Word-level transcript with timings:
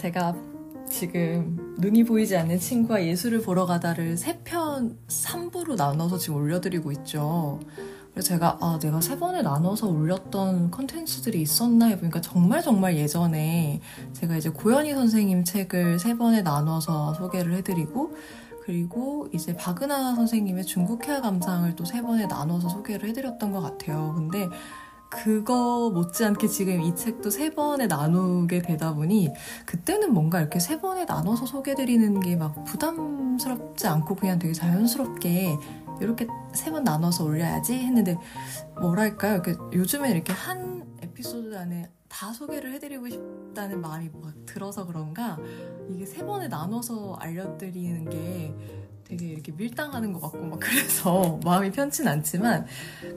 제가 0.00 0.34
지금 0.88 1.74
눈이 1.78 2.04
보이지 2.04 2.34
않는 2.34 2.58
친구와 2.58 3.04
예술을 3.04 3.42
보러 3.42 3.66
가다를 3.66 4.16
세편 4.16 4.96
3부로 5.08 5.76
나눠서 5.76 6.16
지금 6.16 6.36
올려드리고 6.36 6.90
있죠. 6.92 7.60
그래서 8.10 8.28
제가 8.28 8.56
아 8.62 8.78
내가 8.80 9.02
세 9.02 9.18
번에 9.18 9.42
나눠서 9.42 9.88
올렸던 9.88 10.70
컨텐츠들이 10.70 11.42
있었나 11.42 11.86
해보니까 11.88 12.22
정말 12.22 12.62
정말 12.62 12.96
예전에 12.96 13.82
제가 14.14 14.38
이제 14.38 14.48
고현희 14.48 14.94
선생님 14.94 15.44
책을 15.44 15.98
세 15.98 16.16
번에 16.16 16.40
나눠서 16.40 17.12
소개를 17.12 17.52
해드리고 17.56 18.14
그리고 18.64 19.28
이제 19.34 19.54
박은하 19.54 20.14
선생님의 20.14 20.64
중국 20.64 21.06
해화 21.06 21.20
감상을 21.20 21.76
또 21.76 21.84
세 21.84 22.00
번에 22.00 22.26
나눠서 22.26 22.70
소개를 22.70 23.10
해드렸던 23.10 23.52
것 23.52 23.60
같아요. 23.60 24.14
근데 24.16 24.48
그거 25.10 25.90
못지않게 25.92 26.46
지금 26.46 26.80
이 26.82 26.94
책도 26.94 27.30
세 27.30 27.50
번에 27.50 27.86
나누게 27.86 28.62
되다 28.62 28.94
보니 28.94 29.30
그때는 29.66 30.12
뭔가 30.14 30.40
이렇게 30.40 30.60
세 30.60 30.80
번에 30.80 31.04
나눠서 31.04 31.46
소개드리는 31.46 32.20
게 32.20 32.36
막 32.36 32.64
부담스럽지 32.64 33.86
않고 33.88 34.14
그냥 34.14 34.38
되게 34.38 34.52
자연스럽게 34.54 35.56
이렇게 36.00 36.26
세 36.52 36.70
번 36.70 36.84
나눠서 36.84 37.24
올려야지 37.24 37.74
했는데 37.74 38.16
뭐랄까요? 38.80 39.34
이렇게 39.34 39.56
요즘에 39.72 40.10
이렇게 40.12 40.32
한 40.32 40.86
에피소드 41.02 41.56
안에 41.56 41.90
다 42.08 42.32
소개를 42.32 42.72
해드리고 42.74 43.08
싶다는 43.08 43.80
마음이 43.80 44.10
막 44.14 44.32
들어서 44.46 44.86
그런가 44.86 45.38
이게 45.90 46.06
세 46.06 46.24
번에 46.24 46.48
나눠서 46.48 47.16
알려드리는 47.20 48.08
게 48.08 48.54
되게 49.04 49.26
이렇게 49.26 49.52
밀당하는 49.52 50.12
것 50.12 50.20
같고 50.20 50.38
막 50.46 50.60
그래서 50.60 51.38
마음이 51.44 51.72
편치 51.72 52.06
않지만 52.08 52.66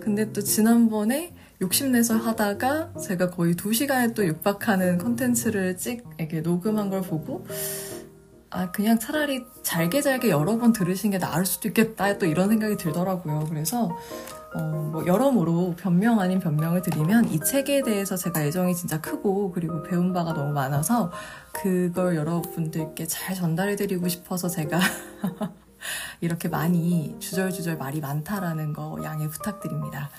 근데 0.01 0.31
또 0.33 0.41
지난번에 0.41 1.33
욕심내서 1.63 2.17
하다가 2.17 2.93
제가 3.01 3.29
거의 3.29 3.55
두 3.55 3.73
시간에 3.73 4.13
또 4.13 4.25
육박하는 4.25 4.97
컨텐츠를 4.97 5.77
찍 5.77 6.03
이렇게 6.17 6.41
녹음한 6.41 6.89
걸 6.89 7.01
보고 7.01 7.45
아 8.49 8.69
그냥 8.71 8.99
차라리 8.99 9.45
잘게 9.63 10.01
잘게 10.01 10.29
여러 10.29 10.57
번 10.57 10.73
들으신 10.73 11.11
게 11.11 11.17
나을 11.17 11.45
수도 11.45 11.69
있겠다 11.69 12.17
또 12.17 12.25
이런 12.25 12.49
생각이 12.49 12.77
들더라고요. 12.77 13.47
그래서 13.49 13.97
어, 14.55 14.59
뭐 14.91 15.07
여러모로 15.07 15.75
변명 15.79 16.19
아닌 16.19 16.39
변명을 16.39 16.83
드리면 16.83 17.29
이 17.29 17.39
책에 17.39 17.81
대해서 17.81 18.15
제가 18.15 18.43
애정이 18.43 18.75
진짜 18.75 19.01
크고 19.01 19.51
그리고 19.51 19.81
배운 19.81 20.13
바가 20.13 20.33
너무 20.33 20.53
많아서 20.53 21.11
그걸 21.53 22.15
여러분들께 22.15 23.07
잘 23.07 23.35
전달해드리고 23.35 24.07
싶어서 24.09 24.49
제가 24.49 24.79
이렇게 26.21 26.47
많이 26.47 27.15
주절주절 27.19 27.77
말이 27.77 27.99
많다라는 28.01 28.73
거 28.73 28.97
양해 29.03 29.27
부탁드립니다. 29.27 30.09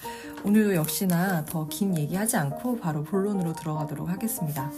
오늘도 0.44 0.74
역시나 0.74 1.44
더 1.46 1.66
긴 1.70 1.96
얘기하지 1.96 2.36
않고 2.36 2.78
바로 2.80 3.02
본론으로 3.04 3.54
들어가도록 3.54 4.08
하겠습니다. 4.10 4.70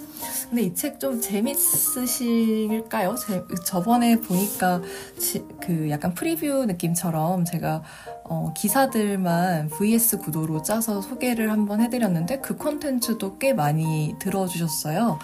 근데 0.48 0.62
이 0.62 0.74
책 0.74 0.98
좀 1.00 1.20
재밌으실까요? 1.20 3.14
제, 3.16 3.44
저번에 3.64 4.20
보니까 4.20 4.80
지, 5.18 5.44
그 5.60 5.90
약간 5.90 6.14
프리뷰 6.14 6.64
느낌처럼 6.66 7.44
제가 7.44 7.82
어, 8.24 8.52
기사들만 8.56 9.68
VS 9.70 10.18
구도로 10.18 10.62
짜서 10.62 11.00
소개를 11.00 11.50
한번 11.50 11.80
해드렸는데 11.80 12.40
그 12.40 12.56
콘텐츠도 12.56 13.38
꽤 13.38 13.52
많이 13.52 14.14
들어주셨어요. 14.20 15.18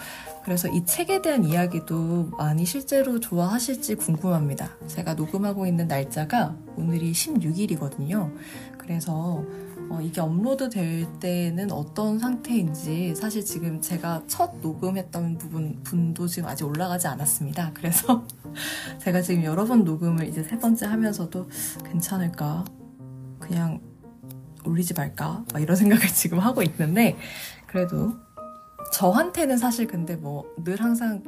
그래서 0.45 0.69
이 0.69 0.85
책에 0.85 1.23
대한 1.23 1.45
이야기도 1.45 2.31
많이 2.37 2.65
실제로 2.65 3.21
좋아하실지 3.21 3.95
궁금합니다. 3.97 4.71
제가 4.89 5.15
녹음하고 5.15 5.67
있는 5.67 5.87
날짜가 5.87 6.57
오늘이 6.77 7.13
16일이거든요. 7.13 8.35
그래서 8.77 9.45
어, 9.89 10.01
이게 10.01 10.21
업로드 10.21 10.69
될 10.69 11.07
때는 11.21 11.71
어떤 11.71 12.19
상태인지 12.19 13.15
사실 13.15 13.45
지금 13.45 13.81
제가 13.81 14.23
첫 14.27 14.57
녹음했던 14.61 15.39
부분 15.39 15.83
분도 15.83 16.27
지금 16.27 16.49
아직 16.49 16.65
올라가지 16.65 17.07
않았습니다. 17.07 17.73
그래서 17.75 18.25
제가 19.01 19.23
지금 19.23 19.45
여러 19.45 19.65
번 19.65 19.85
녹음을 19.85 20.27
이제 20.27 20.43
세 20.43 20.59
번째 20.59 20.87
하면서도 20.87 21.49
괜찮을까? 21.85 22.65
그냥 23.39 23.81
올리지 24.65 24.95
말까? 24.95 25.45
이런 25.59 25.77
생각을 25.77 26.07
지금 26.09 26.39
하고 26.39 26.63
있는데 26.63 27.17
그래도 27.67 28.15
저한테는 28.93 29.57
사실 29.59 29.87
근데 29.87 30.17
뭐 30.17 30.45
늘 30.65 30.81
항상 30.81 31.23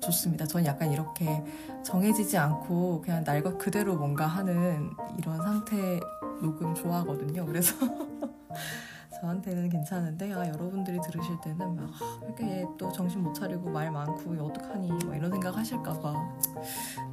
좋습니다. 0.00 0.46
저는 0.46 0.66
약간 0.66 0.90
이렇게 0.92 1.42
정해지지 1.84 2.38
않고 2.38 3.02
그냥 3.02 3.24
날 3.24 3.42
것 3.42 3.58
그대로 3.58 3.96
뭔가 3.96 4.26
하는 4.26 4.90
이런 5.18 5.36
상태 5.42 6.00
녹음 6.40 6.74
좋아하거든요. 6.74 7.44
그래서 7.46 7.74
저한테는 9.20 9.68
괜찮은데 9.70 10.32
아 10.32 10.46
여러분들이 10.48 11.00
들으실 11.00 11.40
때는 11.42 11.74
막 11.76 11.84
아, 11.90 12.20
이렇게 12.24 12.66
또 12.78 12.92
정신 12.92 13.22
못 13.22 13.32
차리고 13.32 13.70
말 13.70 13.90
많고 13.90 14.30
어떡하니 14.44 14.92
뭐 15.06 15.14
이런 15.14 15.30
생각 15.30 15.56
하실까봐 15.56 16.14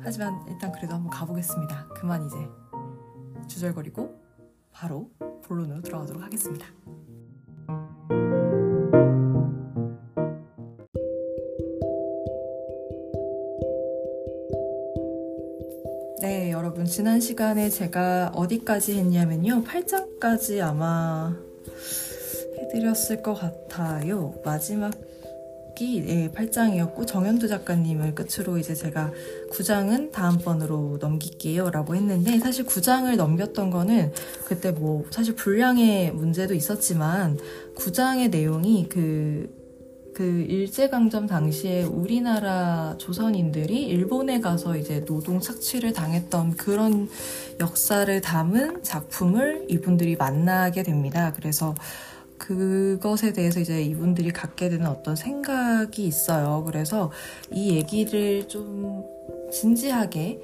하지만 0.01 0.40
일단 0.47 0.72
그래도 0.72 0.94
한번 0.95 1.09
가보겠습니다. 1.09 1.88
그만 1.95 2.25
이제 2.25 2.35
주절거리고 3.47 4.22
바로 4.72 5.09
본론으로 5.44 5.81
들어가도록 5.81 6.22
하겠습니다. 6.22 6.66
여러분 16.53 16.86
지난 16.86 17.19
시간에 17.19 17.68
제가 17.68 18.31
어디까지 18.36 18.94
했냐면요. 19.00 19.64
8장까지 19.64 20.62
아마 20.62 21.36
해드렸을 22.59 23.24
것 23.24 23.34
같아요. 23.34 24.36
마지막이 24.46 24.94
예, 25.81 26.30
8장이었고 26.30 27.08
정현두 27.08 27.47
작가님을 27.47 28.14
끝으로 28.14 28.59
이제 28.59 28.75
제가 28.75 29.12
9장은 29.52 30.12
다음번으로 30.12 31.00
넘길게요 31.02 31.72
라고 31.72 31.96
했는데 31.96 32.38
사실 32.38 32.66
9장을 32.68 33.16
넘겼던 33.16 33.72
거는 33.72 34.14
그때 34.46 34.70
뭐 34.70 35.06
사실 35.09 35.34
분량의 35.34 36.12
문제도 36.12 36.53
있었지만 36.53 37.40
9장의 37.75 38.30
내용이 38.30 38.90
그 38.90 39.62
그 40.13 40.46
일제강점 40.47 41.25
당시에 41.25 41.84
우리나라 41.84 42.96
조선인들이 43.00 43.84
일본에 43.88 44.40
가서 44.40 44.78
이제 44.78 45.03
노동 45.06 45.40
착취를 45.40 45.94
당했던 45.94 46.56
그런 46.56 47.09
역사를 47.59 48.22
담은 48.22 48.84
작품을 48.84 49.66
이분들이 49.69 50.16
만나게 50.16 50.84
됩니다. 50.84 51.34
그래서 51.35 51.73
그것에 52.38 53.34
대해서 53.34 53.59
이제 53.59 53.81
이분들이 53.81 54.31
갖게 54.31 54.69
되는 54.69 54.85
어떤 54.85 55.16
생각이 55.16 56.06
있어요. 56.06 56.63
그래서 56.66 57.12
이 57.52 57.72
얘기를 57.72 58.47
좀 58.47 59.03
진지하게 59.52 60.41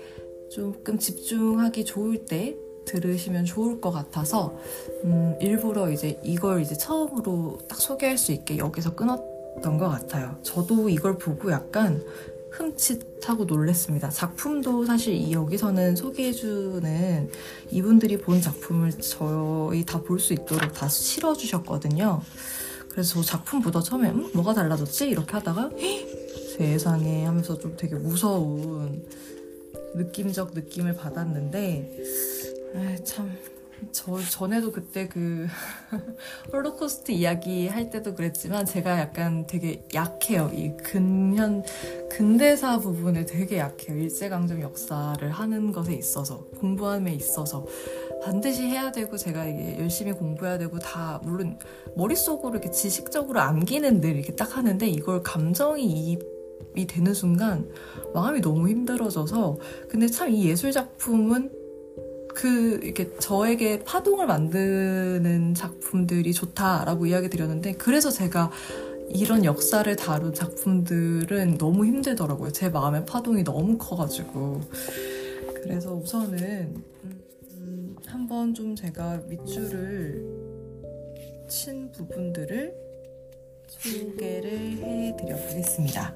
조금 0.51 0.97
집중하기 0.97 1.85
좋을 1.85 2.25
때 2.25 2.55
들으시면 2.85 3.45
좋을 3.45 3.81
것 3.81 3.91
같아서 3.91 4.57
음, 5.03 5.35
일부러 5.39 5.91
이제 5.91 6.19
이걸 6.23 6.61
이제 6.61 6.75
처음으로 6.75 7.59
딱 7.67 7.79
소개할 7.79 8.17
수 8.17 8.31
있게 8.31 8.57
여기서 8.57 8.95
끊었 8.95 9.38
것 9.77 9.89
같아요. 9.89 10.37
저도 10.43 10.89
이걸 10.89 11.17
보고 11.17 11.51
약간 11.51 12.03
흠칫하고 12.51 13.45
놀랬습니다. 13.45 14.09
작품도 14.09 14.85
사실 14.85 15.31
여기서는 15.31 15.95
소개해주는 15.95 17.29
이분들이 17.71 18.17
본 18.17 18.41
작품을 18.41 18.91
저희 18.99 19.85
다 19.85 20.01
볼 20.01 20.19
수 20.19 20.33
있도록 20.33 20.73
다 20.73 20.87
실어주셨거든요. 20.87 22.21
그래서 22.89 23.15
저 23.15 23.21
작품 23.23 23.61
보다 23.61 23.81
처음에 23.81 24.09
음? 24.09 24.29
뭐가 24.33 24.53
달라졌지? 24.53 25.09
이렇게 25.09 25.31
하다가 25.33 25.69
세상에 26.57 27.25
하면서 27.25 27.57
좀 27.57 27.75
되게 27.77 27.95
무서운 27.95 29.05
느낌적 29.95 30.53
느낌을 30.53 30.95
받았는데 30.95 31.97
참 33.03 33.31
저 33.91 34.17
전에도 34.19 34.71
그때 34.71 35.07
그 35.07 35.47
홀로코스트 36.51 37.11
이야기 37.11 37.67
할 37.67 37.89
때도 37.89 38.15
그랬지만 38.15 38.65
제가 38.65 38.99
약간 38.99 39.45
되게 39.47 39.83
약해요. 39.93 40.51
이 40.53 40.75
근현 40.77 41.63
근대사 42.09 42.79
부분에 42.79 43.25
되게 43.25 43.57
약해요. 43.59 43.97
일제강점 43.97 44.61
역사를 44.61 45.29
하는 45.29 45.71
것에 45.71 45.93
있어서 45.93 46.45
공부함에 46.59 47.13
있어서 47.13 47.65
반드시 48.23 48.63
해야 48.63 48.91
되고 48.91 49.15
제가 49.17 49.45
이게 49.45 49.79
열심히 49.79 50.11
공부해야 50.11 50.57
되고 50.57 50.77
다 50.79 51.21
물론 51.23 51.57
머릿속으로 51.95 52.51
이렇게 52.51 52.71
지식적으로 52.71 53.39
암기는 53.39 54.01
늘 54.01 54.15
이렇게 54.15 54.35
딱 54.35 54.57
하는데 54.57 54.87
이걸 54.87 55.23
감정이 55.23 55.83
이입 55.85 56.19
이 56.75 56.85
되는 56.85 57.13
순간 57.13 57.67
마음이 58.13 58.41
너무 58.41 58.69
힘들어져서 58.69 59.57
근데 59.89 60.07
참 60.07 60.29
이 60.29 60.45
예술 60.47 60.71
작품은 60.71 61.51
그 62.35 62.79
이렇게 62.83 63.15
저에게 63.17 63.83
파동을 63.83 64.27
만드는 64.27 65.53
작품들이 65.55 66.33
좋다라고 66.33 67.05
이야기 67.07 67.29
드렸는데 67.29 67.73
그래서 67.73 68.11
제가 68.11 68.51
이런 69.09 69.43
역사를 69.43 69.93
다룬 69.95 70.33
작품들은 70.33 71.57
너무 71.57 71.85
힘들더라고요. 71.85 72.51
제 72.51 72.69
마음의 72.69 73.05
파동이 73.05 73.43
너무 73.43 73.77
커가지고 73.77 74.61
그래서 75.61 75.93
우선은 75.93 76.83
음, 77.55 77.95
한번 78.05 78.53
좀 78.53 78.75
제가 78.75 79.21
밑줄을 79.27 80.23
친 81.49 81.91
부분들을 81.91 82.73
소개를 83.67 84.51
해드려 84.51 85.35
보겠습니다. 85.35 86.13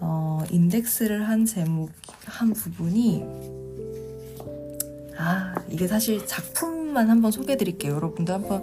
어, 0.00 0.44
인덱스를 0.50 1.28
한 1.28 1.44
제목, 1.44 1.90
한 2.24 2.52
부분이, 2.52 3.24
아, 5.18 5.54
이게 5.68 5.86
사실 5.86 6.26
작품만 6.26 7.10
한번 7.10 7.30
소개해 7.30 7.56
드릴게요. 7.56 7.94
여러분들 7.94 8.32
한번, 8.32 8.62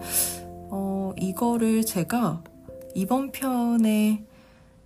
어, 0.72 1.13
이거를 1.18 1.86
제가 1.86 2.44
이번 2.96 3.31
편에 3.31 4.25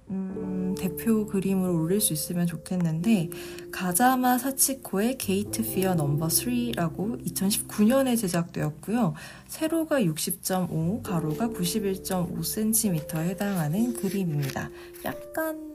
음, 0.10 0.74
대표 0.76 1.28
그림을 1.28 1.70
올릴 1.70 2.02
수 2.02 2.14
있으면 2.14 2.48
좋겠는데 2.48 3.30
가자마 3.72 4.40
사치코의 4.40 5.20
Gate 5.20 5.62
Pier 5.62 5.94
Number 5.94 6.28
3라고 6.28 7.24
2019년에 7.28 8.18
제작되었고요. 8.18 9.14
세로가 9.48 10.02
60.5, 10.02 11.04
가로가 11.04 11.50
91.5cm에 11.50 13.18
해당하는 13.18 13.94
그림입니다. 13.94 14.72
약간 15.06 15.70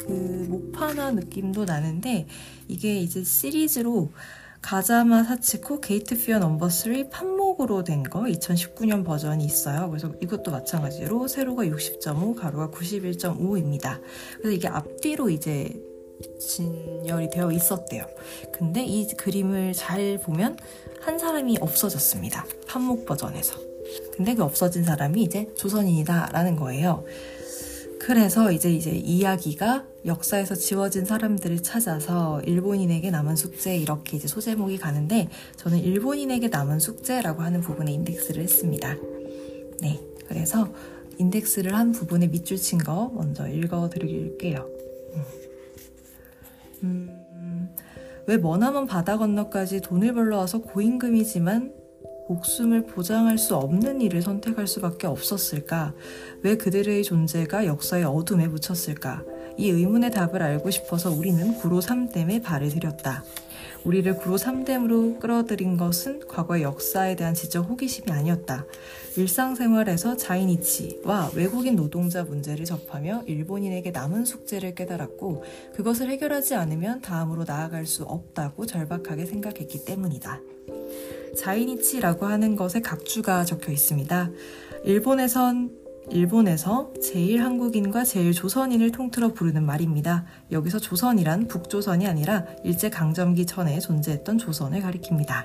그 0.00 0.46
목판화 0.50 1.12
느낌도 1.12 1.64
나는데 1.64 2.26
이게 2.68 2.98
이제 2.98 3.24
시리즈로 3.24 4.12
가자마 4.62 5.24
사치코 5.24 5.80
Gate 5.80 6.16
Pier 6.16 6.38
Number 6.38 6.68
3 6.70 7.10
판목으로 7.10 7.82
된 7.84 8.02
거 8.04 8.20
2019년 8.22 9.04
버전이 9.04 9.44
있어요. 9.44 9.88
그래서 9.90 10.12
이것도 10.20 10.50
마찬가지로 10.50 11.28
세로가 11.28 11.64
60.5, 11.64 12.36
가로가 12.36 12.70
91.5입니다. 12.70 14.00
그래서 14.38 14.50
이게 14.50 14.68
앞뒤로 14.68 15.30
이제 15.30 15.72
진열이 16.38 17.30
되어 17.30 17.50
있었대요. 17.50 18.06
근데 18.52 18.84
이 18.84 19.06
그림을 19.08 19.72
잘 19.72 20.18
보면 20.22 20.56
한 21.00 21.18
사람이 21.18 21.58
없어졌습니다. 21.60 22.46
판목 22.68 23.04
버전에서. 23.06 23.58
근데 24.16 24.34
그 24.34 24.44
없어진 24.44 24.84
사람이 24.84 25.22
이제 25.22 25.48
조선인이다라는 25.56 26.56
거예요. 26.56 27.04
그래서 27.98 28.52
이제 28.52 28.70
이제 28.72 28.90
이야기가 28.90 29.86
역사에서 30.04 30.54
지워진 30.54 31.04
사람들을 31.04 31.62
찾아서 31.62 32.40
일본인에게 32.42 33.10
남은 33.10 33.36
숙제 33.36 33.76
이렇게 33.76 34.16
이제 34.16 34.26
소제목이 34.26 34.78
가는데 34.78 35.28
저는 35.56 35.78
일본인에게 35.78 36.48
남은 36.48 36.80
숙제라고 36.80 37.42
하는 37.42 37.60
부분에 37.60 37.92
인덱스를 37.92 38.42
했습니다. 38.42 38.96
네, 39.80 40.00
그래서 40.26 40.68
인덱스를 41.18 41.74
한 41.74 41.92
부분에 41.92 42.26
밑줄 42.26 42.56
친 42.56 42.78
거 42.78 43.10
먼저 43.14 43.46
읽어 43.46 43.88
드릴게요. 43.90 44.68
음, 46.82 47.08
음, 47.34 47.68
왜 48.26 48.36
머나먼 48.38 48.86
바다 48.86 49.18
건너까지 49.18 49.80
돈을 49.82 50.14
벌러 50.14 50.38
와서 50.38 50.60
고임금이지만 50.62 51.72
목숨을 52.28 52.86
보장할 52.86 53.38
수 53.38 53.54
없는 53.56 54.00
일을 54.00 54.22
선택할 54.22 54.66
수밖에 54.66 55.06
없었을까? 55.06 55.94
왜 56.42 56.56
그들의 56.56 57.04
존재가 57.04 57.66
역사의 57.66 58.04
어둠에 58.04 58.48
묻혔을까? 58.48 59.22
이 59.56 59.70
의문의 59.70 60.10
답을 60.10 60.42
알고 60.42 60.70
싶어서 60.70 61.10
우리는 61.10 61.54
구로 61.54 61.80
3댐에 61.80 62.42
발을 62.42 62.70
들였다. 62.70 63.24
우리를 63.84 64.16
구로 64.16 64.36
3댐으로 64.36 65.18
끌어들인 65.18 65.76
것은 65.76 66.26
과거의 66.28 66.62
역사에 66.62 67.16
대한 67.16 67.34
지적 67.34 67.68
호기심이 67.68 68.10
아니었다. 68.10 68.64
일상생활에서 69.16 70.16
자이니치와 70.16 71.32
외국인 71.34 71.76
노동자 71.76 72.22
문제를 72.22 72.64
접하며 72.64 73.24
일본인에게 73.26 73.90
남은 73.90 74.24
숙제를 74.24 74.74
깨달았고 74.74 75.44
그것을 75.74 76.08
해결하지 76.10 76.54
않으면 76.54 77.02
다음으로 77.02 77.44
나아갈 77.44 77.86
수 77.86 78.04
없다고 78.04 78.66
절박하게 78.66 79.26
생각했기 79.26 79.84
때문이다. 79.84 80.40
자이니치라고 81.36 82.26
하는 82.26 82.56
것에 82.56 82.80
각주가 82.80 83.44
적혀 83.44 83.72
있습니다. 83.72 84.30
일본에선 84.84 85.81
일본에서 86.10 86.92
제일 87.02 87.42
한국인과 87.42 88.04
제일 88.04 88.32
조선인을 88.32 88.92
통틀어 88.92 89.32
부르는 89.32 89.64
말입니다. 89.64 90.26
여기서 90.50 90.78
조선이란 90.78 91.48
북조선이 91.48 92.06
아니라 92.06 92.46
일제강점기 92.64 93.46
전에 93.46 93.78
존재했던 93.80 94.38
조선을 94.38 94.80
가리킵니다. 94.80 95.44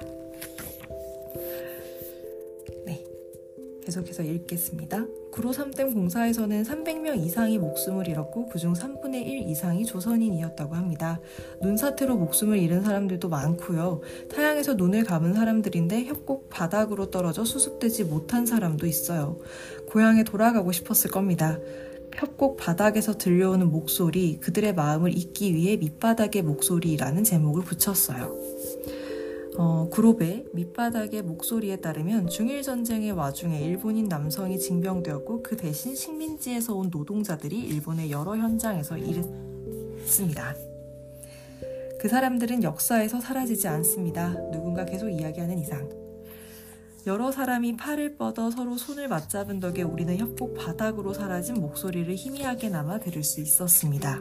네. 2.85 3.03
계속해서 3.85 4.23
읽겠습니다. 4.23 5.05
구로 5.37 5.51
3댐 5.51 5.93
공사에서는 5.93 6.63
300명 6.63 7.23
이상이 7.23 7.59
목숨을 7.59 8.07
잃었고 8.07 8.47
그중 8.47 8.73
3분의 8.73 9.27
1 9.27 9.47
이상이 9.47 9.85
조선인이었다고 9.85 10.73
합니다. 10.73 11.19
눈사태로 11.61 12.17
목숨을 12.17 12.57
잃은 12.57 12.81
사람들도 12.81 13.29
많고요. 13.29 14.01
타양에서 14.33 14.73
눈을 14.73 15.03
감은 15.03 15.35
사람들인데 15.35 16.05
협곡 16.05 16.49
바닥으로 16.49 17.11
떨어져 17.11 17.45
수습되지 17.45 18.05
못한 18.05 18.47
사람도 18.47 18.87
있어요. 18.87 19.37
고향에 19.91 20.23
돌아가고 20.23 20.71
싶었을 20.71 21.11
겁니다. 21.11 21.59
협곡 22.15 22.57
바닥에서 22.57 23.19
들려오는 23.19 23.69
목소리, 23.69 24.39
그들의 24.39 24.73
마음을 24.73 25.15
잊기 25.15 25.53
위해 25.53 25.77
밑바닥의 25.77 26.41
목소리라는 26.41 27.23
제목을 27.23 27.63
붙였어요. 27.63 28.56
어, 29.57 29.89
그룹의 29.91 30.45
밑바닥의 30.53 31.23
목소리에 31.23 31.77
따르면 31.77 32.27
중일 32.27 32.61
전쟁의 32.61 33.11
와중에 33.11 33.59
일본인 33.59 34.05
남성이 34.05 34.59
징병되었고 34.59 35.41
그 35.41 35.57
대신 35.57 35.95
식민지에서 35.95 36.75
온 36.75 36.89
노동자들이 36.91 37.59
일본의 37.59 38.11
여러 38.11 38.37
현장에서 38.37 38.97
일했습니다. 38.97 40.55
그 41.99 42.07
사람들은 42.07 42.61
역사에서 42.61 43.19
사라지지 43.19 43.67
않습니다. 43.67 44.33
누군가 44.51 44.85
계속 44.85 45.09
이야기하는 45.09 45.57
이상. 45.57 46.06
여러 47.07 47.31
사람이 47.31 47.77
팔을 47.77 48.17
뻗어 48.17 48.51
서로 48.51 48.75
손을 48.75 49.07
맞잡은 49.07 49.61
덕에 49.61 49.81
우리는 49.81 50.17
협곡 50.17 50.57
바닥으로 50.57 51.13
사라진 51.13 51.55
목소리를 51.55 52.13
희미하게나마 52.13 52.99
들을 52.99 53.23
수 53.23 53.39
있었습니다. 53.39 54.19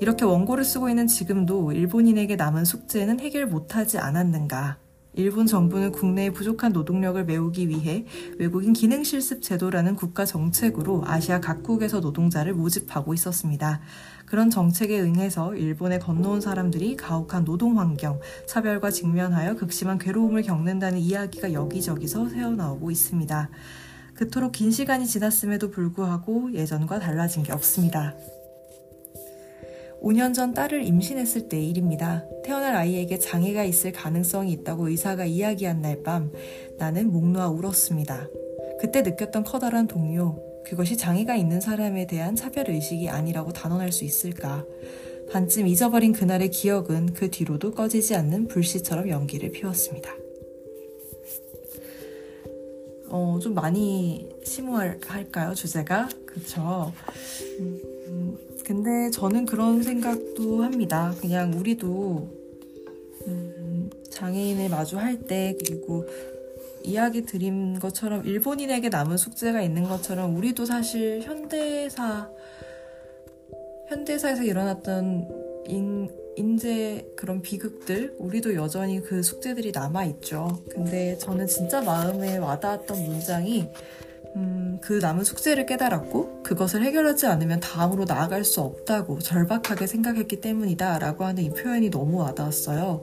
이렇게 0.00 0.24
원고를 0.24 0.62
쓰고 0.64 0.88
있는 0.88 1.08
지금도 1.08 1.72
일본인에게 1.72 2.36
남은 2.36 2.64
숙제는 2.64 3.18
해결 3.18 3.46
못하지 3.46 3.98
않았는가? 3.98 4.78
일본 5.16 5.46
정부는 5.46 5.92
국내의 5.92 6.32
부족한 6.34 6.72
노동력을 6.72 7.24
메우기 7.24 7.68
위해 7.68 8.04
외국인 8.38 8.74
기능 8.74 9.02
실습 9.02 9.42
제도라는 9.42 9.96
국가 9.96 10.26
정책으로 10.26 11.04
아시아 11.06 11.40
각국에서 11.40 12.00
노동자를 12.00 12.52
모집하고 12.52 13.14
있었습니다. 13.14 13.80
그런 14.26 14.50
정책에 14.50 15.00
응해서 15.00 15.54
일본에 15.56 15.98
건너온 15.98 16.42
사람들이 16.42 16.96
가혹한 16.96 17.44
노동 17.44 17.78
환경, 17.78 18.20
차별과 18.46 18.90
직면하여 18.90 19.56
극심한 19.56 19.98
괴로움을 19.98 20.42
겪는다는 20.42 20.98
이야기가 20.98 21.54
여기저기서 21.54 22.28
새어나오고 22.28 22.90
있습니다. 22.90 23.48
그토록 24.14 24.52
긴 24.52 24.70
시간이 24.70 25.06
지났음에도 25.06 25.70
불구하고 25.70 26.52
예전과 26.52 26.98
달라진 26.98 27.42
게 27.42 27.52
없습니다. 27.52 28.14
5년 30.06 30.34
전 30.34 30.54
딸을 30.54 30.84
임신했을 30.84 31.48
때 31.48 31.60
일입니다. 31.60 32.24
태어날 32.44 32.76
아이에게 32.76 33.18
장애가 33.18 33.64
있을 33.64 33.90
가능성이 33.90 34.52
있다고 34.52 34.88
의사가 34.88 35.24
이야기한 35.24 35.82
날 35.82 36.04
밤 36.04 36.30
나는 36.78 37.10
목 37.10 37.26
놓아 37.28 37.48
울었습니다. 37.48 38.28
그때 38.78 39.02
느꼈던 39.02 39.42
커다란 39.42 39.88
동요, 39.88 40.38
그것이 40.64 40.96
장애가 40.96 41.34
있는 41.34 41.60
사람에 41.60 42.06
대한 42.06 42.36
차별의식이 42.36 43.08
아니라고 43.08 43.52
단언할 43.52 43.90
수 43.90 44.04
있을까? 44.04 44.64
반쯤 45.32 45.66
잊어버린 45.66 46.12
그날의 46.12 46.50
기억은 46.50 47.14
그 47.14 47.28
뒤로도 47.28 47.72
꺼지지 47.72 48.14
않는 48.14 48.46
불씨처럼 48.46 49.08
연기를 49.08 49.50
피웠습니다. 49.50 50.12
어, 53.08 53.40
좀 53.42 53.54
많이 53.54 54.28
심오할까요, 54.44 55.54
주제가? 55.54 56.08
그쵸. 56.26 56.92
음, 57.58 57.80
음, 58.06 58.38
근데 58.66 59.10
저는 59.12 59.46
그런 59.46 59.80
생각도 59.84 60.64
합니다. 60.64 61.14
그냥 61.20 61.52
우리도, 61.56 62.28
음, 63.28 63.90
장애인을 64.10 64.68
마주할 64.70 65.20
때, 65.20 65.54
그리고 65.64 66.04
이야기 66.82 67.24
드린 67.24 67.78
것처럼 67.78 68.26
일본인에게 68.26 68.88
남은 68.88 69.18
숙제가 69.18 69.62
있는 69.62 69.84
것처럼 69.84 70.36
우리도 70.36 70.64
사실 70.64 71.22
현대사, 71.22 72.28
현대사에서 73.88 74.42
일어났던 74.42 75.62
인, 75.68 76.10
인재 76.34 77.06
그런 77.14 77.42
비극들 77.42 78.16
우리도 78.18 78.56
여전히 78.56 79.00
그 79.00 79.22
숙제들이 79.22 79.70
남아 79.70 80.06
있죠. 80.06 80.60
근데 80.70 81.16
저는 81.18 81.46
진짜 81.46 81.82
마음에 81.82 82.36
와닿았던 82.38 83.00
문장이 83.00 83.68
음, 84.36 84.78
그 84.82 84.94
남은 84.94 85.24
숙제를 85.24 85.66
깨달았고 85.66 86.42
그것을 86.42 86.82
해결하지 86.82 87.26
않으면 87.26 87.60
다음으로 87.60 88.04
나아갈 88.04 88.44
수 88.44 88.60
없다고 88.60 89.18
절박하게 89.20 89.86
생각했기 89.86 90.40
때문이다 90.40 90.98
라고 90.98 91.24
하는 91.24 91.42
이 91.42 91.50
표현이 91.50 91.90
너무 91.90 92.18
와닿았어요. 92.18 93.02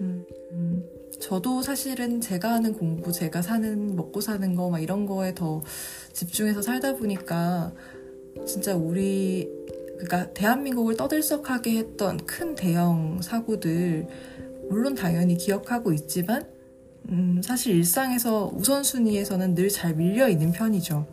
음, 0.00 0.24
음, 0.52 0.84
저도 1.20 1.62
사실은 1.62 2.20
제가 2.20 2.52
하는 2.52 2.72
공부, 2.74 3.12
제가 3.12 3.42
사는 3.42 3.94
먹고 3.96 4.20
사는 4.20 4.54
거 4.54 4.70
막 4.70 4.80
이런 4.82 5.06
거에 5.06 5.34
더 5.34 5.62
집중해서 6.12 6.62
살다 6.62 6.96
보니까 6.96 7.72
진짜 8.46 8.74
우리 8.74 9.50
그러니까 9.98 10.32
대한민국을 10.34 10.96
떠들썩하게 10.96 11.78
했던 11.78 12.18
큰 12.26 12.54
대형 12.54 13.20
사고들 13.22 14.06
물론 14.68 14.94
당연히 14.94 15.36
기억하고 15.36 15.92
있지만 15.92 16.46
음, 17.10 17.40
사실 17.42 17.76
일상에서 17.76 18.50
우선순위에서는 18.54 19.54
늘 19.54 19.70
잘 19.70 19.94
밀려 19.94 20.28
있는 20.28 20.52
편이죠. 20.52 21.06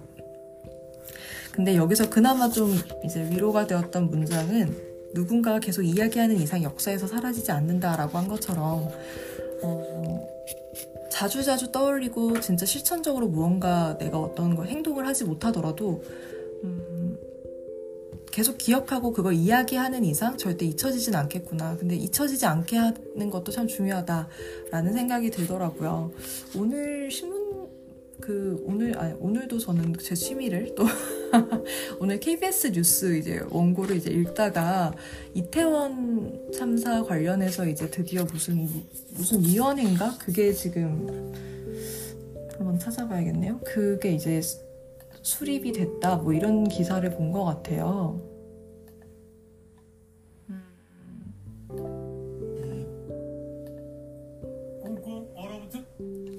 근데 1.51 1.75
여기서 1.75 2.09
그나마 2.09 2.49
좀 2.49 2.75
이제 3.05 3.29
위로가 3.29 3.67
되었던 3.67 4.09
문장은 4.09 4.75
누군가가 5.13 5.59
계속 5.59 5.83
이야기하는 5.83 6.37
이상 6.37 6.63
역사에서 6.63 7.05
사라지지 7.05 7.51
않는다라고 7.51 8.17
한 8.17 8.27
것처럼 8.27 8.89
어, 9.61 10.27
자주자주 11.11 11.71
떠올리고 11.71 12.39
진짜 12.39 12.65
실천적으로 12.65 13.27
무언가 13.27 13.95
내가 13.99 14.17
어떤 14.17 14.55
걸 14.55 14.67
행동을 14.67 15.05
하지 15.05 15.25
못하더라도 15.25 16.03
음, 16.63 16.81
계속 18.33 18.57
기억하고 18.57 19.13
그걸 19.13 19.35
이야기하는 19.35 20.03
이상 20.03 20.37
절대 20.37 20.65
잊혀지진 20.65 21.13
않겠구나. 21.13 21.77
근데 21.77 21.95
잊혀지지 21.95 22.47
않게 22.47 22.77
하는 22.77 23.29
것도 23.29 23.51
참 23.51 23.67
중요하다라는 23.67 24.91
생각이 24.91 25.29
들더라고요. 25.29 26.11
오늘 26.57 27.11
신문 27.11 27.67
그 28.19 28.59
오늘 28.65 28.97
아니 28.97 29.13
오늘도 29.19 29.59
저는 29.59 29.93
제 30.01 30.15
취미를 30.15 30.73
또 30.73 30.83
오늘 31.99 32.19
KBS 32.19 32.71
뉴스 32.71 33.17
이제 33.17 33.39
원고를 33.51 33.97
이제 33.97 34.09
읽다가 34.09 34.95
이태원 35.35 36.49
참사 36.51 37.03
관련해서 37.03 37.67
이제 37.67 37.87
드디어 37.91 38.23
무슨 38.23 38.67
무슨 39.11 39.43
위원회인가 39.43 40.17
그게 40.17 40.51
지금 40.53 41.31
한번 42.57 42.79
찾아봐야겠네요. 42.79 43.59
그게 43.63 44.13
이제 44.13 44.41
수립이 45.23 45.71
됐다 45.71 46.17
뭐 46.17 46.33
이런 46.33 46.65
기사를 46.65 47.09
본 47.11 47.31
것 47.31 47.43
같아요. 47.45 48.19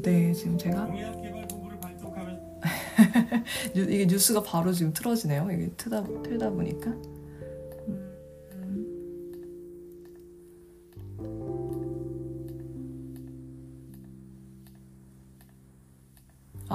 네, 0.02 0.32
지금 0.32 0.58
제가 0.58 0.88
이게 3.74 4.06
뉴스가 4.06 4.42
바로 4.42 4.72
지금 4.72 4.92
틀어지네요. 4.92 5.48
이게 5.50 5.70
트다, 5.76 6.04
틀다 6.22 6.50
보니까. 6.50 6.92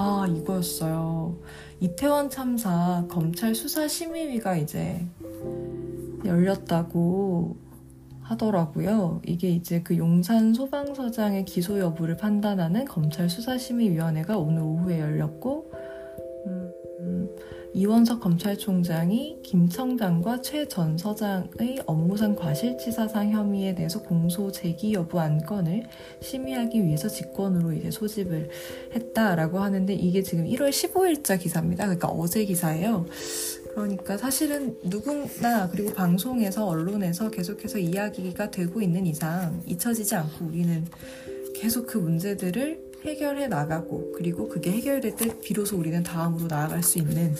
아, 0.02 0.26
이거였어요. 0.26 1.38
이태원 1.82 2.30
참사 2.30 3.04
검찰 3.10 3.54
수사 3.54 3.86
심의위가 3.86 4.56
이제 4.56 5.06
열렸다고 6.24 7.58
하더라고요. 8.22 9.22
이게 9.26 9.50
이제 9.50 9.82
그 9.84 9.98
용산 9.98 10.54
소방서장의 10.54 11.44
기소 11.44 11.80
여부를 11.80 12.16
판단하는 12.16 12.86
검찰 12.86 13.30
수사심의위원회가 13.30 14.38
오늘 14.38 14.62
오후에 14.62 15.02
열렸고, 15.02 15.69
이원석 17.74 18.20
검찰총장이 18.20 19.40
김 19.44 19.70
청장과 19.70 20.42
최 20.42 20.66
전 20.68 20.98
서장의 20.98 21.82
업무상 21.86 22.36
과실치사상 22.36 23.32
혐의에 23.32 23.74
대해서 23.74 24.02
공소 24.02 24.52
제기 24.52 24.94
여부 24.94 25.20
안건을 25.20 25.84
심의하기 26.22 26.84
위해서 26.86 27.08
직권으로 27.08 27.74
이제 27.74 27.90
소집을 27.92 28.50
했다라고 28.94 29.60
하는데 29.60 29.94
이게 29.94 30.22
지금 30.22 30.46
1월 30.46 30.70
15일자 30.70 31.40
기사입니다. 31.40 31.86
그러니까 31.86 32.08
어제 32.10 32.44
기사예요. 32.46 33.06
그러니까 33.74 34.18
사실은 34.18 34.78
누구나 34.84 35.70
그리고 35.70 35.94
방송에서 35.94 36.68
언론에서 36.68 37.30
계속해서 37.30 37.80
이야기가 37.80 38.52
되고 38.52 38.82
있는 38.82 39.06
이상 39.08 39.62
잊혀지지 39.66 40.16
않고 40.16 40.46
우리는 40.46 40.86
계속 41.56 41.88
그 41.88 41.98
문제들을 41.98 42.89
해결해 43.06 43.48
나가고 43.48 44.14
그리고 44.16 44.50
그게 44.50 44.72
해결될 44.72 45.16
때 45.16 45.40
비로소 45.40 45.78
우리는 45.78 46.04
다음으로 46.04 46.48
나아갈 46.48 46.84
수 46.84 47.00
있는 47.00 47.36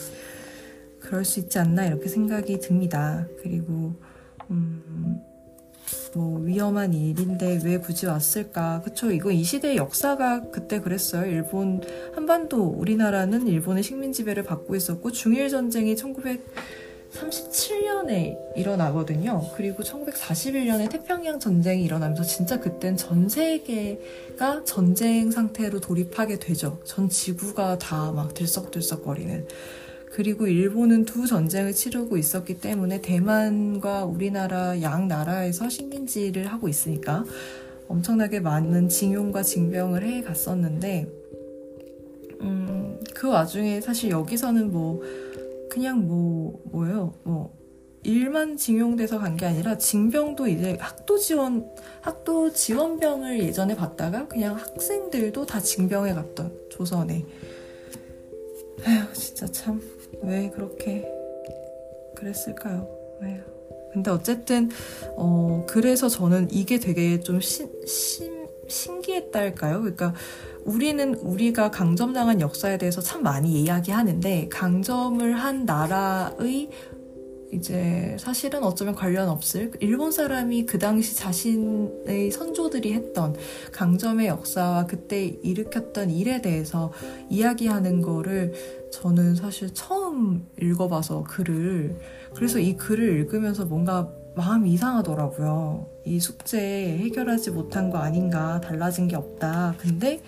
그럴 1.00 1.24
수 1.24 1.40
있지 1.40 1.58
않나 1.58 1.86
이렇게 1.86 2.08
생각이 2.08 2.60
듭니다. 2.60 3.26
그리고 3.42 3.94
음, 4.50 5.20
뭐 6.14 6.40
위험한 6.40 6.92
일인데 6.92 7.60
왜 7.64 7.78
굳이 7.78 8.06
왔을까? 8.06 8.82
그쵸? 8.82 9.10
이거 9.10 9.30
이 9.30 9.42
시대의 9.42 9.76
역사가 9.76 10.50
그때 10.50 10.80
그랬어요. 10.80 11.30
일본 11.30 11.80
한반도 12.14 12.64
우리나라는 12.64 13.46
일본의 13.46 13.82
식민 13.82 14.12
지배를 14.12 14.42
받고 14.42 14.76
있었고 14.76 15.10
중일 15.12 15.48
전쟁이 15.48 15.96
1900 15.96 16.44
37년에 17.12 18.36
일어나거든요. 18.56 19.42
그리고 19.56 19.82
1941년에 19.82 20.90
태평양 20.90 21.40
전쟁이 21.40 21.84
일어나면서 21.84 22.22
진짜 22.22 22.60
그땐 22.60 22.96
전 22.96 23.28
세계가 23.28 24.62
전쟁 24.64 25.30
상태로 25.30 25.80
돌입하게 25.80 26.38
되죠. 26.38 26.78
전 26.84 27.08
지구가 27.08 27.78
다 27.78 28.12
막 28.12 28.34
들썩들썩거리는. 28.34 29.46
그리고 30.12 30.46
일본은 30.48 31.04
두 31.04 31.26
전쟁을 31.26 31.72
치르고 31.72 32.16
있었기 32.16 32.60
때문에 32.60 33.00
대만과 33.00 34.04
우리나라 34.04 34.80
양 34.82 35.06
나라에서 35.06 35.68
식민지를 35.68 36.46
하고 36.46 36.68
있으니까 36.68 37.24
엄청나게 37.86 38.40
많은 38.40 38.88
징용과 38.88 39.42
징병을 39.42 40.02
해 40.04 40.22
갔었는데, 40.22 41.08
음, 42.40 42.98
그 43.14 43.28
와중에 43.28 43.80
사실 43.80 44.10
여기서는 44.10 44.72
뭐, 44.72 45.02
그냥 45.70 46.06
뭐 46.06 46.60
뭐예요? 46.72 47.14
뭐 47.24 47.58
일만 48.02 48.56
징용돼서 48.56 49.18
간 49.18 49.36
게 49.36 49.46
아니라 49.46 49.76
징병도 49.78 50.48
이제 50.48 50.76
학도 50.80 51.18
지원 51.18 51.70
학도 52.00 52.52
지원병을 52.52 53.40
예전에 53.40 53.76
받다가 53.76 54.26
그냥 54.28 54.56
학생들도 54.56 55.46
다 55.46 55.60
징병에 55.60 56.12
갔던 56.14 56.52
조선에 56.70 57.24
아휴 58.84 59.12
진짜 59.14 59.46
참 59.46 59.80
왜 60.22 60.50
그렇게 60.50 61.08
그랬을까요? 62.14 62.86
왜요? 63.22 63.42
근데 63.92 64.10
어쨌든 64.10 64.68
어 65.16 65.64
그래서 65.66 66.08
저는 66.10 66.48
이게 66.52 66.78
되게 66.78 67.20
좀 67.20 67.40
신, 67.40 67.70
신, 67.86 68.46
신기했달까요? 68.68 69.80
그러니까 69.80 70.12
우리는 70.64 71.14
우리가 71.14 71.70
강점당한 71.70 72.40
역사에 72.40 72.78
대해서 72.78 73.00
참 73.00 73.22
많이 73.22 73.62
이야기하는데 73.62 74.48
강점을 74.50 75.32
한 75.32 75.64
나라의 75.64 76.70
이제 77.52 78.16
사실은 78.18 78.62
어쩌면 78.62 78.94
관련 78.94 79.28
없을 79.28 79.72
일본 79.80 80.12
사람이 80.12 80.66
그 80.66 80.78
당시 80.78 81.16
자신의 81.16 82.30
선조들이 82.30 82.92
했던 82.92 83.34
강점의 83.72 84.28
역사와 84.28 84.86
그때 84.86 85.24
일으켰던 85.42 86.10
일에 86.10 86.40
대해서 86.40 86.92
이야기하는 87.28 88.02
거를 88.02 88.52
저는 88.92 89.34
사실 89.34 89.70
처음 89.74 90.46
읽어봐서 90.60 91.24
글을 91.24 91.98
그래서 92.34 92.60
이 92.60 92.76
글을 92.76 93.18
읽으면서 93.18 93.64
뭔가 93.64 94.12
마음이 94.40 94.72
이상하더라고요. 94.72 95.86
이 96.06 96.18
숙제 96.18 96.96
해결하지 96.98 97.50
못한 97.50 97.90
거 97.90 97.98
아닌가, 97.98 98.58
달라진 98.60 99.06
게 99.06 99.14
없다. 99.14 99.74
근데 99.76 100.22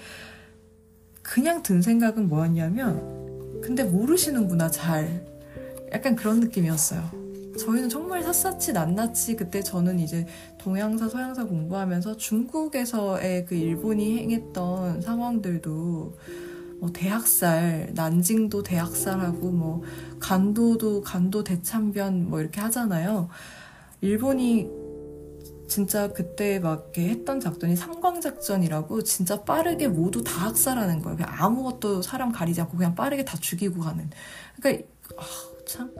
그냥 1.22 1.62
든 1.62 1.80
생각은 1.80 2.28
뭐였냐면, 2.28 3.60
근데 3.62 3.84
모르시는구나, 3.84 4.70
잘. 4.70 5.24
약간 5.92 6.14
그런 6.14 6.40
느낌이었어요. 6.40 7.02
저희는 7.58 7.88
정말 7.88 8.22
샅샅이 8.22 8.72
낱낱이 8.72 9.36
그때 9.36 9.62
저는 9.62 9.98
이제 9.98 10.26
동양사, 10.58 11.08
서양사 11.08 11.44
공부하면서 11.44 12.16
중국에서의 12.18 13.46
그 13.46 13.54
일본이 13.54 14.18
행했던 14.18 15.00
상황들도 15.00 16.14
뭐 16.80 16.92
대학살, 16.92 17.92
난징도 17.94 18.62
대학살하고 18.62 19.50
뭐 19.50 19.82
간도도 20.18 21.02
간도 21.02 21.44
대참변 21.44 22.28
뭐 22.28 22.40
이렇게 22.40 22.60
하잖아요. 22.60 23.28
일본이 24.02 24.68
진짜 25.68 26.08
그때 26.08 26.58
막 26.58 26.92
했던 26.98 27.40
작전이 27.40 27.76
삼광작전이라고 27.76 29.02
진짜 29.04 29.42
빠르게 29.42 29.88
모두 29.88 30.22
다 30.22 30.48
학살하는 30.48 31.00
거예요. 31.00 31.16
그냥 31.16 31.32
아무것도 31.34 32.02
사람 32.02 32.30
가리지 32.30 32.60
않고 32.60 32.76
그냥 32.76 32.94
빠르게 32.94 33.24
다 33.24 33.38
죽이고 33.40 33.80
가는. 33.80 34.10
그러니까 34.60 34.86
아, 35.16 35.24
참. 35.64 35.94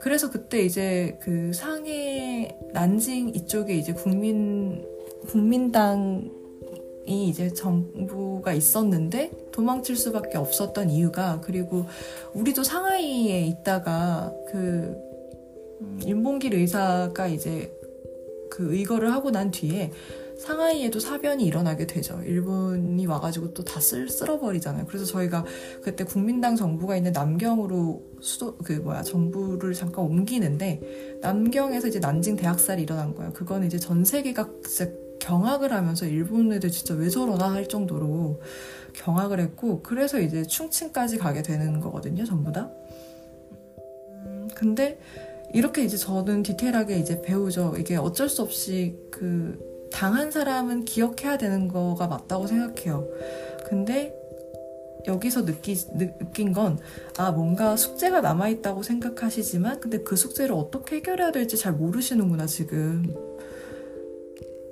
그래서 0.00 0.30
그때 0.30 0.62
이제 0.62 1.16
그 1.22 1.52
상해 1.52 2.58
난징 2.72 3.28
이쪽에 3.28 3.76
이제 3.76 3.92
국민 3.92 4.84
국민당 5.28 6.28
이 7.06 7.28
이제 7.28 7.52
정부가 7.52 8.52
있었는데 8.52 9.30
도망칠 9.52 9.94
수밖에 9.96 10.38
없었던 10.38 10.90
이유가 10.90 11.40
그리고 11.40 11.86
우리도 12.34 12.64
상하이에 12.64 13.46
있다가 13.46 14.32
그 14.50 14.96
음, 14.96 15.11
윤봉길 16.06 16.54
의사가 16.54 17.28
이제 17.28 17.72
그 18.50 18.74
의거를 18.74 19.12
하고 19.12 19.30
난 19.30 19.50
뒤에 19.50 19.92
상하이에도 20.38 20.98
사변이 20.98 21.44
일어나게 21.44 21.86
되죠. 21.86 22.20
일본이 22.24 23.06
와가지고 23.06 23.54
또 23.54 23.62
다 23.62 23.80
쓸어버리잖아요. 23.80 24.86
그래서 24.86 25.04
저희가 25.04 25.44
그때 25.82 26.04
국민당 26.04 26.56
정부가 26.56 26.96
있는 26.96 27.12
남경으로 27.12 28.02
수도, 28.20 28.56
그 28.58 28.72
뭐야, 28.72 29.02
정부를 29.02 29.72
잠깐 29.72 30.04
옮기는데, 30.04 31.18
남경에서 31.22 31.88
이제 31.88 32.00
난징 32.00 32.36
대학살이 32.36 32.82
일어난 32.82 33.14
거예요. 33.14 33.32
그거는 33.32 33.68
이제 33.68 33.78
전 33.78 34.04
세계가 34.04 34.48
진짜 34.66 34.90
경악을 35.20 35.72
하면서 35.72 36.06
일본 36.06 36.52
애들 36.52 36.70
진짜 36.70 36.94
왜 36.94 37.08
저러나 37.08 37.52
할 37.52 37.68
정도로 37.68 38.40
경악을 38.94 39.38
했고, 39.38 39.82
그래서 39.82 40.18
이제 40.20 40.42
충칭까지 40.42 41.18
가게 41.18 41.42
되는 41.42 41.78
거거든요, 41.78 42.24
전부 42.24 42.50
다. 42.50 42.68
근데 44.56 44.98
이렇게 45.52 45.84
이제 45.84 45.96
저는 45.96 46.42
디테일하게 46.42 46.98
이제 46.98 47.20
배우죠. 47.22 47.74
이게 47.78 47.96
어쩔 47.96 48.28
수 48.28 48.42
없이 48.42 48.96
그 49.10 49.88
당한 49.92 50.30
사람은 50.30 50.84
기억해야 50.84 51.36
되는 51.36 51.68
거가 51.68 52.06
맞다고 52.06 52.46
생각해요. 52.46 53.06
근데 53.68 54.18
여기서 55.06 55.44
느끼, 55.44 55.74
느낀 55.74 56.52
건, 56.52 56.78
아, 57.18 57.32
뭔가 57.32 57.76
숙제가 57.76 58.20
남아있다고 58.20 58.82
생각하시지만, 58.82 59.80
근데 59.80 59.98
그 60.02 60.16
숙제를 60.16 60.54
어떻게 60.54 60.96
해결해야 60.96 61.32
될지 61.32 61.56
잘 61.56 61.72
모르시는구나, 61.72 62.46
지금. 62.46 63.12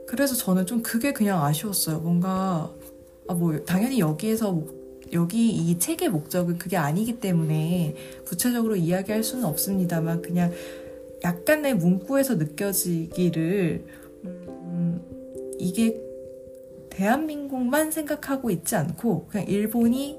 그래서 0.06 0.34
저는 0.34 0.66
좀 0.66 0.82
그게 0.82 1.12
그냥 1.12 1.44
아쉬웠어요. 1.44 1.98
뭔가, 2.00 2.72
아, 3.28 3.34
뭐, 3.34 3.58
당연히 3.64 3.98
여기에서, 3.98 4.62
여기 5.12 5.50
이 5.50 5.78
책의 5.78 6.08
목적은 6.10 6.58
그게 6.58 6.76
아니기 6.76 7.20
때문에 7.20 7.94
구체적으로 8.26 8.76
이야기할 8.76 9.22
수는 9.22 9.44
없습니다만, 9.44 10.22
그냥 10.22 10.52
약간의 11.22 11.74
문구에서 11.74 12.36
느껴지기를, 12.36 13.84
음, 14.24 15.02
이게 15.58 16.00
대한민국만 16.90 17.90
생각하고 17.90 18.50
있지 18.50 18.76
않고 18.76 19.26
그냥 19.26 19.46
일본이 19.46 20.18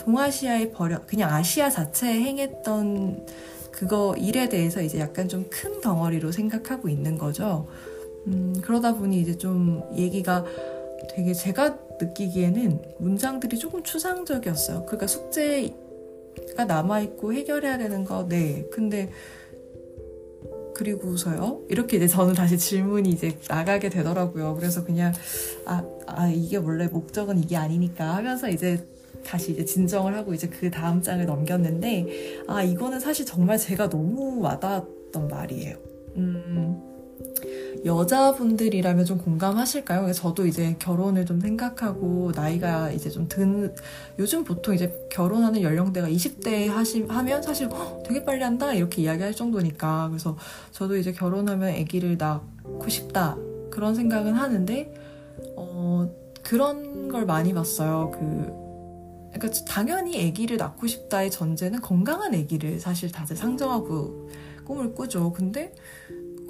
동아시아에 0.00 0.72
버려 0.72 1.04
그냥 1.06 1.32
아시아 1.32 1.68
자체에 1.68 2.14
행했던 2.20 3.26
그거 3.70 4.14
일에 4.18 4.48
대해서 4.48 4.82
이제 4.82 4.98
약간 4.98 5.28
좀 5.28 5.44
큰 5.50 5.80
덩어리로 5.80 6.32
생각하고 6.32 6.88
있는 6.88 7.18
거죠. 7.18 7.66
음, 8.26 8.54
그러다 8.62 8.94
보니 8.94 9.20
이제 9.20 9.36
좀 9.36 9.82
얘기가 9.94 10.44
되게 11.14 11.32
제가 11.32 11.78
느끼기에는 12.00 12.82
문장들이 12.98 13.58
조금 13.58 13.82
추상적이었어요. 13.82 14.84
그러니까 14.86 15.06
숙제가 15.06 16.64
남아있고 16.66 17.34
해결해야 17.34 17.78
되는 17.78 18.04
거, 18.04 18.26
네. 18.28 18.66
근데 18.70 19.10
그리고서요. 20.74 21.60
이렇게 21.68 21.98
이제 21.98 22.08
저는 22.08 22.32
다시 22.34 22.56
질문이 22.56 23.10
이제 23.10 23.36
나가게 23.48 23.90
되더라고요. 23.90 24.54
그래서 24.54 24.82
그냥, 24.82 25.12
아, 25.66 25.84
아, 26.06 26.28
이게 26.28 26.56
원래 26.56 26.86
목적은 26.86 27.38
이게 27.38 27.56
아니니까 27.56 28.16
하면서 28.16 28.48
이제 28.48 28.82
다시 29.22 29.52
이제 29.52 29.64
진정을 29.66 30.14
하고 30.14 30.32
이제 30.32 30.48
그 30.48 30.70
다음 30.70 31.02
장을 31.02 31.24
넘겼는데, 31.26 32.44
아, 32.48 32.62
이거는 32.62 32.98
사실 32.98 33.26
정말 33.26 33.58
제가 33.58 33.90
너무 33.90 34.40
와닿았던 34.40 35.28
말이에요. 35.28 35.76
음, 36.16 36.89
여자분들이라면 37.84 39.04
좀 39.04 39.18
공감하실까요? 39.18 40.12
저도 40.12 40.46
이제 40.46 40.76
결혼을 40.78 41.24
좀 41.24 41.40
생각하고 41.40 42.32
나이가 42.34 42.90
이제 42.90 43.08
좀 43.08 43.26
든, 43.26 43.74
요즘 44.18 44.44
보통 44.44 44.74
이제 44.74 45.08
결혼하는 45.10 45.62
연령대가 45.62 46.08
20대 46.08 46.68
하시, 46.68 47.02
하면 47.08 47.42
사실 47.42 47.68
되게 48.04 48.24
빨리 48.24 48.42
한다 48.42 48.74
이렇게 48.74 49.02
이야기할 49.02 49.34
정도니까 49.34 50.08
그래서 50.08 50.36
저도 50.72 50.96
이제 50.96 51.12
결혼하면 51.12 51.74
아기를 51.80 52.18
낳고 52.18 52.88
싶다 52.88 53.36
그런 53.70 53.94
생각은 53.94 54.34
하는데 54.34 54.94
어, 55.56 56.10
그런 56.42 57.08
걸 57.08 57.24
많이 57.24 57.54
봤어요. 57.54 58.10
그 58.12 58.60
그러니까 59.32 59.64
당연히 59.66 60.28
아기를 60.28 60.56
낳고 60.56 60.86
싶다의 60.86 61.30
전제는 61.30 61.80
건강한 61.80 62.34
아기를 62.34 62.80
사실 62.80 63.10
다들 63.10 63.36
상정하고 63.36 64.28
꿈을 64.64 64.94
꾸죠. 64.94 65.32
근데 65.32 65.72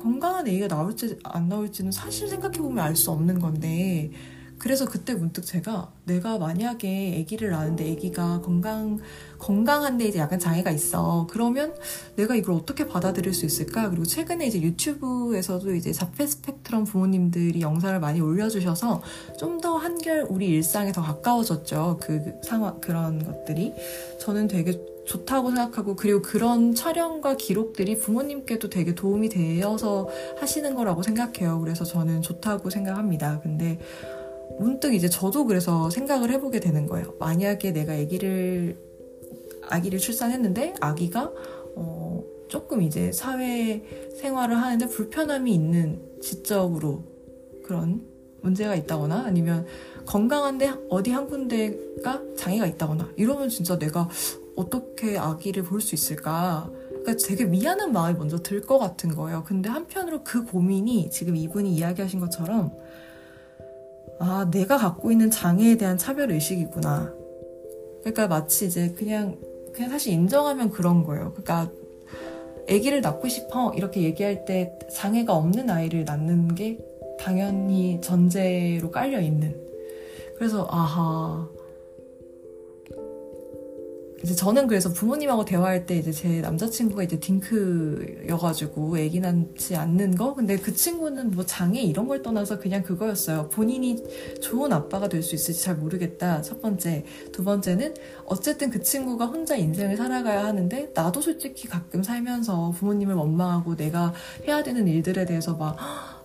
건강한 0.01 0.47
애기가 0.47 0.69
나올지 0.69 1.19
안 1.25 1.49
나올지는 1.49 1.93
사실 1.93 2.29
생각해보면 2.29 2.83
알 2.85 2.97
수 2.97 3.11
없는 3.11 3.39
건데 3.39 4.11
그래서 4.61 4.85
그때 4.85 5.15
문득 5.15 5.45
제가 5.47 5.91
내가 6.05 6.39
만약에 6.39 7.21
아기를 7.23 7.51
낳는데 7.51 7.93
아기가 7.93 8.41
건강 8.43 8.99
건강한데 9.39 10.05
이제 10.07 10.19
약간 10.19 10.39
장애가 10.39 10.71
있어 10.71 11.27
그러면 11.31 11.75
내가 12.17 12.35
이걸 12.35 12.55
어떻게 12.55 12.87
받아들일 12.87 13.33
수 13.33 13.47
있을까 13.47 13.89
그리고 13.89 14.05
최근에 14.05 14.47
이제 14.47 14.61
유튜브에서도 14.61 15.75
이제 15.75 15.93
자폐 15.93 16.27
스펙트럼 16.27 16.85
부모님들이 16.85 17.61
영상을 17.61 17.99
많이 18.01 18.21
올려주셔서 18.21 19.03
좀 19.39 19.61
더 19.61 19.77
한결 19.77 20.27
우리 20.29 20.47
일상에 20.49 20.91
더 20.91 21.03
가까워졌죠 21.03 21.99
그 22.01 22.33
상황 22.43 22.81
그런 22.81 23.23
것들이 23.23 23.75
저는 24.19 24.49
되게 24.49 24.81
좋다고 25.07 25.51
생각하고 25.51 25.97
그리고 25.97 26.23
그런 26.23 26.75
촬영과 26.75 27.37
기록들이 27.37 27.99
부모님께도 27.99 28.71
되게 28.71 28.95
도움이 28.95 29.29
되어서 29.29 30.09
하시는 30.39 30.75
거라고 30.75 31.03
생각해요. 31.03 31.61
그래서 31.61 31.85
저는 31.85 32.23
좋다고 32.23 32.71
생각합니다. 32.71 33.41
근데 33.41 33.79
문득 34.59 34.95
이제 34.95 35.09
저도 35.09 35.47
그래서 35.47 35.91
생각을 35.91 36.31
해보게 36.33 36.61
되는 36.61 36.87
거예요. 36.87 37.15
만약에 37.19 37.73
내가 37.73 37.95
아기를 37.95 38.79
아기를 39.69 39.99
출산했는데 39.99 40.75
아기가 40.81 41.33
어 41.77 42.23
조금 42.49 42.83
이제 42.83 43.13
사회 43.13 43.83
생활을 44.21 44.57
하는데 44.57 44.87
불편함이 44.89 45.53
있는 45.55 46.01
지적으로 46.21 47.05
그런 47.65 48.03
문제가 48.43 48.75
있다거나 48.75 49.25
아니면 49.27 49.67
건강한데 50.07 50.73
어디 50.89 51.11
한 51.13 51.29
군데가 51.29 52.23
장애가 52.37 52.67
있다거나 52.67 53.11
이러면 53.17 53.49
진짜 53.49 53.79
내가 53.79 54.09
어떻게 54.57 55.17
아기를 55.17 55.63
볼 55.63 55.81
수 55.81 55.95
있을까? 55.95 56.71
그러니까 56.89 57.15
되게 57.27 57.45
미안한 57.45 57.93
마음이 57.93 58.19
먼저 58.19 58.39
들 58.39 58.61
것 58.61 58.79
같은 58.79 59.15
거예요. 59.15 59.45
근데 59.47 59.69
한편으로 59.71 60.25
그 60.25 60.45
고민이 60.45 61.11
지금 61.11 61.37
이분이 61.37 61.73
이야기하신 61.75 62.19
것처럼 62.21 62.73
아, 64.21 64.49
내가 64.51 64.77
갖고 64.77 65.11
있는 65.11 65.31
장애에 65.31 65.77
대한 65.79 65.97
차별 65.97 66.31
의식이구나. 66.31 67.13
그러니까 68.01 68.29
마치 68.29 68.67
이제 68.67 68.93
그냥 68.97 69.39
그냥 69.73 69.91
사실 69.91 70.13
인정하면 70.13 70.71
그런 70.71 71.05
거예요. 71.05 71.33
그러니까 71.33 71.71
아기를 72.69 73.01
낳고 73.01 73.29
싶어 73.29 73.73
이렇게 73.75 74.03
얘기할 74.03 74.45
때 74.45 74.79
장애가 74.93 75.35
없는 75.35 75.71
아이를 75.71 76.05
낳는 76.05 76.55
게 76.55 76.79
당연히 77.19 77.99
전제로 78.03 78.91
깔려 78.91 79.21
있는. 79.21 79.59
그래서 80.37 80.67
아하 80.71 81.49
이제 84.23 84.35
저는 84.35 84.67
그래서 84.67 84.93
부모님하고 84.93 85.47
대화할 85.47 85.87
때 85.87 85.97
이제 85.97 86.13
제 86.13 86.43
남자친구가 86.43 87.03
이제 87.05 87.19
딩크여가지고 87.19 88.99
애기 88.99 89.19
낳지 89.19 89.77
않는 89.77 90.15
거? 90.15 90.35
근데 90.35 90.57
그 90.59 90.75
친구는 90.75 91.31
뭐 91.31 91.47
장애 91.47 91.81
이런 91.81 92.07
걸 92.07 92.21
떠나서 92.23 92.59
그냥 92.59 92.83
그거였어요. 92.83 93.49
본인이 93.49 93.97
좋은 94.43 94.73
아빠가 94.73 95.09
될 95.09 95.21
수 95.23 95.35
있을지 95.35 95.63
잘 95.63 95.77
모르겠다. 95.77 96.41
첫 96.43 96.61
번째. 96.61 97.05
두 97.33 97.45
번째는 97.45 97.95
어쨌든 98.25 98.71
그 98.71 98.83
친구가 98.83 99.27
혼자 99.27 99.55
인생을 99.57 99.97
살아가야 99.97 100.45
하는데 100.45 100.91
나도 100.95 101.21
솔직히 101.21 101.69
가끔 101.69 102.03
살면서 102.03 102.73
부모님을 102.79 103.15
원망하고 103.15 103.77
내가 103.77 104.13
해야 104.47 104.63
되는 104.63 104.89
일들에 104.89 105.25
대해서 105.27 105.55
막 105.55 105.77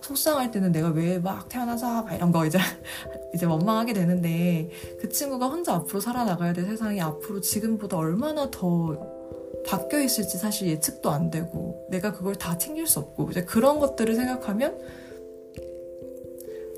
속상할 0.06 0.50
때는 0.50 0.72
내가 0.72 0.88
왜 0.88 1.18
막 1.18 1.48
태어나서 1.48 2.02
막 2.04 2.14
이런 2.14 2.30
거 2.30 2.46
이제 2.46 2.58
이제 3.34 3.46
원망하게 3.46 3.92
되는데 3.92 4.70
그 5.00 5.08
친구가 5.08 5.48
혼자 5.48 5.74
앞으로 5.74 6.00
살아나가야 6.00 6.52
될 6.52 6.66
세상이 6.66 7.00
앞으로 7.00 7.40
지금보다 7.40 7.96
얼마나 7.96 8.50
더 8.50 8.96
바뀌어 9.66 10.00
있을지 10.00 10.38
사실 10.38 10.68
예측도 10.68 11.10
안 11.10 11.30
되고 11.30 11.86
내가 11.90 12.12
그걸 12.12 12.36
다 12.36 12.56
챙길 12.56 12.86
수 12.86 13.00
없고 13.00 13.30
이제 13.30 13.44
그런 13.44 13.80
것들을 13.80 14.14
생각하면 14.14 14.78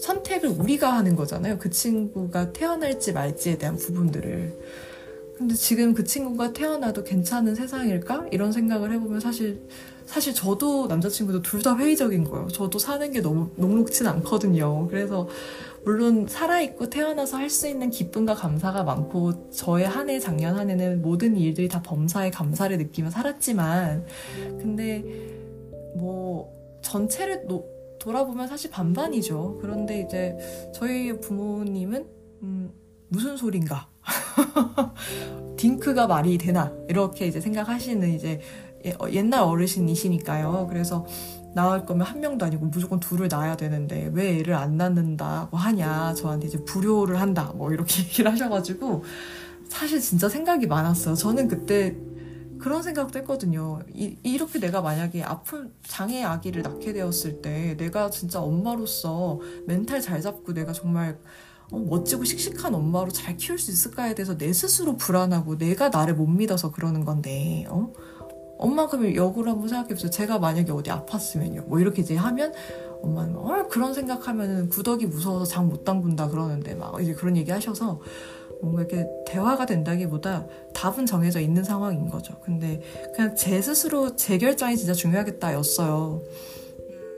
선택을 0.01 0.49
우리가 0.51 0.93
하는 0.95 1.17
거잖아요. 1.17 1.59
그 1.59 1.71
친구가 1.71 2.53
태어날지 2.53 3.13
말지에 3.13 3.59
대한 3.59 3.77
부분들을. 3.77 4.59
근데 5.37 5.55
지금 5.55 5.93
그 5.93 6.05
친구가 6.05 6.53
태어나도 6.53 7.05
괜찮은 7.05 7.55
세상일까? 7.55 8.29
이런 8.31 8.53
생각을 8.53 8.93
해보면 8.93 9.21
사실 9.21 9.61
사실 10.09 10.35
저도 10.35 10.87
남자친구도 10.89 11.43
둘 11.43 11.63
다 11.63 11.77
회의적인 11.77 12.25
거예요. 12.25 12.49
저도 12.49 12.79
사는 12.79 13.11
게 13.13 13.21
너무 13.21 13.51
녹록진 13.57 14.07
않거든요. 14.07 14.87
그래서 14.89 15.29
물론 15.85 16.27
살아있고 16.27 16.89
태어나서 16.91 17.37
할 17.37 17.51
수 17.51 17.69
있는 17.69 17.91
기쁨과 17.91 18.35
감사가 18.35 18.85
많고 18.85 19.51
저의 19.51 19.87
한 19.87 20.09
해 20.09 20.19
작년 20.19 20.57
한 20.57 20.71
해는 20.71 21.03
모든 21.03 21.37
일들이 21.37 21.69
다 21.69 21.83
범사에 21.83 22.31
감사를 22.31 22.77
느끼며 22.79 23.11
살았지만 23.11 24.07
근데 24.59 25.05
뭐 25.97 26.53
전체를 26.83 27.47
노, 27.47 27.65
돌아보면 27.99 28.47
사실 28.49 28.71
반반이죠. 28.71 29.59
그런데 29.61 30.01
이제 30.01 30.37
저희 30.75 31.19
부모님은 31.21 32.07
음, 32.43 32.71
무슨 33.09 33.37
소린가? 33.37 33.89
딩크가 35.57 36.07
말이 36.07 36.39
되나? 36.39 36.73
이렇게 36.89 37.27
이제 37.27 37.41
생각하시는 37.41 38.15
이제 38.15 38.41
옛날 39.13 39.43
어르신이시니까요. 39.43 40.67
그래서 40.69 41.07
낳을 41.55 41.87
거면 41.87 42.07
한 42.07 42.21
명도 42.21 42.45
아니고 42.45 42.67
무조건 42.67 43.01
둘을 43.01 43.29
낳아야 43.29 43.57
되는데 43.57 44.11
왜 44.13 44.39
애를 44.39 44.55
안 44.55 44.77
낳는다고 44.77 45.57
하냐. 45.57 46.15
저한테 46.15 46.47
이제 46.47 46.65
불효를 46.65 47.21
한다. 47.21 47.53
뭐 47.55 47.73
이렇게 47.73 48.03
얘기를 48.05 48.31
하셔가지고 48.31 49.05
사실 49.69 50.01
진짜 50.01 50.29
생각이 50.29 50.67
많았어요. 50.67 51.15
저는 51.15 51.49
그때 51.49 51.97
그런 52.59 52.83
생각도 52.83 53.19
했거든요. 53.21 53.81
이, 53.95 54.17
이렇게 54.23 54.59
내가 54.59 54.81
만약에 54.83 55.23
아픈 55.23 55.73
장애 55.87 56.23
아기를 56.25 56.63
낳게 56.63 56.93
되었을 56.93 57.41
때 57.41 57.77
내가 57.77 58.11
진짜 58.11 58.41
엄마로서 58.41 59.41
멘탈 59.67 60.01
잘 60.01 60.21
잡고 60.21 60.55
내가 60.55 60.73
정말 60.73 61.19
어, 61.71 61.79
멋지고 61.79 62.25
씩씩한 62.25 62.75
엄마로 62.75 63.11
잘 63.11 63.37
키울 63.37 63.59
수 63.59 63.71
있을까에 63.71 64.15
대해서 64.15 64.37
내 64.37 64.53
스스로 64.53 64.97
불안하고 64.97 65.59
내가 65.59 65.91
나를 65.91 66.15
못 66.15 66.27
믿어서 66.27 66.73
그러는 66.73 67.05
건데 67.05 67.67
어? 67.69 67.93
엄마 68.59 68.87
그러면 68.89 69.15
역으로 69.15 69.51
한번 69.53 69.69
생각해보세요. 69.69 70.11
제가 70.11 70.39
만약에 70.39 70.73
어디 70.73 70.91
아팠으면요. 70.91 71.67
뭐 71.67 71.79
이렇게 71.81 72.03
이제 72.03 72.17
하면 72.17 72.53
엄마는 73.03 73.37
어, 73.37 73.67
그런 73.69 73.95
생각하면은 73.95 74.69
구덕이 74.69 75.07
무서워서 75.07 75.45
잠못 75.45 75.85
당분다 75.85 76.29
그러는데 76.29 76.75
막 76.75 77.01
이제 77.01 77.15
그런 77.15 77.37
얘기 77.37 77.51
하셔서 77.53 78.01
뭔가 78.61 78.83
이렇게 78.83 79.07
대화가 79.25 79.67
된다기보다 79.67 80.47
답은 80.75 81.07
정해져 81.07 81.39
있는 81.39 81.63
상황인 81.63 82.11
거죠. 82.11 82.35
근데 82.45 82.83
그냥 83.15 83.37
제 83.37 83.63
스스로 83.63 84.17
제 84.17 84.37
결정이 84.37 84.77
진짜 84.77 84.93
중요하겠다였어요. 84.95 86.23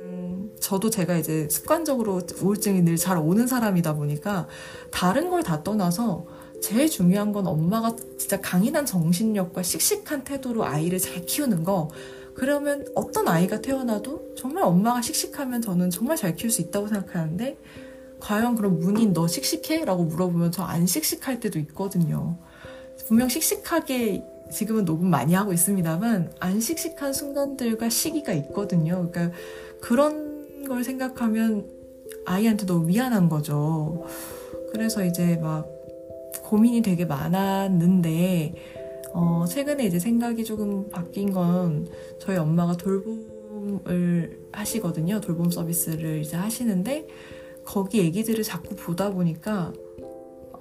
음, 0.02 0.50
저도 0.60 0.90
제가 0.90 1.16
이제 1.16 1.48
습관적으로 1.48 2.20
우울증이 2.42 2.82
늘 2.82 2.98
잘 2.98 3.16
오는 3.16 3.46
사람이다 3.46 3.94
보니까 3.94 4.46
다른 4.90 5.30
걸 5.30 5.42
다 5.42 5.62
떠나서 5.62 6.26
제일 6.62 6.88
중요한 6.88 7.32
건 7.32 7.46
엄마가 7.46 7.96
진짜 8.18 8.40
강인한 8.40 8.86
정신력과 8.86 9.62
씩씩한 9.62 10.24
태도로 10.24 10.64
아이를 10.64 10.98
잘 10.98 11.24
키우는 11.24 11.64
거. 11.64 11.90
그러면 12.34 12.86
어떤 12.94 13.28
아이가 13.28 13.60
태어나도 13.60 14.34
정말 14.36 14.64
엄마가 14.64 15.02
씩씩하면 15.02 15.62
저는 15.62 15.90
정말 15.90 16.16
잘 16.16 16.36
키울 16.36 16.50
수 16.50 16.62
있다고 16.62 16.86
생각하는데 16.88 17.58
과연 18.20 18.54
그럼 18.54 18.78
문인 18.78 19.12
너 19.12 19.26
씩씩해? 19.26 19.84
라고 19.84 20.04
물어보면 20.04 20.52
저 20.52 20.62
안 20.64 20.86
씩씩할 20.86 21.40
때도 21.40 21.58
있거든요. 21.60 22.38
분명 23.08 23.28
씩씩하게 23.28 24.24
지금은 24.52 24.84
녹음 24.84 25.10
많이 25.10 25.34
하고 25.34 25.52
있습니다만 25.52 26.32
안 26.38 26.60
씩씩한 26.60 27.12
순간들과 27.12 27.88
시기가 27.88 28.32
있거든요. 28.32 29.08
그러니까 29.10 29.36
그런 29.80 30.64
걸 30.68 30.84
생각하면 30.84 31.66
아이한테 32.26 32.66
너무 32.66 32.86
미안한 32.86 33.28
거죠. 33.28 34.04
그래서 34.72 35.04
이제 35.04 35.36
막 35.36 35.66
고민이 36.42 36.82
되게 36.82 37.04
많았는데 37.04 38.54
어, 39.12 39.44
최근에 39.48 39.84
이제 39.86 39.98
생각이 39.98 40.44
조금 40.44 40.88
바뀐 40.88 41.32
건 41.32 41.88
저희 42.20 42.36
엄마가 42.36 42.76
돌봄을 42.76 44.38
하시거든요. 44.52 45.20
돌봄 45.20 45.50
서비스를 45.50 46.20
이제 46.20 46.36
하시는데 46.36 47.06
거기 47.64 48.00
애기들을 48.00 48.42
자꾸 48.44 48.76
보다 48.76 49.10
보니까 49.10 49.72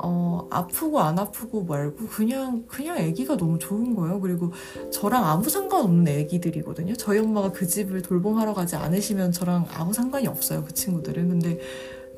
어, 0.01 0.47
아프고 0.49 0.99
안 1.01 1.19
아프고 1.19 1.63
말고 1.63 2.07
그냥 2.07 2.63
그냥 2.67 2.97
애기가 2.97 3.35
너무 3.35 3.59
좋은 3.59 3.95
거예요. 3.95 4.19
그리고 4.21 4.51
저랑 4.91 5.25
아무 5.25 5.49
상관없는 5.49 6.07
애기들이거든요. 6.07 6.95
저희 6.95 7.19
엄마가 7.19 7.51
그 7.51 7.67
집을 7.67 8.01
돌봄하러 8.01 8.53
가지 8.53 8.75
않으시면 8.77 9.33
저랑 9.33 9.67
아무 9.73 9.93
상관이 9.93 10.27
없어요. 10.27 10.63
그 10.63 10.73
친구들은. 10.73 11.29
근데 11.29 11.59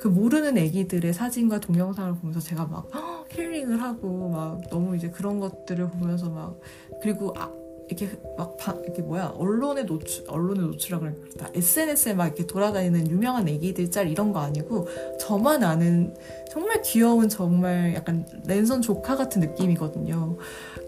그 0.02 0.08
모르는 0.08 0.58
애기들의 0.58 1.14
사진과 1.14 1.60
동영상을 1.60 2.16
보면서 2.16 2.40
제가 2.40 2.66
막 2.66 2.90
힐링을 3.30 3.80
하고 3.84 4.30
막 4.30 4.62
너무 4.72 4.96
이제 4.96 5.12
그런 5.12 5.40
것들을 5.40 5.92
보면서 5.92 6.28
막 6.28 6.60
그리고 7.04 7.36
아, 7.38 7.52
이렇게 7.88 8.10
막 8.36 8.58
바, 8.58 8.72
이렇게 8.84 9.04
뭐야 9.04 9.34
언론에 9.36 9.84
노출 9.84 10.24
언론에 10.28 10.62
노출하 10.62 10.98
그러니까 11.00 11.52
SNS에 11.54 12.16
막 12.16 12.26
이렇게 12.26 12.48
돌아다니는 12.48 13.12
유명한 13.12 13.48
애기들 13.48 13.92
짤 13.92 14.10
이런 14.10 14.34
거 14.34 14.40
아니고 14.40 14.88
저만 15.20 15.64
아는 15.64 16.16
정말 16.50 16.82
귀여운 16.82 17.30
정말 17.30 17.94
약간 17.94 18.26
랜선 18.48 18.82
조카 18.82 19.16
같은 19.16 19.40
느낌이거든요. 19.40 20.36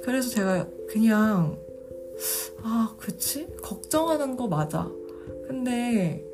그래서 0.04 0.30
제가 0.32 0.68
그냥 0.90 1.60
아 2.64 2.96
그치 2.98 3.46
걱정하는 3.62 4.38
거 4.38 4.48
맞아. 4.48 4.90
근데 5.48 6.33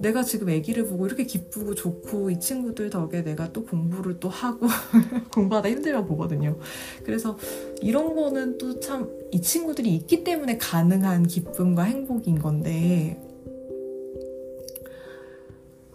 내가 0.00 0.22
지금 0.22 0.48
아기를 0.48 0.86
보고 0.86 1.06
이렇게 1.06 1.24
기쁘고 1.24 1.74
좋고 1.74 2.30
이 2.30 2.38
친구들 2.40 2.90
덕에 2.90 3.22
내가 3.24 3.52
또 3.52 3.64
공부를 3.64 4.20
또 4.20 4.28
하고 4.28 4.66
공부하다 5.34 5.68
힘들면 5.70 6.06
보거든요. 6.06 6.58
그래서 7.04 7.36
이런 7.82 8.14
거는 8.14 8.58
또 8.58 8.80
참 8.80 9.08
이 9.30 9.42
친구들이 9.42 9.94
있기 9.96 10.24
때문에 10.24 10.56
가능한 10.56 11.26
기쁨과 11.26 11.82
행복인 11.82 12.38
건데 12.38 13.20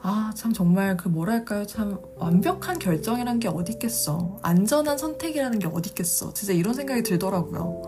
아, 0.05 0.33
참 0.35 0.51
정말 0.51 0.97
그 0.97 1.07
뭐랄까요? 1.07 1.65
참 1.65 1.97
완벽한 2.17 2.77
결정이란 2.77 3.39
게 3.39 3.47
어디 3.47 3.71
있겠어. 3.73 4.37
안전한 4.41 4.97
선택이라는 4.97 5.59
게 5.59 5.67
어디 5.67 5.89
있겠어. 5.91 6.33
진짜 6.33 6.51
이런 6.53 6.73
생각이 6.73 7.03
들더라고요. 7.03 7.81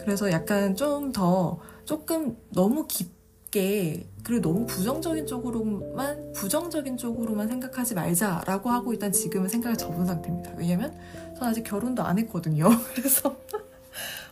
그래서 0.00 0.30
약간 0.30 0.76
좀 0.76 1.10
더 1.12 1.58
조금 1.86 2.36
너무 2.52 2.86
깊 2.86 3.10
게 3.50 4.06
그리고 4.22 4.42
너무 4.42 4.66
부정적인 4.66 5.26
쪽으로만 5.26 6.32
부정적인 6.32 6.96
쪽으로만 6.96 7.48
생각하지 7.48 7.94
말자라고 7.94 8.70
하고 8.70 8.92
일단 8.92 9.10
지금은 9.10 9.48
생각을 9.48 9.76
접은 9.76 10.06
상태입니다. 10.06 10.52
왜냐면 10.56 10.94
전 11.38 11.48
아직 11.48 11.62
결혼도 11.62 12.02
안 12.02 12.18
했거든요. 12.18 12.68
그래서 12.94 13.36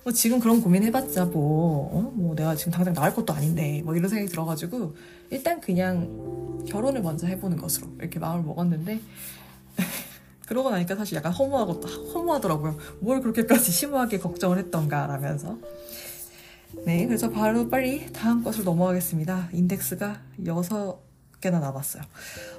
뭐 0.05 0.13
지금 0.13 0.39
그런 0.39 0.61
고민 0.61 0.85
해봤자 0.85 1.25
뭐, 1.25 1.91
어? 1.93 2.13
뭐 2.15 2.35
내가 2.35 2.55
지금 2.55 2.73
당장 2.73 2.95
나을 2.95 3.15
것도 3.15 3.33
아닌데 3.33 3.83
뭐 3.85 3.97
이런 3.97 4.09
생각이 4.09 4.31
들어가지고 4.31 4.95
일단 5.31 5.61
그냥 5.61 6.65
결혼을 6.69 7.03
먼저 7.03 7.27
해보는 7.27 7.57
것으로 7.57 7.89
이렇게 7.99 8.19
마음을 8.19 8.45
먹었는데 8.45 9.01
그러고 10.47 10.71
나니까 10.71 10.95
사실 10.95 11.17
약간 11.17 11.33
허무하고 11.33 11.81
허무하더라고요. 11.83 12.77
뭘 13.01 13.21
그렇게까지 13.21 13.73
심오하게 13.73 14.19
걱정을 14.19 14.59
했던가 14.59 15.07
라면서 15.07 15.59
네, 16.87 17.05
그래서 17.05 17.29
바로 17.29 17.69
빨리 17.69 18.13
다음 18.13 18.45
것으로 18.45 18.65
넘어가겠습니다. 18.67 19.51
인덱스가 19.53 20.23
6개나 20.45 21.61
남았어요. 21.61 22.05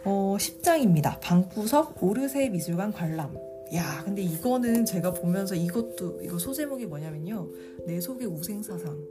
어, 0.04 0.36
10장입니다. 0.38 1.18
방구석 1.22 2.04
오르세 2.04 2.50
미술관 2.50 2.92
관람. 2.92 3.34
야, 3.74 4.02
근데 4.04 4.22
이거는 4.22 4.84
제가 4.84 5.14
보면서 5.14 5.56
이것도, 5.56 6.20
이거 6.24 6.38
소제목이 6.38 6.88
뭐냐면요. 6.88 7.48
내 7.86 8.02
속의 8.02 8.28
우생사상. 8.28 9.02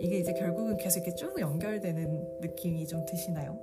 이게 0.00 0.18
이제 0.18 0.32
결국은 0.32 0.76
계속 0.76 0.98
이렇게 0.98 1.14
쭉 1.14 1.38
연결되는 1.38 2.40
느낌이 2.40 2.84
좀 2.88 3.06
드시나요? 3.06 3.60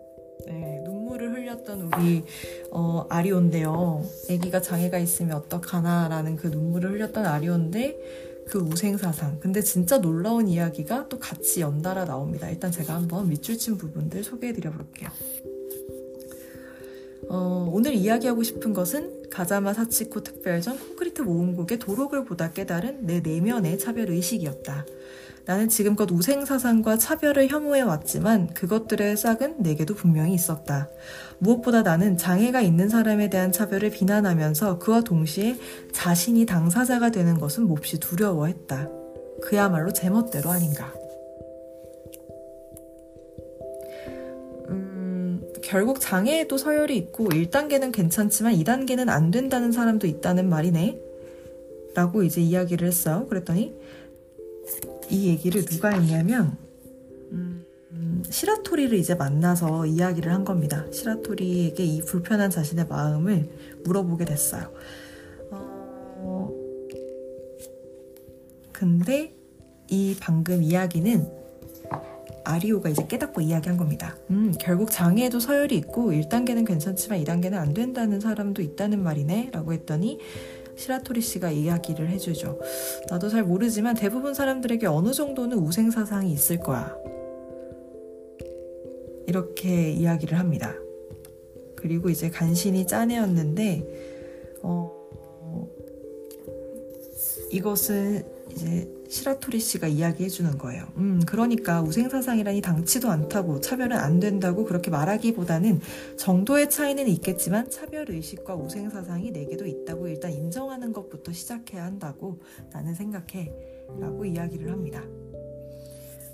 네, 0.47 0.79
눈물을 0.85 1.33
흘렸던 1.33 1.91
우리 1.93 2.23
어, 2.71 3.05
아리온데요. 3.09 4.01
아기가 4.29 4.61
장애가 4.61 4.97
있으면 4.97 5.35
어떡하나라는 5.35 6.37
그 6.37 6.47
눈물을 6.47 6.93
흘렸던 6.93 7.25
아리온데 7.25 8.30
그 8.47 8.59
우생사상. 8.59 9.39
근데 9.39 9.61
진짜 9.61 9.99
놀라운 9.99 10.47
이야기가 10.47 11.07
또 11.09 11.19
같이 11.19 11.61
연달아 11.61 12.05
나옵니다. 12.05 12.49
일단 12.49 12.71
제가 12.71 12.95
한번 12.95 13.29
밑줄 13.29 13.57
친 13.57 13.77
부분들 13.77 14.23
소개해 14.23 14.53
드려 14.53 14.71
볼게요. 14.71 15.09
어, 17.29 17.69
오늘 17.71 17.93
이야기하고 17.93 18.43
싶은 18.43 18.73
것은 18.73 19.29
가자마 19.29 19.73
사치코 19.73 20.21
특별전 20.21 20.77
콘크리트 20.77 21.21
모음곡의 21.21 21.79
도록을 21.79 22.25
보다 22.25 22.51
깨달은 22.51 23.05
내 23.05 23.21
내면의 23.21 23.79
차별 23.79 24.09
의식이었다. 24.09 24.85
나는 25.45 25.69
지금껏 25.69 26.09
우생사상과 26.11 26.97
차별을 26.97 27.49
혐오해 27.49 27.81
왔지만 27.81 28.53
그것들의 28.53 29.17
싹은 29.17 29.55
내게도 29.59 29.95
분명히 29.95 30.33
있었다. 30.33 30.89
무엇보다 31.39 31.81
나는 31.81 32.17
장애가 32.17 32.61
있는 32.61 32.89
사람에 32.89 33.29
대한 33.29 33.51
차별을 33.51 33.89
비난하면서 33.89 34.79
그와 34.79 35.01
동시에 35.01 35.57
자신이 35.91 36.45
당사자가 36.45 37.09
되는 37.09 37.39
것은 37.39 37.67
몹시 37.67 37.99
두려워했다. 37.99 38.89
그야말로 39.41 39.91
제멋대로 39.91 40.51
아닌가. 40.51 40.93
음, 44.69 45.41
결국 45.63 45.99
장애에도 45.99 46.57
서열이 46.57 46.95
있고 46.97 47.29
1단계는 47.29 47.91
괜찮지만 47.91 48.53
2단계는 48.53 49.09
안 49.09 49.31
된다는 49.31 49.71
사람도 49.71 50.05
있다는 50.05 50.47
말이네. 50.47 51.01
라고 51.93 52.23
이제 52.23 52.39
이야기를 52.39 52.87
했어요. 52.87 53.25
그랬더니 53.27 53.75
이 55.11 55.27
얘기를 55.27 55.63
누가 55.65 55.89
했냐면 55.89 56.57
음, 57.31 58.23
시라토리를 58.29 58.97
이제 58.97 59.15
만나서 59.15 59.85
이야기를 59.85 60.31
한 60.31 60.45
겁니다. 60.45 60.85
시라토리에게 60.91 61.83
이 61.83 62.01
불편한 62.01 62.49
자신의 62.49 62.87
마음을 62.87 63.49
물어보게 63.83 64.25
됐어요. 64.25 64.71
어, 65.51 66.49
근데 68.71 69.33
이 69.89 70.15
방금 70.19 70.63
이야기는 70.63 71.41
아리오가 72.43 72.89
이제 72.89 73.05
깨닫고 73.07 73.41
이야기한 73.41 73.77
겁니다. 73.77 74.15
음, 74.29 74.53
결국 74.59 74.89
장애에도 74.89 75.39
서열이 75.39 75.75
있고 75.77 76.11
1단계는 76.11 76.65
괜찮지만 76.65 77.23
2단계는 77.23 77.53
안 77.55 77.73
된다는 77.73 78.19
사람도 78.19 78.61
있다는 78.61 79.03
말이네 79.03 79.49
라고 79.51 79.73
했더니 79.73 80.19
시라토리 80.81 81.21
씨가 81.21 81.51
이야기를 81.51 82.09
해주죠. 82.09 82.59
나도 83.09 83.29
잘 83.29 83.43
모르지만 83.43 83.95
대부분 83.95 84.33
사람들에게 84.33 84.87
어느 84.87 85.11
정도는 85.11 85.59
우생사상이 85.59 86.31
있을 86.33 86.57
거야. 86.57 86.97
이렇게 89.27 89.91
이야기를 89.91 90.39
합니다. 90.39 90.75
그리고 91.75 92.09
이제 92.09 92.29
간신히 92.29 92.87
짜내었는데, 92.87 94.59
어, 94.63 94.91
이것은 97.51 98.23
이제 98.51 98.89
시라토리 99.11 99.59
씨가 99.59 99.87
이야기해 99.87 100.29
주는 100.29 100.57
거예요. 100.57 100.87
음, 100.95 101.21
그러니까 101.25 101.81
우생사상이라니 101.81 102.61
당치도 102.61 103.11
않다고 103.11 103.59
차별은 103.59 103.97
안 103.97 104.21
된다고 104.21 104.63
그렇게 104.63 104.89
말하기보다는 104.89 105.81
정도의 106.17 106.69
차이는 106.69 107.09
있겠지만 107.09 107.69
차별 107.69 108.09
의식과 108.09 108.55
우생사상이 108.55 109.31
내게도 109.31 109.67
있다고 109.67 110.07
일단 110.07 110.31
인정하는 110.31 110.93
것부터 110.93 111.33
시작해야 111.33 111.83
한다고 111.83 112.39
나는 112.71 112.95
생각해. 112.95 113.51
라고 113.99 114.23
이야기를 114.23 114.71
합니다. 114.71 115.03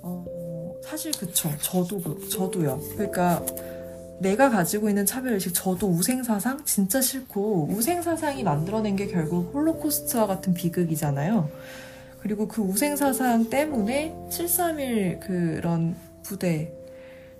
어, 0.03 0.23
사실 0.83 1.11
그쵸. 1.13 1.49
저도, 1.59 1.99
그, 1.99 2.29
저도요. 2.29 2.79
그러니까 2.93 3.43
내가 4.19 4.51
가지고 4.51 4.89
있는 4.89 5.07
차별의식 5.07 5.55
저도 5.55 5.89
우생사상 5.89 6.63
진짜 6.65 7.01
싫고 7.01 7.69
우생사상이 7.71 8.43
만들어낸 8.43 8.95
게 8.95 9.07
결국 9.07 9.51
홀로코스트와 9.55 10.27
같은 10.27 10.53
비극이잖아요. 10.53 11.49
그리고 12.19 12.47
그 12.47 12.61
우생사상 12.61 13.49
때문에 13.49 14.15
731 14.29 15.19
그런 15.19 15.95
부대 16.23 16.73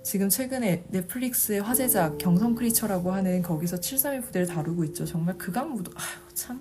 지금 0.02 0.28
최근에 0.28 0.84
넷플릭스의 0.88 1.60
화제작 1.60 2.18
경성 2.18 2.54
크리처라고 2.54 3.12
하는 3.12 3.42
거기서 3.42 3.80
731 3.80 4.20
부대를 4.22 4.46
다루고 4.46 4.84
있죠. 4.84 5.04
정말 5.04 5.36
극악 5.36 5.70
무도 5.70 5.90
아유 5.94 6.34
참. 6.34 6.60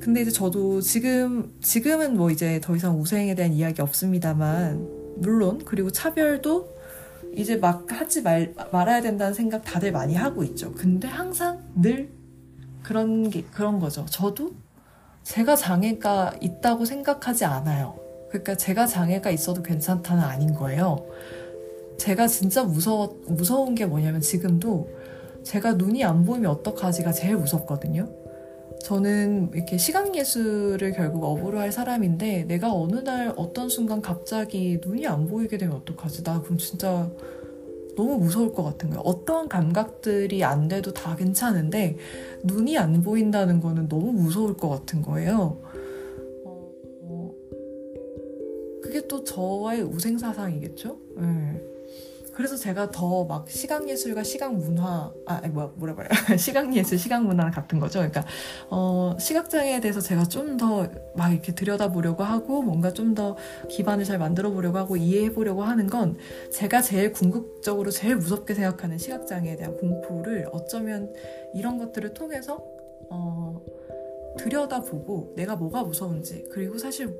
근데 0.00 0.22
이제 0.22 0.30
저도 0.30 0.80
지금 0.80 1.52
지금은 1.60 2.16
뭐 2.16 2.30
이제 2.30 2.60
더 2.62 2.76
이상 2.76 2.98
우생에 3.00 3.34
대한 3.34 3.52
이야기 3.52 3.82
없습니다만 3.82 4.88
물론 5.16 5.62
그리고 5.64 5.90
차별도 5.90 6.76
이제 7.34 7.56
막 7.56 7.84
하지 7.92 8.22
말, 8.22 8.54
말아야 8.72 9.02
된다는 9.02 9.34
생각 9.34 9.64
다들 9.64 9.92
많이 9.92 10.14
하고 10.14 10.42
있죠. 10.44 10.72
근데 10.72 11.06
항상 11.08 11.62
늘 11.74 12.08
그런 12.82 13.28
게, 13.28 13.42
그런 13.42 13.78
거죠. 13.78 14.06
저도 14.08 14.54
제가 15.26 15.56
장애가 15.56 16.36
있다고 16.40 16.84
생각하지 16.84 17.44
않아요. 17.46 17.98
그러니까 18.28 18.54
제가 18.54 18.86
장애가 18.86 19.30
있어도 19.30 19.60
괜찮다는 19.60 20.22
아닌 20.22 20.54
거예요. 20.54 21.04
제가 21.98 22.28
진짜 22.28 22.62
무서워, 22.62 23.18
무서운 23.26 23.74
게 23.74 23.86
뭐냐면 23.86 24.20
지금도 24.20 24.88
제가 25.42 25.72
눈이 25.72 26.04
안 26.04 26.24
보이면 26.24 26.48
어떡하지가 26.52 27.10
제일 27.10 27.36
무섭거든요. 27.38 28.08
저는 28.84 29.50
이렇게 29.52 29.76
시각 29.78 30.14
예술을 30.14 30.92
결국 30.92 31.24
업으로 31.24 31.58
할 31.58 31.72
사람인데 31.72 32.44
내가 32.44 32.72
어느 32.72 33.00
날 33.00 33.34
어떤 33.36 33.68
순간 33.68 34.00
갑자기 34.00 34.78
눈이 34.80 35.08
안 35.08 35.26
보이게 35.26 35.58
되면 35.58 35.76
어떡하지? 35.78 36.22
나 36.22 36.40
그럼 36.40 36.56
진짜 36.56 37.10
너무 37.96 38.18
무서울 38.18 38.52
것 38.52 38.62
같은 38.62 38.90
거예요. 38.90 39.00
어떤 39.04 39.48
감각들이 39.48 40.44
안 40.44 40.68
돼도 40.68 40.92
다 40.92 41.16
괜찮은데 41.16 41.96
눈이 42.44 42.78
안 42.78 43.02
보인다는 43.02 43.60
거는 43.60 43.88
너무 43.88 44.12
무서울 44.12 44.56
것 44.56 44.68
같은 44.68 45.02
거예요. 45.02 45.60
어, 46.44 46.72
어, 47.02 47.34
그게 48.82 49.06
또 49.08 49.24
저의 49.24 49.82
우생사상이겠죠? 49.82 50.98
네. 51.16 51.75
그래서 52.36 52.54
제가 52.54 52.90
더 52.90 53.24
막 53.24 53.48
시각 53.50 53.88
예술과 53.88 54.22
시각 54.22 54.54
문화, 54.54 55.10
아, 55.26 55.40
뭐야, 55.48 55.72
뭐라 55.76 55.94
그래요? 55.94 56.10
시각 56.38 56.74
예술, 56.76 56.98
시각 56.98 57.24
문화 57.24 57.50
같은 57.50 57.80
거죠. 57.80 58.00
그러니까, 58.00 58.24
어, 58.70 59.16
시각 59.18 59.48
장애에 59.48 59.80
대해서 59.80 60.00
제가 60.00 60.24
좀 60.24 60.58
더 60.58 60.86
막 61.16 61.32
이렇게 61.32 61.54
들여다보려고 61.54 62.22
하고, 62.24 62.62
뭔가 62.62 62.92
좀 62.92 63.14
더 63.14 63.36
기반을 63.70 64.04
잘 64.04 64.18
만들어 64.18 64.50
보려고 64.50 64.76
하고, 64.76 64.96
이해해 64.98 65.32
보려고 65.32 65.62
하는 65.62 65.86
건 65.86 66.18
제가 66.52 66.82
제일 66.82 67.12
궁극적으로 67.12 67.90
제일 67.90 68.16
무섭게 68.16 68.52
생각하는 68.54 68.98
시각 68.98 69.26
장애에 69.26 69.56
대한 69.56 69.74
공포를 69.78 70.48
어쩌면 70.52 71.10
이런 71.54 71.78
것들을 71.78 72.12
통해서, 72.12 72.62
어, 73.10 73.62
들여다보고 74.38 75.32
내가 75.36 75.56
뭐가 75.56 75.84
무서운지, 75.84 76.48
그리고 76.52 76.76
사실, 76.76 77.18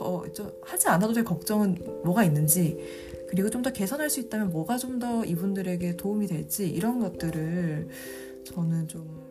어, 0.00 0.22
하지 0.62 0.88
않아도 0.88 1.12
될 1.12 1.24
걱정은 1.24 1.76
뭐가 2.04 2.24
있는지, 2.24 2.78
그리고 3.28 3.50
좀 3.50 3.62
더 3.62 3.70
개선할 3.72 4.08
수 4.10 4.20
있다면 4.20 4.50
뭐가 4.50 4.78
좀 4.78 4.98
더 4.98 5.24
이분들에게 5.24 5.96
도움이 5.96 6.26
될지 6.26 6.68
이런 6.68 6.98
것들을 7.00 7.88
저는 8.44 8.88
좀 8.88 9.28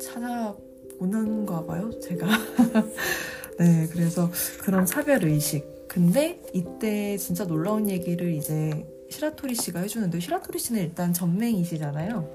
찾아보는가 0.00 1.64
봐요, 1.66 1.90
제가. 2.00 2.26
네, 3.58 3.88
그래서 3.92 4.30
그런 4.62 4.84
차별 4.86 5.24
의식. 5.24 5.64
근데 5.88 6.40
이때 6.54 7.16
진짜 7.18 7.44
놀라운 7.46 7.88
얘기를 7.88 8.32
이제 8.32 8.86
시라토리 9.10 9.54
씨가 9.54 9.80
해주는데 9.80 10.20
시라토리 10.20 10.58
씨는 10.58 10.80
일단 10.82 11.12
전맹이시잖아요. 11.12 12.34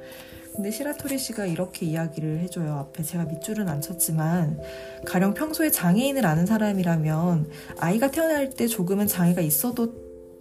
근데 0.58 0.72
시라토리 0.72 1.20
씨가 1.20 1.46
이렇게 1.46 1.86
이야기를 1.86 2.39
해줘요. 2.39 2.74
앞에 2.74 3.04
제가 3.04 3.26
밑줄은 3.26 3.70
안 3.70 3.80
쳤지만 3.80 4.60
가령 5.06 5.36
평소에 5.36 5.70
장애인을 5.70 6.26
아는 6.26 6.48
사람이라면 6.48 7.48
아이가 7.78 8.10
태어날 8.10 8.50
때 8.50 8.65
조금은 8.65 9.06
장애가 9.06 9.41
있어도 9.41 9.93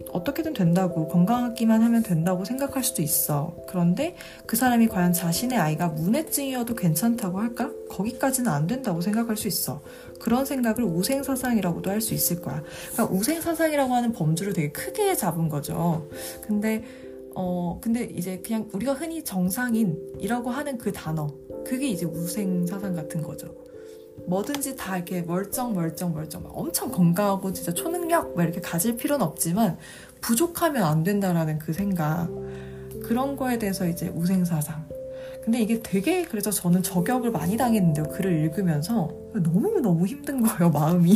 어떻게든 0.09 0.53
된다고 0.53 1.07
건강하기만 1.07 1.83
하면 1.83 2.01
된다고 2.01 2.45
생각할 2.45 2.83
수도 2.83 3.03
있어. 3.03 3.55
그런데 3.67 4.15
그 4.47 4.55
사람이 4.55 4.87
과연 4.87 5.13
자신의 5.13 5.59
아이가 5.59 5.89
문해증이어도 5.89 6.73
괜찮다고 6.73 7.39
할까? 7.39 7.69
거기까지는 7.89 8.51
안 8.51 8.65
된다고 8.65 9.01
생각할 9.01 9.37
수 9.37 9.47
있어. 9.47 9.83
그런 10.19 10.45
생각을 10.45 10.83
우생사상이라고도 10.83 11.91
할 11.91 12.01
수 12.01 12.15
있을 12.15 12.41
거야. 12.41 12.63
그러니까 12.93 13.15
우생사상이라고 13.15 13.93
하는 13.93 14.13
범주를 14.13 14.53
되게 14.53 14.71
크게 14.71 15.13
잡은 15.13 15.47
거죠. 15.47 16.09
근데 16.41 16.83
어, 17.39 17.79
근데 17.79 18.05
이제 18.05 18.41
그냥 18.43 18.67
우리가 18.73 18.93
흔히 18.93 19.23
정상인이라고 19.23 20.49
하는 20.49 20.79
그 20.79 20.91
단어, 20.91 21.27
그게 21.63 21.87
이제 21.87 22.03
우생 22.03 22.65
사상 22.65 22.95
같은 22.95 23.21
거죠. 23.21 23.53
뭐든지 24.25 24.75
다 24.75 24.97
이렇게 24.97 25.21
멀쩡, 25.21 25.71
멀쩡, 25.71 26.09
멀쩡, 26.09 26.41
엄청 26.47 26.91
건강하고 26.91 27.53
진짜 27.53 27.71
초능력 27.71 28.35
막 28.35 28.41
이렇게 28.41 28.59
가질 28.59 28.97
필요는 28.97 29.23
없지만 29.23 29.77
부족하면 30.19 30.81
안 30.81 31.03
된다라는 31.03 31.59
그 31.59 31.73
생각. 31.73 32.27
그런 33.03 33.37
거에 33.37 33.59
대해서 33.59 33.87
이제 33.87 34.07
우생 34.07 34.43
사상. 34.43 34.87
근데 35.43 35.61
이게 35.61 35.79
되게 35.83 36.23
그래서 36.23 36.49
저는 36.49 36.81
저격을 36.81 37.29
많이 37.29 37.55
당했는데요. 37.55 38.07
글을 38.15 38.31
읽으면서 38.45 39.11
너무너무 39.35 40.07
힘든 40.07 40.41
거예요, 40.41 40.71
마음이. 40.71 41.13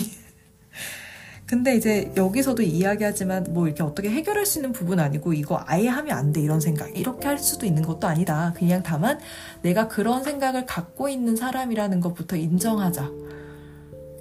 근데 1.51 1.75
이제 1.75 2.09
여기서도 2.15 2.63
이야기하지만 2.63 3.47
뭐 3.49 3.67
이렇게 3.67 3.83
어떻게 3.83 4.09
해결할 4.09 4.45
수 4.45 4.59
있는 4.59 4.71
부분 4.71 5.01
아니고 5.01 5.33
이거 5.33 5.61
아예 5.65 5.89
하면 5.89 6.17
안 6.17 6.31
돼 6.31 6.39
이런 6.39 6.61
생각 6.61 6.97
이렇게 6.97 7.27
할 7.27 7.37
수도 7.39 7.65
있는 7.65 7.83
것도 7.83 8.07
아니다. 8.07 8.53
그냥 8.55 8.81
다만 8.83 9.19
내가 9.61 9.89
그런 9.89 10.23
생각을 10.23 10.65
갖고 10.65 11.09
있는 11.09 11.35
사람이라는 11.35 11.99
것부터 11.99 12.37
인정하자. 12.37 13.11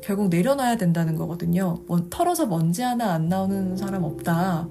결국 0.03 0.29
내려놔야 0.29 0.77
된다는 0.77 1.15
거거든요. 1.15 1.85
뭐, 1.87 2.05
털어서 2.11 2.47
먼지 2.47 2.83
하나 2.83 3.13
안 3.13 3.29
나오는 3.29 3.77
사람 3.77 4.03
없다. 4.03 4.67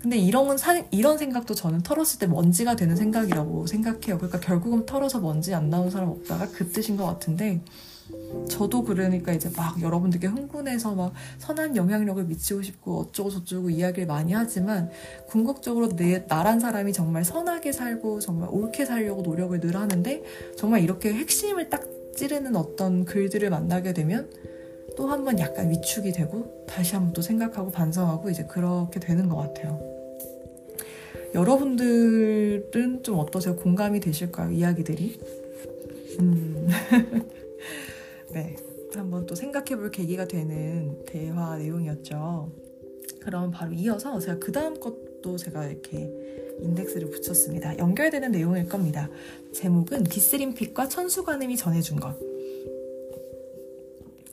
근데 0.00 0.16
이런, 0.18 0.58
사, 0.58 0.82
이런 0.90 1.16
생각도 1.16 1.54
저는 1.54 1.82
털었을 1.82 2.18
때 2.18 2.26
먼지가 2.26 2.74
되는 2.74 2.96
생각이라고 2.96 3.68
생각해요. 3.68 4.18
그러니까 4.18 4.40
결국은 4.40 4.84
털어서 4.84 5.20
먼지 5.20 5.54
안 5.54 5.70
나오는 5.70 5.92
사람 5.92 6.08
없다가 6.08 6.48
그 6.48 6.68
뜻인 6.72 6.96
것 6.96 7.06
같은데 7.06 7.62
저도 8.48 8.84
그러니까 8.84 9.32
이제 9.32 9.50
막 9.56 9.80
여러분들께 9.80 10.26
흥분해서 10.26 10.94
막 10.94 11.12
선한 11.38 11.76
영향력을 11.76 12.22
미치고 12.24 12.62
싶고 12.62 12.98
어쩌고 13.00 13.30
저쩌고 13.30 13.70
이야기를 13.70 14.06
많이 14.06 14.32
하지만 14.32 14.90
궁극적으로 15.28 15.88
내 15.88 16.26
나란 16.26 16.60
사람이 16.60 16.92
정말 16.92 17.24
선하게 17.24 17.72
살고 17.72 18.20
정말 18.20 18.48
옳게 18.52 18.84
살려고 18.84 19.22
노력을 19.22 19.58
늘 19.60 19.76
하는데 19.76 20.22
정말 20.56 20.82
이렇게 20.82 21.12
핵심을 21.12 21.70
딱 21.70 21.82
찌르는 22.16 22.54
어떤 22.56 23.04
글들을 23.04 23.48
만나게 23.50 23.92
되면 23.92 24.30
또 24.96 25.08
한 25.10 25.24
번 25.24 25.38
약간 25.40 25.70
위축이 25.70 26.12
되고 26.12 26.64
다시 26.68 26.94
한번 26.94 27.12
또 27.14 27.22
생각하고 27.22 27.70
반성하고 27.72 28.30
이제 28.30 28.44
그렇게 28.44 29.00
되는 29.00 29.28
것 29.28 29.36
같아요. 29.36 29.80
여러분들은 31.34 33.02
좀 33.02 33.18
어떠세요? 33.18 33.56
공감이 33.56 33.98
되실까요? 34.00 34.52
이야기들이? 34.52 35.18
음. 36.20 36.68
네. 38.34 38.56
한번 38.94 39.26
또 39.26 39.34
생각해 39.34 39.76
볼 39.76 39.90
계기가 39.90 40.26
되는 40.26 41.04
대화 41.06 41.56
내용이었죠. 41.56 42.52
그럼 43.20 43.50
바로 43.50 43.72
이어서 43.72 44.18
제가 44.18 44.38
그 44.38 44.52
다음 44.52 44.78
것도 44.78 45.36
제가 45.36 45.66
이렇게 45.66 46.12
인덱스를 46.60 47.10
붙였습니다. 47.10 47.78
연결되는 47.78 48.32
내용일 48.32 48.68
겁니다. 48.68 49.08
제목은 49.52 50.04
디스림픽과 50.04 50.88
천수관음이 50.88 51.56
전해준 51.56 52.00
것. 52.00 52.16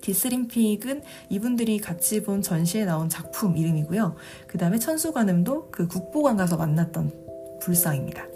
디스림픽은 0.02 1.04
이분들이 1.30 1.78
같이 1.78 2.24
본 2.24 2.42
전시에 2.42 2.86
나온 2.86 3.08
작품 3.08 3.56
이름이고요. 3.56 4.16
그 4.48 4.58
다음에 4.58 4.80
천수관음도 4.80 5.70
그 5.70 5.88
국보관 5.88 6.38
가서 6.38 6.58
만났던 6.58 7.60
불상입니다. 7.62 8.28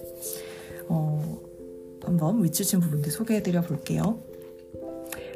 어, 0.89 1.41
한번 2.03 2.43
윗줄친 2.43 2.79
부분들 2.81 3.11
소개해드려 3.11 3.61
볼게요. 3.61 4.21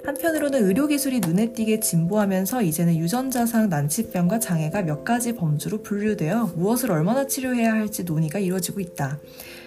한편으로는 0.09 0.65
의료기술이 0.65 1.19
눈에 1.19 1.53
띄게 1.53 1.81
진보하면서 1.81 2.63
이제는 2.63 2.97
유전자상 2.97 3.69
난치병과 3.69 4.39
장애가 4.39 4.81
몇 4.81 5.03
가지 5.03 5.35
범주로 5.35 5.83
분류되어 5.83 6.53
무엇을 6.55 6.89
얼마나 6.89 7.27
치료해야 7.27 7.73
할지 7.73 8.03
논의가 8.03 8.39
이루어지고 8.39 8.79
있다. 8.79 9.19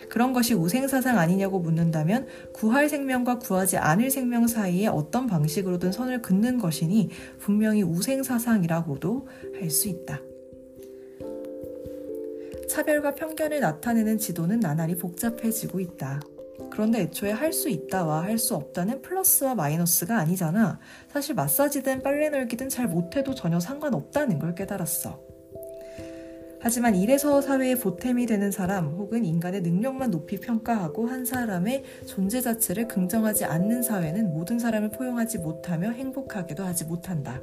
그런 0.09 0.33
것이 0.33 0.55
우생사상 0.55 1.17
아니냐고 1.17 1.61
묻는다면 1.61 2.27
구할 2.53 2.89
생명과 2.89 3.39
구하지 3.39 3.77
않을 3.77 4.11
생명 4.11 4.49
사이에 4.49 4.89
어떤 4.89 5.29
방식으로든 5.29 5.93
선을 5.93 6.23
긋는 6.23 6.59
것이니 6.59 7.11
분명히 7.39 7.85
우생사상이라고도 7.85 9.29
할 9.61 9.71
수 9.71 9.89
있다. 9.89 10.21
차별과 12.69 13.15
편견을 13.15 13.61
나타내는 13.61 14.19
지도는 14.19 14.59
나날이 14.59 14.97
복잡해지고 14.97 15.79
있다. 15.79 16.21
그런데 16.73 17.03
애초에 17.03 17.33
할 17.33 17.53
수 17.53 17.69
있다와 17.69 18.23
할 18.23 18.39
수 18.39 18.55
없다는 18.55 19.03
플러스와 19.03 19.55
마이너스가 19.55 20.17
아니잖아. 20.17 20.81
사실 21.13 21.35
마사지든 21.35 22.03
빨래 22.03 22.31
널기든 22.31 22.71
잘 22.71 22.89
못해도 22.89 23.35
전혀 23.35 23.61
상관없다는 23.61 24.39
걸 24.39 24.55
깨달았어. 24.55 25.32
하지만 26.65 26.95
이래서 26.95 27.41
사회의 27.41 27.75
보탬이 27.75 28.27
되는 28.27 28.53
사람 28.53 28.87
혹은 28.91 29.25
인간의 29.25 29.63
능력만 29.63 30.13
높이 30.13 30.39
평가하고 30.39 31.09
한 31.09 31.25
사람의 31.25 31.83
존재 32.07 32.41
자체를 32.41 32.87
긍정하지 32.87 33.45
않는 33.45 33.83
사회는 33.83 34.33
모든 34.33 34.61
사람을 34.61 34.91
포용하지 34.91 35.39
못하며 35.39 35.91
행복하게도 35.91 36.65
하지 36.65 36.85
못한다. 36.85 37.41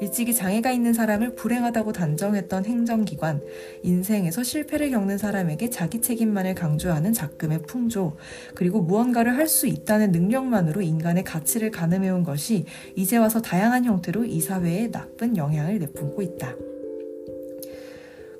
일찍이 0.00 0.32
장애가 0.32 0.70
있는 0.70 0.92
사람을 0.92 1.34
불행하다고 1.34 1.92
단정했던 1.92 2.64
행정기관, 2.64 3.42
인생에서 3.82 4.44
실패를 4.44 4.90
겪는 4.90 5.18
사람에게 5.18 5.70
자기 5.70 6.00
책임만을 6.00 6.54
강조하는 6.54 7.12
작금의 7.12 7.62
풍조, 7.62 8.16
그리고 8.54 8.80
무언가를 8.80 9.36
할 9.36 9.48
수 9.48 9.66
있다는 9.66 10.12
능력만으로 10.12 10.82
인간의 10.82 11.24
가치를 11.24 11.70
가늠해온 11.70 12.22
것이 12.22 12.66
이제 12.94 13.16
와서 13.16 13.40
다양한 13.40 13.86
형태로 13.86 14.26
이 14.26 14.42
사회에 14.42 14.90
나쁜 14.90 15.38
영향을 15.38 15.78
내뿜고 15.78 16.20
있다. 16.20 16.54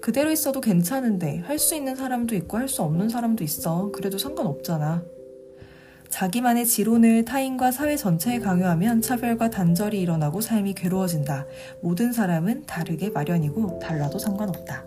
그대로 0.08 0.30
있어도 0.30 0.62
괜찮은데 0.62 1.42
할 1.44 1.58
수 1.58 1.74
있는 1.74 1.94
사람도 1.94 2.34
있고 2.36 2.56
할 2.56 2.66
수 2.66 2.80
없는 2.82 3.10
사람도 3.10 3.44
있어. 3.44 3.90
그래도 3.92 4.16
상관없잖아. 4.16 5.04
자기만의 6.08 6.64
지론을 6.64 7.26
타인과 7.26 7.72
사회 7.72 7.94
전체에 7.94 8.38
강요하면 8.38 9.02
차별과 9.02 9.50
단절이 9.50 10.00
일어나고 10.00 10.40
삶이 10.40 10.72
괴로워진다. 10.72 11.44
모든 11.82 12.14
사람은 12.14 12.64
다르게 12.64 13.10
마련이고 13.10 13.80
달라도 13.80 14.18
상관없다. 14.18 14.86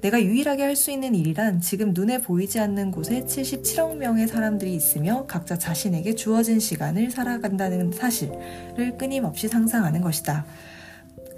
내가 0.00 0.22
유일하게 0.22 0.62
할 0.62 0.76
수 0.76 0.92
있는 0.92 1.16
일이란 1.16 1.60
지금 1.60 1.92
눈에 1.92 2.18
보이지 2.18 2.60
않는 2.60 2.92
곳에 2.92 3.24
77억 3.24 3.96
명의 3.96 4.28
사람들이 4.28 4.72
있으며 4.76 5.26
각자 5.26 5.58
자신에게 5.58 6.14
주어진 6.14 6.60
시간을 6.60 7.10
살아간다는 7.10 7.90
사실을 7.90 8.96
끊임없이 8.96 9.48
상상하는 9.48 10.02
것이다. 10.02 10.46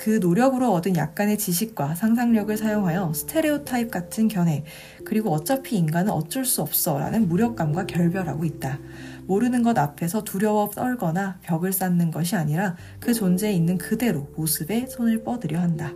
그 0.00 0.18
노력으로 0.18 0.72
얻은 0.72 0.96
약간의 0.96 1.36
지식과 1.36 1.94
상상력을 1.94 2.56
사용하여 2.56 3.12
스테레오 3.12 3.64
타입 3.66 3.90
같은 3.90 4.28
견해, 4.28 4.64
그리고 5.04 5.30
어차피 5.30 5.76
인간은 5.76 6.10
어쩔 6.10 6.46
수 6.46 6.62
없어 6.62 6.98
라는 6.98 7.28
무력감과 7.28 7.84
결별하고 7.84 8.46
있다. 8.46 8.78
모르는 9.26 9.62
것 9.62 9.76
앞에서 9.76 10.24
두려워 10.24 10.70
떨거나 10.70 11.38
벽을 11.42 11.74
쌓는 11.74 12.10
것이 12.12 12.34
아니라 12.34 12.76
그 12.98 13.12
존재에 13.12 13.52
있는 13.52 13.76
그대로 13.76 14.26
모습에 14.36 14.86
손을 14.86 15.22
뻗으려 15.22 15.60
한다. 15.60 15.92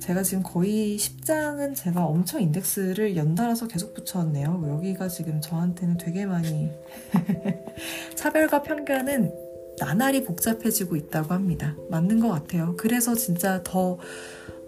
제가 0.00 0.22
지금 0.22 0.42
거의 0.42 0.98
10장은 0.98 1.74
제가 1.74 2.04
엄청 2.04 2.42
인덱스를 2.42 3.16
연달아서 3.16 3.68
계속 3.68 3.94
붙였네요. 3.94 4.62
여기가 4.68 5.08
지금 5.08 5.40
저한테는 5.40 5.96
되게 5.96 6.26
많이 6.26 6.70
차별과 8.14 8.64
편견은 8.64 9.53
나날이 9.78 10.24
복잡해지고 10.24 10.96
있다고 10.96 11.34
합니다. 11.34 11.76
맞는 11.90 12.20
것 12.20 12.28
같아요. 12.28 12.74
그래서 12.76 13.14
진짜 13.14 13.62
더 13.64 13.98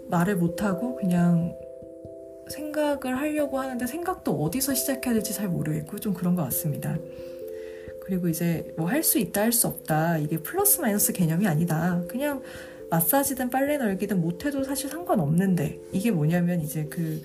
말을 0.09 0.35
못하고 0.37 0.95
그냥 0.95 1.53
생각을 2.49 3.17
하려고 3.17 3.59
하는데 3.59 3.85
생각도 3.85 4.41
어디서 4.43 4.73
시작해야 4.73 5.13
될지 5.13 5.33
잘 5.33 5.49
모르겠고 5.49 5.99
좀 5.99 6.13
그런 6.13 6.35
것 6.35 6.43
같습니다. 6.43 6.97
그리고 8.05 8.29
이제 8.29 8.73
뭐 8.77 8.87
할 8.87 9.03
수 9.03 9.19
있다 9.19 9.41
할 9.41 9.51
수 9.51 9.67
없다 9.67 10.17
이게 10.17 10.37
플러스 10.37 10.79
마이너스 10.79 11.11
개념이 11.11 11.45
아니다. 11.45 12.01
그냥 12.07 12.41
마사지든 12.89 13.49
빨래 13.49 13.77
널기든 13.77 14.21
못해도 14.21 14.63
사실 14.63 14.89
상관없는데 14.89 15.77
이게 15.91 16.09
뭐냐면 16.11 16.61
이제 16.61 16.85
그 16.89 17.21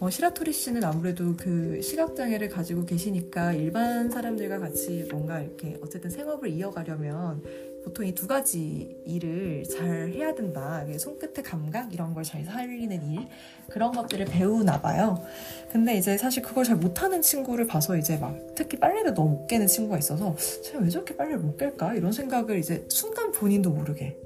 어, 0.00 0.08
시라토리 0.08 0.52
씨는 0.52 0.84
아무래도 0.84 1.34
그 1.36 1.80
시각장애를 1.82 2.48
가지고 2.48 2.84
계시니까 2.84 3.52
일반 3.54 4.08
사람들과 4.08 4.60
같이 4.60 5.08
뭔가 5.10 5.40
이렇게 5.40 5.76
어쨌든 5.82 6.08
생업을 6.10 6.50
이어가려면 6.50 7.42
보통 7.84 8.06
이 8.06 8.14
두 8.14 8.26
가지 8.28 8.96
일을 9.06 9.64
잘 9.64 10.10
해야 10.10 10.34
된다. 10.34 10.84
손끝의 10.98 11.42
감각 11.42 11.92
이런 11.92 12.14
걸 12.14 12.22
잘 12.22 12.44
살리는 12.44 13.10
일 13.10 13.26
그런 13.70 13.90
것들을 13.92 14.26
배우나 14.26 14.80
봐요. 14.80 15.20
근데 15.72 15.96
이제 15.96 16.16
사실 16.16 16.42
그걸 16.44 16.64
잘 16.64 16.76
못하는 16.76 17.20
친구를 17.20 17.66
봐서 17.66 17.96
이제 17.96 18.16
막 18.18 18.36
특히 18.54 18.78
빨래를 18.78 19.14
너무 19.14 19.30
못 19.30 19.46
깨는 19.48 19.66
친구가 19.66 19.98
있어서 19.98 20.36
제가 20.62 20.78
왜 20.80 20.88
저렇게 20.90 21.16
빨래를 21.16 21.38
못 21.38 21.56
깰까 21.56 21.96
이런 21.96 22.12
생각을 22.12 22.58
이제 22.58 22.84
순간 22.88 23.32
본인도 23.32 23.70
모르게 23.70 24.16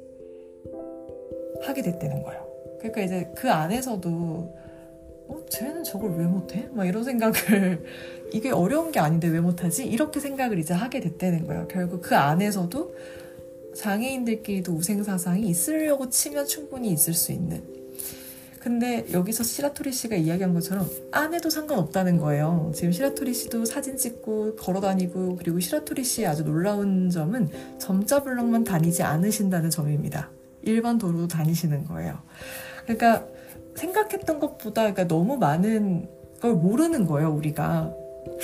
하게 1.62 1.80
됐다는 1.80 2.22
거예요. 2.24 2.46
그러니까 2.78 3.00
이제 3.02 3.30
그 3.36 3.50
안에서도 3.50 4.61
어, 5.32 5.46
쟤는 5.48 5.82
저걸 5.82 6.16
왜 6.16 6.26
못해? 6.26 6.68
막 6.72 6.86
이런 6.86 7.04
생각을 7.04 7.84
이게 8.32 8.50
어려운 8.50 8.92
게 8.92 9.00
아닌데 9.00 9.28
왜 9.28 9.40
못하지? 9.40 9.86
이렇게 9.86 10.20
생각을 10.20 10.58
이제 10.58 10.74
하게 10.74 11.00
됐다는 11.00 11.46
거예요. 11.46 11.68
결국 11.68 12.02
그 12.02 12.16
안에서도 12.16 12.94
장애인들끼리도 13.74 14.72
우생사상이 14.72 15.48
있으려고 15.48 16.10
치면 16.10 16.46
충분히 16.46 16.90
있을 16.92 17.14
수 17.14 17.32
있는. 17.32 17.62
근데 18.60 19.04
여기서 19.12 19.42
시라토리 19.42 19.92
씨가 19.92 20.14
이야기한 20.14 20.54
것처럼 20.54 20.88
안 21.10 21.34
해도 21.34 21.50
상관없다는 21.50 22.18
거예요. 22.18 22.70
지금 22.74 22.92
시라토리 22.92 23.34
씨도 23.34 23.64
사진 23.64 23.96
찍고 23.96 24.54
걸어 24.54 24.80
다니고 24.80 25.36
그리고 25.36 25.58
시라토리 25.58 26.04
씨의 26.04 26.28
아주 26.28 26.44
놀라운 26.44 27.10
점은 27.10 27.50
점자 27.78 28.22
블럭만 28.22 28.62
다니지 28.62 29.02
않으신다는 29.02 29.70
점입니다. 29.70 30.30
일반 30.62 30.96
도로도 30.96 31.26
다니시는 31.26 31.86
거예요. 31.86 32.20
그러니까 32.84 33.26
생각했던 33.74 34.40
것보다 34.40 34.82
그러니까 34.82 35.08
너무 35.08 35.36
많은 35.36 36.08
걸 36.40 36.54
모르는 36.54 37.06
거예요, 37.06 37.30
우리가. 37.30 37.92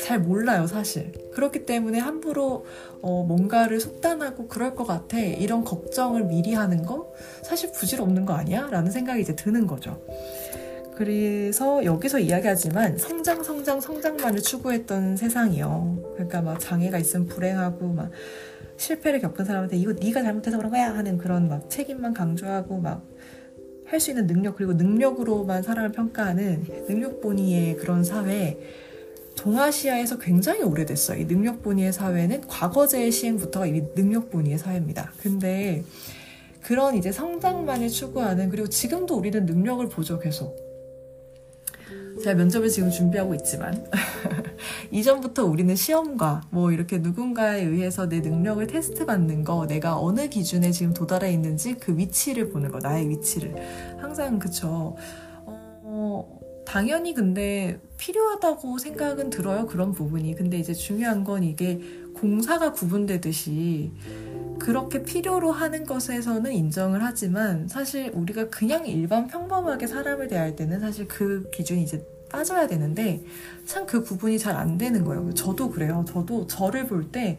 잘 0.04 0.20
몰라요, 0.20 0.66
사실. 0.66 1.12
그렇기 1.32 1.66
때문에 1.66 1.98
함부로 1.98 2.64
어, 3.00 3.24
뭔가를 3.24 3.80
속단하고 3.80 4.48
그럴 4.48 4.74
것 4.74 4.86
같아. 4.86 5.18
이런 5.18 5.64
걱정을 5.64 6.24
미리 6.24 6.54
하는 6.54 6.84
거 6.84 7.12
사실 7.42 7.72
부질없는 7.72 8.24
거 8.24 8.34
아니야? 8.34 8.68
라는 8.70 8.90
생각이 8.90 9.20
이제 9.20 9.34
드는 9.34 9.66
거죠. 9.66 10.00
그래서 10.96 11.84
여기서 11.84 12.18
이야기하지만 12.18 12.98
성장, 12.98 13.44
성장, 13.44 13.80
성장만을 13.80 14.42
추구했던 14.42 15.16
세상이요. 15.16 16.14
그러니까 16.14 16.42
막 16.42 16.58
장애가 16.58 16.98
있으면 16.98 17.26
불행하고 17.28 17.86
막 17.86 18.10
실패를 18.76 19.20
겪은 19.20 19.44
사람한테 19.44 19.76
이거 19.76 19.92
네가 19.92 20.22
잘못해서 20.22 20.56
그런 20.56 20.72
거야 20.72 20.92
하는 20.92 21.16
그런 21.18 21.48
막 21.48 21.70
책임만 21.70 22.14
강조하고 22.14 22.78
막 22.80 23.04
할 23.90 24.00
수 24.00 24.10
있는 24.10 24.26
능력 24.26 24.56
그리고 24.56 24.74
능력으로만 24.74 25.62
사람을 25.62 25.92
평가하는 25.92 26.64
능력본위의 26.88 27.76
그런 27.76 28.04
사회 28.04 28.58
동아시아에서 29.36 30.18
굉장히 30.18 30.62
오래됐어요. 30.62 31.20
이 31.20 31.24
능력본위의 31.24 31.92
사회는 31.92 32.46
과거제의 32.48 33.10
시행부터가 33.12 33.66
이미 33.66 33.82
능력본위의 33.94 34.58
사회입니다. 34.58 35.12
근데 35.22 35.84
그런 36.62 36.96
이제 36.96 37.12
성장만을 37.12 37.88
추구하는 37.88 38.50
그리고 38.50 38.68
지금도 38.68 39.16
우리는 39.16 39.46
능력을 39.46 39.88
보죠 39.88 40.18
계속 40.18 40.67
제가 42.22 42.34
면접을 42.34 42.68
지금 42.68 42.90
준비하고 42.90 43.34
있지만 43.36 43.86
이전부터 44.90 45.44
우리는 45.44 45.74
시험과 45.74 46.42
뭐 46.50 46.72
이렇게 46.72 46.98
누군가에 46.98 47.62
의해서 47.62 48.08
내 48.08 48.20
능력을 48.20 48.66
테스트 48.66 49.06
받는 49.06 49.44
거 49.44 49.66
내가 49.66 49.98
어느 50.00 50.28
기준에 50.28 50.70
지금 50.70 50.92
도달해 50.94 51.32
있는지 51.32 51.74
그 51.74 51.96
위치를 51.96 52.50
보는 52.50 52.70
거 52.70 52.78
나의 52.78 53.08
위치를. 53.08 53.54
항상 54.00 54.38
그쵸. 54.38 54.96
어, 55.46 56.38
당연히 56.66 57.14
근데 57.14 57.80
필요하다고 57.96 58.78
생각은 58.78 59.30
들어요 59.30 59.66
그런 59.66 59.92
부분이. 59.92 60.34
근데 60.34 60.58
이제 60.58 60.74
중요한 60.74 61.24
건 61.24 61.42
이게 61.44 61.80
공사가 62.14 62.72
구분되듯이 62.72 63.92
그렇게 64.58 65.02
필요로 65.02 65.52
하는 65.52 65.84
것에서는 65.84 66.52
인정을 66.52 67.02
하지만 67.02 67.68
사실 67.68 68.10
우리가 68.14 68.48
그냥 68.50 68.86
일반 68.86 69.26
평범하게 69.26 69.86
사람을 69.86 70.28
대할 70.28 70.56
때는 70.56 70.80
사실 70.80 71.06
그 71.08 71.48
기준이 71.52 71.82
이제 71.82 72.04
빠져야 72.30 72.66
되는데 72.66 73.22
참 73.66 73.86
그 73.86 74.02
구분이 74.02 74.38
잘 74.38 74.56
안 74.56 74.76
되는 74.78 75.04
거예요. 75.04 75.32
저도 75.34 75.70
그래요. 75.70 76.04
저도 76.06 76.46
저를 76.46 76.86
볼때 76.86 77.38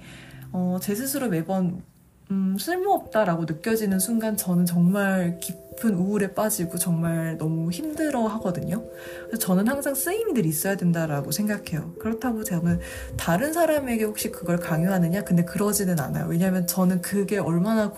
어, 0.52 0.80
제 0.82 0.96
스스로 0.96 1.30
매번 1.30 1.84
음, 2.32 2.56
쓸모없다라고 2.60 3.46
느껴지는 3.46 3.98
순간 3.98 4.38
저는 4.38 4.68
정말 4.68 5.40
깊은 5.40 5.96
우울에 5.96 6.34
빠지고 6.34 6.78
정말 6.78 7.38
너무 7.40 7.72
힘들어 7.72 8.28
하거든요. 8.28 8.86
그래서 9.26 9.38
저는 9.40 9.68
항상 9.68 9.96
쓰임이 9.96 10.34
늘 10.34 10.46
있어야 10.46 10.78
된다라고 10.78 11.32
생각해요. 11.32 11.94
그렇다고 12.00 12.44
저는 12.44 12.80
다른 13.18 13.52
사람에게 13.52 14.04
혹시 14.04 14.30
그걸 14.30 14.60
강요하느냐? 14.60 15.24
근데 15.24 15.44
그러지는 15.44 16.00
않아요. 16.00 16.28
왜냐면 16.28 16.68
저는 16.68 17.02
그게 17.02 17.40
얼마나 17.40 17.94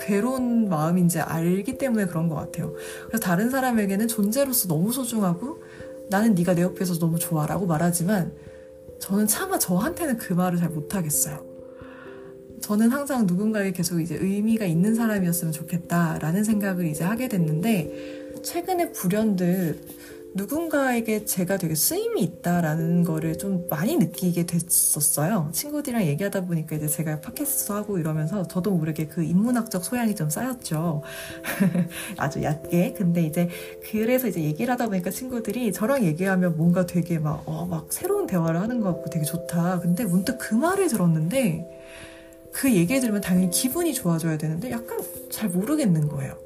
괴로운 0.00 0.68
마음인지 0.68 1.20
알기 1.20 1.78
때문에 1.78 2.06
그런 2.06 2.28
것 2.28 2.34
같아요. 2.34 2.74
그래서 3.06 3.22
다른 3.22 3.50
사람에게는 3.50 4.08
존재로서 4.08 4.66
너무 4.66 4.92
소중하고 4.92 5.62
나는 6.10 6.34
네가 6.34 6.54
내 6.54 6.62
옆에서 6.62 6.98
너무 6.98 7.20
좋아라고 7.20 7.66
말하지만 7.66 8.32
저는 9.00 9.28
차마 9.28 9.60
저한테는 9.60 10.18
그 10.18 10.32
말을 10.32 10.58
잘 10.58 10.70
못하겠어요. 10.70 11.53
저는 12.64 12.90
항상 12.92 13.26
누군가에게 13.26 13.72
계속 13.72 14.00
이제 14.00 14.16
의미가 14.18 14.64
있는 14.64 14.94
사람이었으면 14.94 15.52
좋겠다라는 15.52 16.44
생각을 16.44 16.86
이제 16.86 17.04
하게 17.04 17.28
됐는데 17.28 18.40
최근에 18.42 18.92
불현듯 18.92 20.32
누군가에게 20.32 21.26
제가 21.26 21.58
되게 21.58 21.74
쓰임이 21.74 22.22
있다라는 22.22 23.04
거를 23.04 23.36
좀 23.36 23.66
많이 23.68 23.98
느끼게 23.98 24.46
됐었어요. 24.46 25.50
친구들이랑 25.52 26.06
얘기하다 26.06 26.46
보니까 26.46 26.76
이제 26.76 26.88
제가 26.88 27.20
팟캐스트 27.20 27.70
하고 27.70 27.98
이러면서 27.98 28.48
저도 28.48 28.70
모르게 28.70 29.08
그 29.08 29.22
인문학적 29.22 29.84
소양이 29.84 30.14
좀 30.14 30.30
쌓였죠. 30.30 31.02
아주 32.16 32.42
얕게. 32.42 32.94
근데 32.94 33.24
이제 33.24 33.50
그래서 33.90 34.26
이제 34.26 34.42
얘기를 34.42 34.72
하다 34.72 34.86
보니까 34.86 35.10
친구들이 35.10 35.70
저랑 35.70 36.02
얘기하면 36.02 36.56
뭔가 36.56 36.86
되게 36.86 37.18
막, 37.18 37.42
어, 37.44 37.66
막 37.66 37.92
새로운 37.92 38.26
대화를 38.26 38.58
하는 38.58 38.80
것 38.80 38.94
같고 38.94 39.10
되게 39.10 39.26
좋다. 39.26 39.80
근데 39.80 40.06
문득 40.06 40.38
그 40.38 40.54
말을 40.54 40.88
들었는데 40.88 41.83
그 42.54 42.72
얘기를 42.72 43.00
들으면 43.00 43.20
당연히 43.20 43.50
기분이 43.50 43.92
좋아져야 43.92 44.38
되는데 44.38 44.70
약간 44.70 45.00
잘 45.30 45.48
모르겠는 45.50 46.08
거예요. 46.08 46.38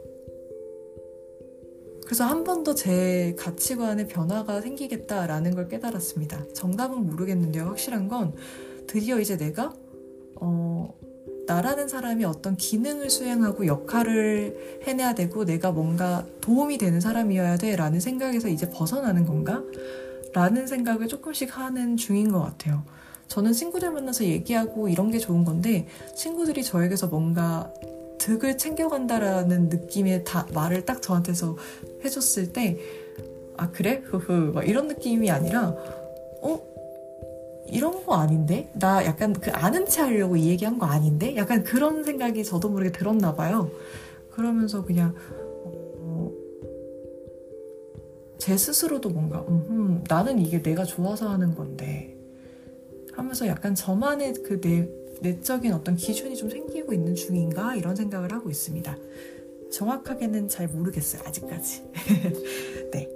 그래서 2.04 2.24
한 2.24 2.42
번 2.44 2.64
더 2.64 2.74
제 2.74 3.36
가치관에 3.38 4.06
변화가 4.06 4.62
생기겠다라는 4.62 5.54
걸 5.54 5.68
깨달았습니다. 5.68 6.46
정답은 6.54 7.06
모르겠는데요. 7.06 7.64
확실한 7.66 8.08
건 8.08 8.32
드디어 8.86 9.20
이제 9.20 9.36
내가 9.36 9.74
어, 10.36 10.94
나라는 11.46 11.88
사람이 11.88 12.24
어떤 12.24 12.56
기능을 12.56 13.10
수행하고 13.10 13.66
역할을 13.66 14.80
해내야 14.86 15.14
되고 15.14 15.44
내가 15.44 15.72
뭔가 15.72 16.24
도움이 16.40 16.78
되는 16.78 17.00
사람이어야 17.00 17.58
돼 17.58 17.76
라는 17.76 18.00
생각에서 18.00 18.48
이제 18.48 18.70
벗어나는 18.70 19.26
건가? 19.26 19.62
라는 20.32 20.66
생각을 20.66 21.08
조금씩 21.08 21.58
하는 21.58 21.96
중인 21.96 22.30
것 22.32 22.40
같아요. 22.40 22.84
저는 23.28 23.52
친구들 23.52 23.90
만나서 23.90 24.24
얘기하고 24.24 24.88
이런 24.88 25.10
게 25.10 25.18
좋은 25.18 25.44
건데 25.44 25.86
친구들이 26.14 26.64
저에게서 26.64 27.08
뭔가 27.08 27.72
득을 28.18 28.58
챙겨간다라는 28.58 29.68
느낌의 29.68 30.24
다, 30.24 30.46
말을 30.52 30.84
딱 30.84 31.00
저한테서 31.00 31.56
해줬을 32.04 32.52
때, 32.52 32.76
아, 33.56 33.70
그래? 33.70 34.02
흐흐. 34.04 34.52
막 34.54 34.68
이런 34.68 34.88
느낌이 34.88 35.30
아니라, 35.30 35.74
어? 36.42 36.60
이런 37.70 38.04
거 38.04 38.14
아닌데? 38.14 38.70
나 38.74 39.04
약간 39.04 39.32
그 39.32 39.50
아는 39.52 39.86
체 39.86 40.02
하려고 40.02 40.36
이 40.36 40.48
얘기한 40.48 40.78
거 40.78 40.86
아닌데? 40.86 41.36
약간 41.36 41.62
그런 41.62 42.02
생각이 42.02 42.44
저도 42.44 42.70
모르게 42.70 42.92
들었나 42.92 43.34
봐요. 43.34 43.70
그러면서 44.30 44.84
그냥, 44.84 45.14
어, 45.64 46.30
제 48.38 48.56
스스로도 48.56 49.10
뭔가, 49.10 49.44
음, 49.48 50.02
나는 50.08 50.38
이게 50.38 50.62
내가 50.62 50.84
좋아서 50.84 51.28
하는 51.28 51.54
건데, 51.54 52.17
하면서 53.18 53.46
약간 53.48 53.74
저만의 53.74 54.34
그 54.44 54.60
내, 54.60 54.88
내적인 55.20 55.72
어떤 55.72 55.96
기준이 55.96 56.36
좀 56.36 56.48
생기고 56.48 56.92
있는 56.92 57.14
중인가 57.14 57.74
이런 57.74 57.96
생각을 57.96 58.32
하고 58.32 58.48
있습니다. 58.48 58.96
정확하게는 59.72 60.48
잘 60.48 60.68
모르겠어요 60.68 61.22
아직까지. 61.26 61.82
네. 62.92 63.08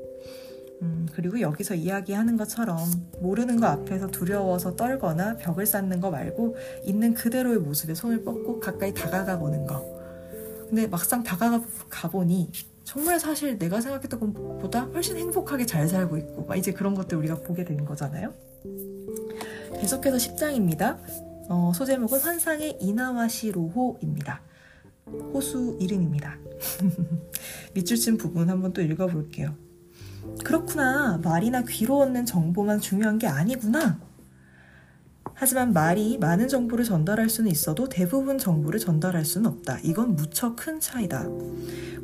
음, 0.83 1.07
그리고 1.15 1.41
여기서 1.41 1.77
이야기하는 1.77 2.37
것처럼 2.37 2.79
모르는 3.21 3.61
거 3.61 3.67
앞에서 3.67 4.09
두려워서 4.09 4.75
떨거나 4.75 5.37
벽을 5.37 5.65
쌓는 5.65 6.01
거 6.01 6.11
말고 6.11 6.57
있는 6.85 7.15
그대로의 7.15 7.59
모습에 7.59 7.95
손을 7.95 8.25
뻗고 8.25 8.59
가까이 8.59 8.93
다가가 8.93 9.39
보는 9.39 9.67
거. 9.67 9.87
근데 10.69 10.89
막상 10.89 11.23
다가가 11.23 11.63
보니 12.11 12.51
정말 12.83 13.21
사실 13.21 13.57
내가 13.59 13.81
생각했던 13.81 14.19
것보다 14.19 14.81
훨씬 14.87 15.17
행복하게 15.17 15.65
잘 15.67 15.87
살고 15.87 16.17
있고 16.17 16.45
막 16.47 16.57
이제 16.57 16.73
그런 16.73 16.95
것들 16.95 17.17
우리가 17.19 17.37
보게 17.37 17.65
되는 17.65 17.85
거잖아요. 17.85 18.35
계속해서 19.83 20.17
10장입니다. 20.17 20.97
어, 21.49 21.73
소제목은 21.75 22.21
환상의 22.21 22.79
이나와시 22.81 23.51
로호입니다. 23.51 24.41
호수 25.35 25.77
이름입니다. 25.81 26.39
밑줄 27.75 27.97
친 27.97 28.17
부분 28.17 28.49
한번 28.49 28.73
또 28.73 28.81
읽어볼게요. 28.81 29.57
그렇구나. 30.45 31.19
말이나 31.25 31.63
귀로 31.63 31.99
얻는 31.99 32.27
정보만 32.27 32.79
중요한 32.79 33.19
게 33.19 33.27
아니구나. 33.27 33.99
하지만 35.43 35.73
말이 35.73 36.19
많은 36.19 36.47
정보를 36.47 36.85
전달할 36.85 37.29
수는 37.29 37.51
있어도 37.51 37.89
대부분 37.89 38.39
정보를 38.39 38.79
전달할 38.79 39.25
수는 39.25 39.51
없다. 39.51 39.81
이건 39.83 40.15
무척 40.15 40.55
큰 40.55 40.79
차이다. 40.79 41.27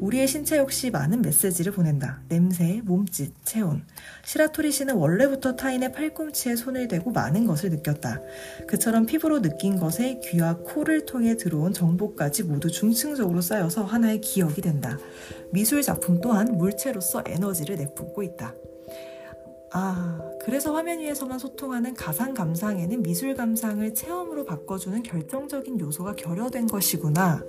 우리의 0.01 0.27
신체 0.27 0.57
역시 0.57 0.91
많은 0.91 1.23
메시지를 1.23 1.71
보낸다. 1.71 2.21
냄새, 2.29 2.81
몸짓, 2.85 3.33
체온. 3.45 3.85
시라토리 4.25 4.73
씨는 4.73 4.97
원래부터 4.97 5.55
타인의 5.55 5.93
팔꿈치에 5.93 6.57
손을 6.57 6.89
대고 6.89 7.13
많은 7.13 7.47
것을 7.47 7.71
느꼈다. 7.71 8.21
그처럼 8.67 9.07
피부로 9.07 9.41
느낀 9.41 9.79
것에 9.79 10.19
귀와 10.25 10.57
코를 10.57 11.07
통해 11.07 11.37
들어온 11.37 11.73
정보까지 11.73 12.43
모두 12.43 12.69
중층적으로 12.69 13.41
쌓여서 13.41 13.85
하나의 13.85 14.21
기억이 14.21 14.61
된다. 14.63 14.99
미술 15.53 15.83
작품 15.83 16.21
또한 16.21 16.59
물체로서 16.59 17.23
에너지를 17.25 17.77
내뿜고 17.77 18.25
있다. 18.25 18.53
아, 19.71 20.19
그래서 20.41 20.75
화면 20.75 21.01
위에서만 21.01 21.39
소통하는 21.39 21.95
가상 21.95 22.33
감상에는 22.33 23.03
미술 23.03 23.35
감상을 23.35 23.95
체험으로 23.95 24.45
바꿔주는 24.45 25.03
결정적인 25.03 25.79
요소가 25.81 26.15
결여된 26.15 26.67
것이구나. 26.67 27.43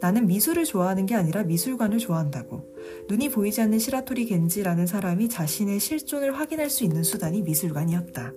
나는 0.00 0.26
미술을 0.26 0.64
좋아하는 0.64 1.06
게 1.06 1.14
아니라 1.14 1.42
미술관을 1.42 1.98
좋아한다고. 1.98 2.62
눈이 3.08 3.30
보이지 3.30 3.60
않는 3.62 3.78
시라토리 3.78 4.26
겐지라는 4.26 4.86
사람이 4.86 5.28
자신의 5.28 5.80
실존을 5.80 6.38
확인할 6.38 6.70
수 6.70 6.84
있는 6.84 7.02
수단이 7.02 7.42
미술관이었다. 7.42 8.32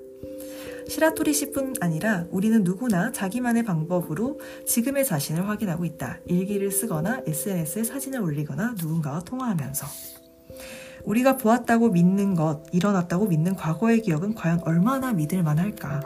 시라토리 0.87 1.33
씨뿐 1.33 1.75
아니라 1.79 2.25
우리는 2.31 2.63
누구나 2.63 3.11
자기만의 3.11 3.63
방법으로 3.63 4.39
지금의 4.65 5.05
자신을 5.05 5.47
확인하고 5.47 5.85
있다. 5.85 6.19
일기를 6.25 6.71
쓰거나 6.71 7.21
SNS에 7.27 7.83
사진을 7.83 8.21
올리거나 8.21 8.75
누군가와 8.79 9.21
통화하면서. 9.21 10.20
우리가 11.05 11.37
보았다고 11.37 11.89
믿는 11.89 12.35
것, 12.35 12.63
일어났다고 12.71 13.27
믿는 13.27 13.55
과거의 13.55 14.01
기억은 14.01 14.35
과연 14.35 14.61
얼마나 14.65 15.13
믿을 15.13 15.43
만할까? 15.43 16.01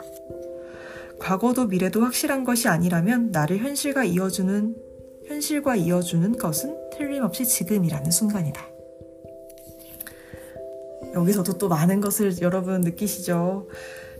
과거도 1.18 1.66
미래도 1.66 2.02
확실한 2.02 2.44
것이 2.44 2.68
아니라면 2.68 3.30
나를 3.30 3.58
현실과 3.58 4.04
이어주는 4.04 4.76
현실과 5.26 5.76
이어주는 5.76 6.38
것은 6.38 6.90
틀림없이 6.92 7.44
지금이라는 7.44 8.10
순간이다. 8.10 8.62
여기서도 11.14 11.58
또 11.58 11.68
많은 11.68 12.00
것을 12.00 12.40
여러분 12.42 12.82
느끼시죠? 12.82 13.68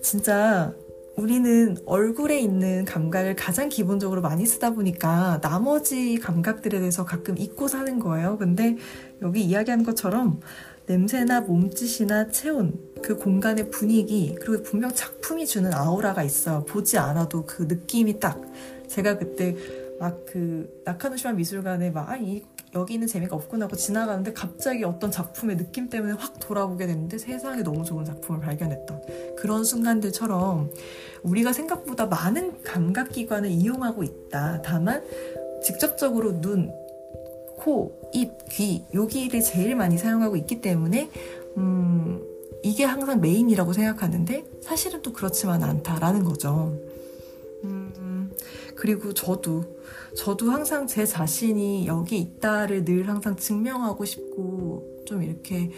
진짜 0.03 0.75
우리는 1.17 1.77
얼굴에 1.87 2.39
있는 2.39 2.85
감각을 2.85 3.37
가장 3.37 3.69
기본적으로 3.69 4.21
많이 4.21 4.45
쓰다 4.45 4.75
보니까 4.75 5.41
나머지 5.41 6.19
감각들에 6.19 6.79
대해서 6.79 7.05
가끔 7.05 7.39
잊고 7.39 7.69
사는 7.69 7.99
거예요. 7.99 8.37
근데 8.37 8.77
여기 9.23 9.43
이야기한 9.43 9.83
것처럼 9.83 10.41
냄새나 10.87 11.41
몸짓이나 11.41 12.29
체온, 12.29 12.79
그 13.03 13.17
공간의 13.17 13.71
분위기, 13.71 14.37
그리고 14.41 14.63
분명 14.63 14.93
작품이 14.93 15.47
주는 15.47 15.73
아우라가 15.73 16.23
있어요. 16.23 16.65
보지 16.65 16.99
않아도 16.99 17.45
그 17.47 17.63
느낌이 17.63 18.21
딱. 18.21 18.41
제가 18.87 19.19
그때 19.19 19.57
막 19.99 20.27
그 20.27 20.83
나카노시마 20.85 21.33
미술관에 21.33 21.91
막, 21.91 22.11
아, 22.11 22.17
이, 22.17 22.43
여기는 22.77 23.07
재미가 23.07 23.35
없구나 23.35 23.65
하고 23.65 23.75
지나가는데 23.77 24.35
갑자기 24.35 24.85
어떤 24.85 25.11
작품의 25.11 25.57
느낌 25.57 25.89
때문에 25.89 26.13
확 26.13 26.39
돌아보게 26.39 26.87
됐는데 26.87 27.19
세상에 27.19 27.63
너무 27.63 27.85
좋은 27.85 28.05
작품을 28.05 28.41
발견했던 28.41 29.37
그런 29.37 29.65
순간들처럼 29.65 30.71
우리가 31.23 31.53
생각보다 31.53 32.07
많은 32.07 32.63
감각기관을 32.63 33.51
이용하고 33.51 34.03
있다. 34.03 34.61
다만 34.63 35.03
직접적으로 35.63 36.41
눈, 36.41 36.71
코, 37.57 37.99
입, 38.13 38.31
귀 38.51 38.85
여기를 38.93 39.41
제일 39.41 39.75
많이 39.75 39.97
사용하고 39.97 40.37
있기 40.37 40.61
때문에 40.61 41.11
음, 41.57 42.23
이게 42.63 42.85
항상 42.85 43.21
메인이라고 43.21 43.73
생각하는데 43.73 44.45
사실은 44.61 45.01
또 45.01 45.13
그렇지만 45.13 45.63
않다라는 45.63 46.25
거죠. 46.25 46.79
음, 47.65 48.31
그리고 48.75 49.15
저도 49.15 49.76
저도 50.17 50.51
항상 50.51 50.87
제 50.87 51.05
자신이 51.05 51.87
여기 51.87 52.19
있다를 52.19 52.85
늘 52.85 53.09
항상 53.09 53.37
증명하고 53.37 54.05
싶고 54.05 55.05
좀 55.07 55.23
이렇게 55.23 55.71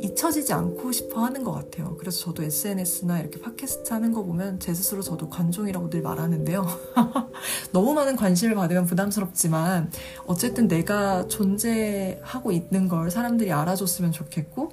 잊혀지지 0.00 0.52
않고 0.52 0.92
싶어 0.92 1.24
하는 1.24 1.42
것 1.42 1.52
같아요. 1.52 1.96
그래서 1.98 2.26
저도 2.26 2.44
SNS나 2.44 3.18
이렇게 3.18 3.40
팟캐스트 3.40 3.92
하는 3.92 4.12
거 4.12 4.22
보면 4.22 4.60
제 4.60 4.72
스스로 4.72 5.02
저도 5.02 5.28
관종이라고 5.28 5.90
늘 5.90 6.02
말하는데요. 6.02 6.66
너무 7.72 7.94
많은 7.94 8.14
관심을 8.14 8.54
받으면 8.54 8.86
부담스럽지만 8.86 9.90
어쨌든 10.26 10.68
내가 10.68 11.26
존재하고 11.26 12.52
있는 12.52 12.86
걸 12.86 13.10
사람들이 13.10 13.50
알아줬으면 13.50 14.12
좋겠고 14.12 14.70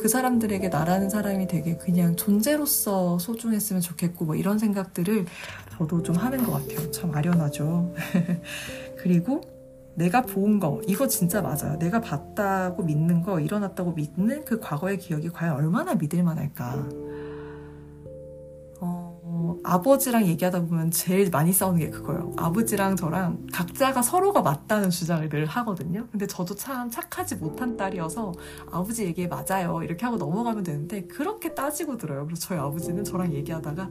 그 0.00 0.08
사람들에게 0.08 0.68
나라는 0.68 1.10
사람이 1.10 1.48
되게 1.48 1.76
그냥 1.76 2.14
존재로서 2.14 3.18
소중했으면 3.18 3.82
좋겠고 3.82 4.26
뭐 4.26 4.36
이런 4.36 4.60
생각들을 4.60 5.26
저도 5.78 6.02
좀 6.02 6.16
하는 6.16 6.42
것 6.42 6.52
같아요. 6.52 6.90
참 6.90 7.14
아련하죠. 7.14 7.94
그리고 8.98 9.40
내가 9.94 10.22
본 10.22 10.58
거, 10.58 10.80
이거 10.88 11.06
진짜 11.06 11.40
맞아요. 11.40 11.76
내가 11.78 12.00
봤다고 12.00 12.82
믿는 12.82 13.22
거, 13.22 13.38
일어났다고 13.38 13.92
믿는 13.92 14.44
그 14.44 14.58
과거의 14.58 14.98
기억이 14.98 15.28
과연 15.28 15.54
얼마나 15.54 15.94
믿을 15.94 16.22
만할까. 16.24 16.88
아버지랑 19.64 20.26
얘기하다 20.26 20.62
보면 20.66 20.90
제일 20.90 21.30
많이 21.30 21.52
싸우는 21.52 21.78
게 21.80 21.90
그거예요. 21.90 22.32
아버지랑 22.36 22.96
저랑 22.96 23.46
각자가 23.52 24.02
서로가 24.02 24.42
맞다는 24.42 24.90
주장을 24.90 25.28
늘 25.28 25.46
하거든요. 25.46 26.06
근데 26.10 26.26
저도 26.26 26.54
참 26.54 26.90
착하지 26.90 27.36
못한 27.36 27.76
딸이어서 27.76 28.32
아버지 28.70 29.04
얘기에 29.04 29.28
맞아요. 29.28 29.82
이렇게 29.82 30.04
하고 30.04 30.16
넘어가면 30.16 30.62
되는데 30.64 31.02
그렇게 31.06 31.54
따지고 31.54 31.96
들어요. 31.96 32.24
그래서 32.24 32.40
저희 32.48 32.58
아버지는 32.58 33.04
저랑 33.04 33.32
얘기하다가 33.34 33.90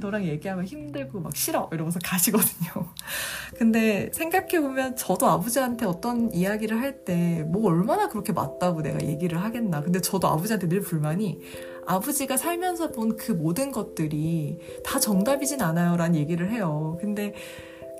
너랑 0.00 0.24
얘기하면 0.24 0.64
힘들고 0.64 1.20
막 1.20 1.34
싫어 1.36 1.68
이러면서 1.72 1.98
가시거든요. 2.04 2.88
근데 3.56 4.10
생각해보면 4.12 4.96
저도 4.96 5.26
아버지한테 5.26 5.86
어떤 5.86 6.32
이야기를 6.32 6.80
할 6.80 7.04
때 7.04 7.44
뭐 7.48 7.68
얼마나 7.70 8.08
그렇게 8.08 8.32
맞다고 8.32 8.82
내가 8.82 9.00
얘기를 9.06 9.42
하겠나. 9.42 9.80
근데 9.82 10.00
저도 10.00 10.28
아버지한테 10.28 10.68
늘 10.68 10.80
불만이 10.80 11.40
아버지가 11.88 12.36
살면서 12.36 12.92
본 12.92 13.16
그 13.16 13.32
모든 13.32 13.72
것들이 13.72 14.58
다 14.84 15.00
정답이진 15.00 15.62
않아요. 15.62 15.96
라는 15.96 16.16
얘기를 16.18 16.50
해요. 16.50 16.96
근데 17.00 17.34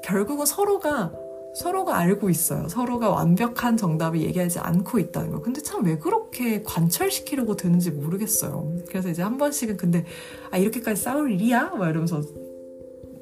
결국은 0.05 0.47
서로가 0.47 1.13
서로가 1.57 1.97
알고 1.97 2.29
있어요. 2.31 2.69
서로가 2.69 3.09
완벽한 3.11 3.77
정답을 3.77 4.21
얘기하지 4.21 4.59
않고 4.61 4.99
있다는 4.99 5.31
거. 5.33 5.41
근데 5.41 5.61
참 5.63 5.85
왜 5.85 5.97
그렇게 5.99 6.63
관철시키려고 6.63 7.57
드는지 7.57 7.91
모르겠어요. 7.91 8.77
그래서 8.89 9.09
이제 9.09 9.23
한 9.23 9.39
번씩은 9.39 9.77
근데 9.79 10.05
아 10.51 10.59
이렇게까지 10.59 11.03
싸울 11.03 11.33
일이야? 11.33 11.71
막 11.77 11.89
이러면서 11.89 12.23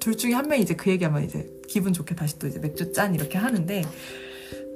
둘 0.00 0.16
중에 0.16 0.32
한 0.34 0.48
명이 0.48 0.62
이제 0.62 0.74
그 0.74 0.90
얘기하면 0.90 1.24
이제 1.24 1.48
기분 1.68 1.92
좋게 1.92 2.14
다시 2.16 2.38
또 2.38 2.46
이제 2.48 2.58
맥주 2.58 2.92
짠 2.92 3.14
이렇게 3.14 3.38
하는데 3.38 3.82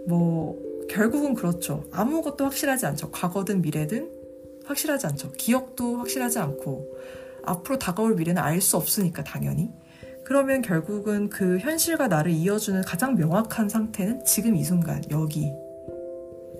뭐 0.06 0.56
결국은 0.88 1.34
그렇죠. 1.34 1.84
아무것도 1.92 2.44
확실하지 2.44 2.86
않죠. 2.86 3.10
과거든 3.10 3.60
미래든 3.62 4.19
확실하지 4.70 5.06
않죠. 5.08 5.32
기억도 5.32 5.96
확실하지 5.98 6.38
않고 6.38 6.86
앞으로 7.44 7.78
다가올 7.78 8.14
미래는 8.14 8.40
알 8.42 8.60
수 8.60 8.76
없으니까 8.76 9.24
당연히. 9.24 9.70
그러면 10.24 10.62
결국은 10.62 11.28
그 11.28 11.58
현실과 11.58 12.06
나를 12.08 12.30
이어주는 12.30 12.82
가장 12.82 13.16
명확한 13.16 13.68
상태는 13.68 14.24
지금 14.24 14.54
이 14.54 14.62
순간 14.62 15.02
여기. 15.10 15.52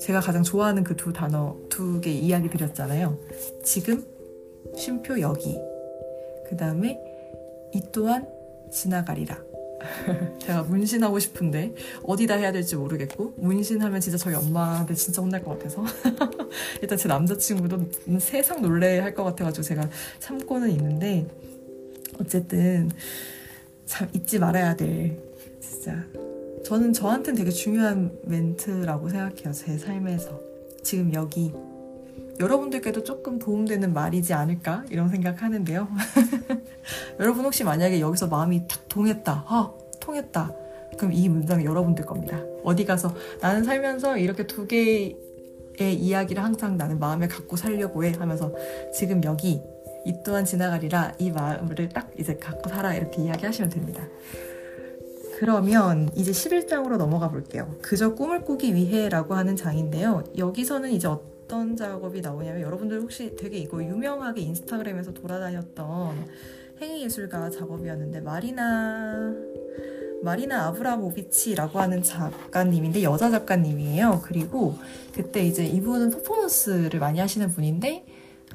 제가 0.01 0.21
가장 0.21 0.43
좋아하는 0.43 0.83
그 0.83 0.97
두 0.97 1.13
단어 1.13 1.57
두 1.69 2.01
개 2.01 2.11
이야기 2.11 2.49
드렸잖아요. 2.51 3.19
지금 3.65 4.05
쉼표 4.77 5.21
여기. 5.21 5.57
그 6.49 6.57
다음에 6.57 6.99
이 7.73 7.83
또한 7.93 8.27
지나가리라. 8.73 9.50
제가 10.41 10.63
문신하고 10.65 11.19
싶은데 11.19 11.75
어디다 12.03 12.37
해야 12.37 12.53
될지 12.53 12.77
모르겠고 12.77 13.35
문신하면 13.39 14.01
진짜 14.01 14.19
저희 14.19 14.35
엄마한테 14.35 14.95
진짜 14.95 15.23
혼날 15.23 15.43
것 15.43 15.59
같아서 15.59 15.85
일단 16.83 16.99
제 16.99 17.09
남자친구도 17.09 17.91
세상 18.19 18.63
놀래 18.63 18.99
할 18.99 19.15
것 19.15 19.25
같아가지고 19.25 19.65
제가 19.65 19.89
참고는 20.21 20.71
있는데 20.71 21.27
어쨌든 22.21 22.91
참 23.87 24.09
잊지 24.13 24.39
말아야 24.39 24.77
될 24.77 25.19
진짜 25.61 26.05
저는 26.65 26.93
저한테는 26.93 27.39
되게 27.39 27.51
중요한 27.51 28.17
멘트라고 28.25 29.09
생각해요 29.09 29.53
제 29.53 29.77
삶에서. 29.77 30.41
지금 30.83 31.13
여기 31.13 31.53
여러분들께도 32.41 33.05
조금 33.05 33.39
도움되는 33.39 33.93
말이지 33.93 34.33
않을까 34.33 34.85
이런 34.91 35.11
생각하는데요. 35.11 35.89
여러분 37.21 37.45
혹시 37.45 37.63
만약에 37.65 38.01
여기서 38.01 38.29
마음이 38.29 38.67
탁 38.67 38.89
통했다, 38.89 39.45
아 39.47 39.73
통했다. 40.01 40.53
그럼 40.97 41.13
이 41.13 41.29
문장이 41.29 41.65
여러분들 41.65 42.07
겁니다. 42.07 42.41
어디 42.65 42.85
가서 42.85 43.15
나는 43.41 43.63
살면서 43.63 44.17
이렇게 44.17 44.47
두 44.47 44.67
개의 44.67 45.15
이야기를 45.79 46.43
항상 46.43 46.77
나는 46.77 46.99
마음에 46.99 47.29
갖고 47.29 47.57
살려고 47.57 48.05
해 48.05 48.13
하면서 48.19 48.53
지금 48.95 49.23
여기 49.23 49.63
이 50.07 50.15
또한 50.25 50.47
지나가리라 50.47 51.13
이 51.19 51.31
마음을 51.31 51.91
딱 51.91 52.11
이제 52.19 52.37
갖고 52.37 52.71
살아 52.71 52.95
이렇게 52.95 53.23
이야기하시면 53.23 53.71
됩니다. 53.71 54.03
그러면 55.39 56.11
이제 56.15 56.33
11장으로 56.33 56.97
넘어가 56.97 57.31
볼게요. 57.31 57.75
그저 57.81 58.15
꿈을 58.15 58.43
꾸기 58.43 58.75
위해라고 58.75 59.35
하는 59.35 59.57
장인데요. 59.57 60.25
여기서는 60.37 60.91
이제 60.91 61.09
어떤 61.51 61.75
작업이 61.75 62.21
나오냐면 62.21 62.63
여러분들 62.63 63.01
혹시 63.01 63.35
되게 63.35 63.59
이거 63.59 63.83
유명하게 63.83 64.41
인스타그램에서 64.41 65.13
돌아다녔던 65.13 66.29
행위예술가 66.81 67.51
작업이었는데 67.51 68.21
마리나 68.21 69.35
마리나 70.23 70.67
아브라모비치라고 70.67 71.81
하는 71.81 72.05
작가님인데 72.05 73.03
여자 73.03 73.33
작가님이에요. 73.33 74.23
그리고 74.23 74.79
그때 75.13 75.45
이제 75.45 75.67
이분은 75.67 76.11
퍼포먼스를 76.11 77.01
많이 77.01 77.19
하시는 77.19 77.49
분인데 77.49 78.07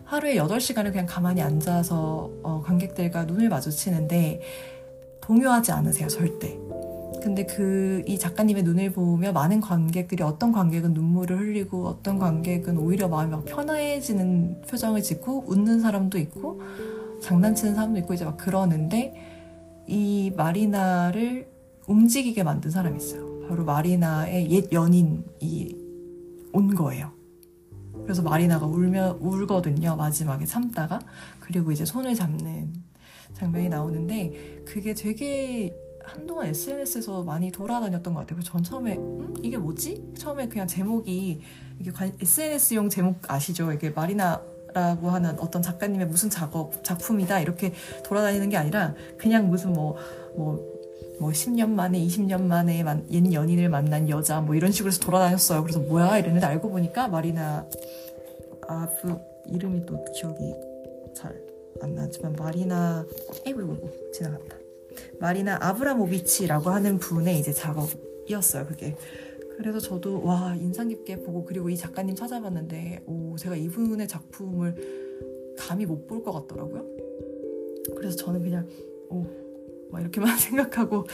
하루에 0.06 0.36
8시간을 0.36 0.92
그냥 0.92 1.06
가만히 1.06 1.42
앉아서 1.42 2.32
어, 2.44 2.62
관객들과 2.64 3.26
눈을 3.26 3.50
마주치는데 3.50 4.42
동요하지 5.20 5.74
않으세요, 5.74 6.08
절대. 6.08 6.65
근데 7.26 7.44
그 7.48 7.86
이 8.08 8.20
작가님의 8.20 8.62
눈을 8.62 8.92
보며 8.92 9.32
많은 9.32 9.60
관객들이 9.60 10.22
어떤 10.22 10.52
관객은 10.52 10.94
눈물을 10.94 11.40
흘리고 11.40 11.88
어떤 11.88 12.20
관객은 12.20 12.78
오히려 12.78 13.08
마음이 13.08 13.32
막 13.32 13.46
편해지는 13.46 14.62
표정을 14.62 15.02
짓고 15.02 15.46
웃는 15.48 15.80
사람도 15.80 16.20
있고 16.20 16.62
장난치는 17.22 17.74
사람도 17.74 18.00
있고 18.02 18.14
이제 18.14 18.26
막 18.26 18.38
그러는데 18.38 19.16
이 19.88 20.32
마리나를 20.36 21.48
움직이게 21.88 22.44
만든 22.44 22.70
사람이 22.70 22.98
있어요. 22.98 23.48
바로 23.48 23.66
마리나의 23.66 24.52
옛 24.52 24.72
연인이 24.72 25.76
온 26.54 26.76
거예요. 26.76 27.12
그래서 28.04 28.22
마리나가 28.22 28.68
울며 28.68 29.18
울거든요. 29.20 29.96
마지막에 29.96 30.46
참다가 30.46 31.00
그리고 31.40 31.72
이제 31.72 31.86
손을 31.86 32.14
잡는 32.14 32.72
장면이 33.34 33.70
나오는데 33.70 34.64
그게 34.66 34.94
되게 34.94 35.76
한동안 36.06 36.48
SNS에서 36.48 37.24
많이 37.24 37.52
돌아다녔던 37.52 38.14
것 38.14 38.22
같아요. 38.22 38.42
전 38.42 38.64
처음에 38.64 38.98
음? 38.98 39.34
이게 39.44 39.58
뭐지? 39.58 40.14
처음에 40.18 40.48
그냥 40.48 40.68
제목이 40.68 41.42
이게 41.80 41.92
SNS용 42.22 42.90
제목 42.90 43.20
아시죠? 43.28 43.72
이게 43.72 43.90
마리나 43.90 44.42
라고 44.74 45.10
하는 45.10 45.40
어떤 45.40 45.62
작가님의 45.62 46.08
무슨 46.08 46.30
작업 46.30 46.84
작품이다 46.84 47.40
이렇게 47.40 47.72
돌아다니는 48.04 48.50
게 48.50 48.58
아니라 48.58 48.94
그냥 49.18 49.48
무슨 49.50 49.72
뭐뭐 49.72 49.98
뭐, 50.36 50.60
뭐 51.22 51.32
10년 51.32 51.70
만에 51.70 51.98
20년 51.98 52.42
만에 52.42 52.84
만, 52.84 53.08
옛 53.10 53.32
연인을 53.32 53.70
만난 53.70 54.10
여자 54.10 54.42
뭐 54.42 54.54
이런 54.54 54.72
식으로 54.72 54.90
해서 54.92 55.00
돌아다녔어요. 55.00 55.62
그래서 55.64 55.80
뭐야 55.80 56.18
이랬는데 56.18 56.46
알고 56.46 56.70
보니까 56.72 57.08
마리나 57.08 57.66
아그 58.68 59.18
이름이 59.48 59.86
또 59.86 60.04
기억이 60.14 60.54
잘 61.16 61.56
안 61.82 61.94
나지만 61.94 62.34
마리나 62.34 63.06
에이구 63.46 63.78
지나갔다. 64.14 64.65
마리나 65.20 65.58
아브라모비치라고 65.62 66.70
하는 66.70 66.98
분의 67.00 67.40
이제 67.40 67.54
작업이었어요. 67.54 68.66
그게. 68.66 68.96
그래서 69.58 69.80
저도 69.80 70.24
와 70.24 70.56
인상 70.56 70.90
깊게 70.90 71.24
보고 71.24 71.46
그리고 71.46 71.70
이 71.70 71.78
작가님 71.78 72.16
찾아봤는데 72.16 73.04
오 73.06 73.36
제가 73.38 73.56
이분의 73.56 74.08
작품을 74.08 75.56
감히 75.58 75.86
못 75.86 76.08
볼 76.08 76.24
것 76.24 76.32
같더라고요. 76.34 76.86
그래서 77.96 78.18
저는 78.18 78.42
그냥 78.42 78.68
오 79.10 79.46
막 79.92 80.02
이렇게만 80.02 80.36
생각하고 80.38 81.06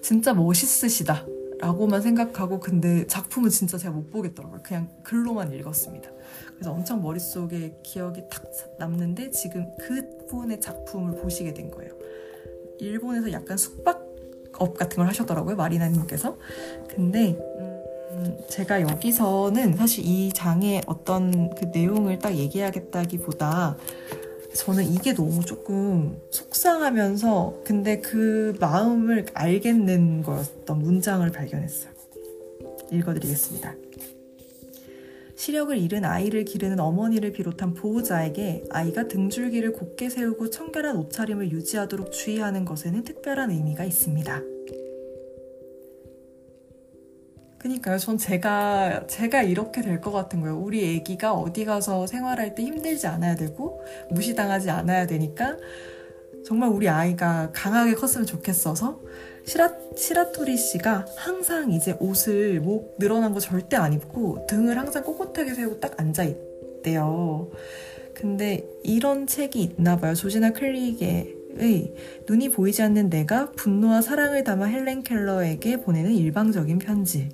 진짜 0.00 0.32
멋있으시다 0.32 1.26
라고만 1.58 2.00
생각하고 2.00 2.58
근데 2.58 3.06
작품은 3.06 3.50
진짜 3.50 3.76
제가 3.76 3.92
못 3.92 4.10
보겠더라고요. 4.10 4.62
그냥 4.62 4.88
글로만 5.02 5.52
읽었습니다. 5.52 6.10
그래서 6.54 6.72
엄청 6.72 7.02
머릿속에 7.02 7.76
기억이 7.82 8.22
탁 8.30 8.42
남는데 8.78 9.30
지금 9.30 9.66
그분의 9.76 10.60
작품을 10.60 11.20
보시게 11.20 11.52
된 11.52 11.70
거예요. 11.70 11.92
일본에서 12.80 13.32
약간 13.32 13.56
숙박업 13.56 14.76
같은 14.76 14.96
걸 14.96 15.06
하셨더라고요. 15.08 15.56
마리나님께서. 15.56 16.36
근데 16.88 17.38
음, 18.12 18.38
제가 18.48 18.82
여기서는 18.82 19.76
사실 19.76 20.04
이 20.04 20.32
장의 20.32 20.82
어떤 20.86 21.54
그 21.54 21.66
내용을 21.66 22.18
딱 22.18 22.34
얘기하겠다기보다 22.34 23.76
저는 24.54 24.84
이게 24.84 25.14
너무 25.14 25.44
조금 25.44 26.18
속상하면서 26.30 27.62
근데 27.64 28.00
그 28.00 28.56
마음을 28.58 29.26
알겠는 29.32 30.22
거였던 30.22 30.78
문장을 30.80 31.30
발견했어요. 31.30 31.90
읽어드리겠습니다. 32.90 33.74
시력을 35.40 35.78
잃은 35.78 36.04
아이를 36.04 36.44
기르는 36.44 36.80
어머니를 36.80 37.32
비롯한 37.32 37.72
보호자에게 37.72 38.64
아이가 38.68 39.08
등줄기를 39.08 39.72
곧게 39.72 40.10
세우고 40.10 40.50
청결한 40.50 40.98
옷차림을 40.98 41.50
유지하도록 41.50 42.12
주의하는 42.12 42.66
것에는 42.66 43.04
특별한 43.04 43.50
의미가 43.50 43.84
있습니다. 43.84 44.42
그니까요. 47.58 47.96
전 47.96 48.18
제가 48.18 49.06
제가 49.06 49.42
이렇게 49.42 49.80
될 49.80 50.02
것 50.02 50.12
같은 50.12 50.42
거예요. 50.42 50.58
우리 50.58 50.98
아기가 50.98 51.32
어디 51.32 51.64
가서 51.64 52.06
생활할 52.06 52.54
때 52.54 52.62
힘들지 52.62 53.06
않아야 53.06 53.34
되고 53.34 53.82
무시당하지 54.10 54.68
않아야 54.68 55.06
되니까 55.06 55.56
정말 56.44 56.68
우리 56.68 56.86
아이가 56.86 57.50
강하게 57.52 57.94
컸으면 57.94 58.26
좋겠어서 58.26 59.00
시라, 59.44 59.72
시라토리 59.96 60.56
씨가 60.56 61.06
항상 61.16 61.72
이제 61.72 61.96
옷을 61.98 62.60
목 62.60 62.96
늘어난 62.98 63.32
거 63.32 63.40
절대 63.40 63.76
안 63.76 63.92
입고 63.92 64.46
등을 64.46 64.78
항상 64.78 65.02
꼿꼿하게 65.02 65.54
세우고 65.54 65.80
딱 65.80 66.00
앉아 66.00 66.24
있대요. 66.24 67.50
근데 68.14 68.68
이런 68.84 69.26
책이 69.26 69.60
있나 69.62 69.96
봐요. 69.96 70.14
조지나 70.14 70.52
클릭의 70.52 71.36
눈이 72.28 72.50
보이지 72.50 72.82
않는 72.82 73.10
내가 73.10 73.50
분노와 73.52 74.02
사랑을 74.02 74.44
담아 74.44 74.66
헬렌 74.66 75.02
켈러에게 75.02 75.80
보내는 75.80 76.12
일방적인 76.12 76.78
편지. 76.78 77.30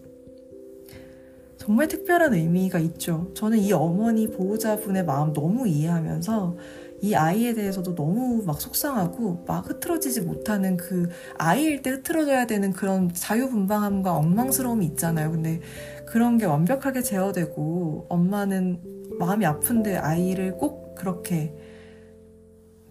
정말 1.58 1.88
특별한 1.88 2.34
의미가 2.34 2.78
있죠. 2.78 3.32
저는 3.34 3.58
이 3.58 3.72
어머니 3.72 4.30
보호자분의 4.30 5.04
마음 5.04 5.32
너무 5.32 5.66
이해하면서 5.66 6.56
이 7.02 7.14
아이에 7.14 7.54
대해서도 7.54 7.94
너무 7.94 8.42
막 8.44 8.60
속상하고 8.60 9.44
막 9.46 9.68
흐트러지지 9.68 10.22
못하는 10.22 10.76
그 10.76 11.08
아이일 11.38 11.82
때 11.82 11.90
흐트러져야 11.90 12.46
되는 12.46 12.72
그런 12.72 13.12
자유분방함과 13.12 14.14
엉망스러움이 14.14 14.86
있잖아요. 14.86 15.30
근데 15.30 15.60
그런 16.06 16.38
게 16.38 16.46
완벽하게 16.46 17.02
제어되고 17.02 18.06
엄마는 18.08 18.80
마음이 19.18 19.44
아픈데 19.44 19.96
아이를 19.96 20.56
꼭 20.56 20.94
그렇게 20.94 21.54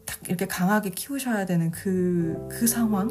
딱 0.05 0.19
이렇게 0.27 0.45
강하게 0.45 0.91
키우셔야 0.91 1.45
되는 1.45 1.71
그, 1.71 2.47
그 2.51 2.67
상황? 2.67 3.09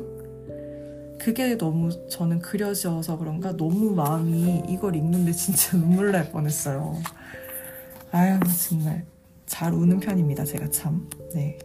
그게 1.19 1.57
너무 1.57 1.91
저는 2.09 2.41
그려져서 2.41 3.17
그런가 3.17 3.57
너무 3.57 3.95
마음이 3.95 4.65
이걸 4.69 4.95
읽는데 4.95 5.33
진짜 5.33 5.77
눈물 5.79 6.13
날 6.13 6.31
뻔했어요. 6.31 6.99
아유 8.11 8.39
정말 8.69 9.07
잘 9.55 9.73
우는 9.73 10.01
편입니다. 10.01 10.45
제가 10.45 10.69
참. 10.71 11.09
네. 11.33 11.57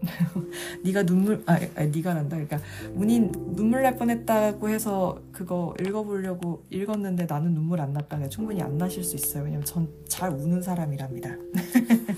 네가 0.84 1.02
눈물 1.02 1.42
아, 1.44 1.58
아 1.74 1.82
네가 1.84 2.14
난다. 2.14 2.36
그러니까 2.36 2.58
운인 2.94 3.30
눈물 3.54 3.82
날 3.82 3.94
뻔했다고 3.96 4.70
해서 4.70 5.20
그거 5.32 5.74
읽어보려고 5.78 6.64
읽었는데 6.70 7.26
나는 7.28 7.52
눈물 7.52 7.82
안 7.82 7.92
났다면 7.92 8.30
충분히 8.30 8.62
안 8.62 8.78
나실 8.78 9.04
수 9.04 9.16
있어요. 9.16 9.44
왜냐면 9.44 9.66
전 9.66 9.86
잘 10.08 10.30
우는 10.30 10.62
사람이랍니다. 10.62 11.36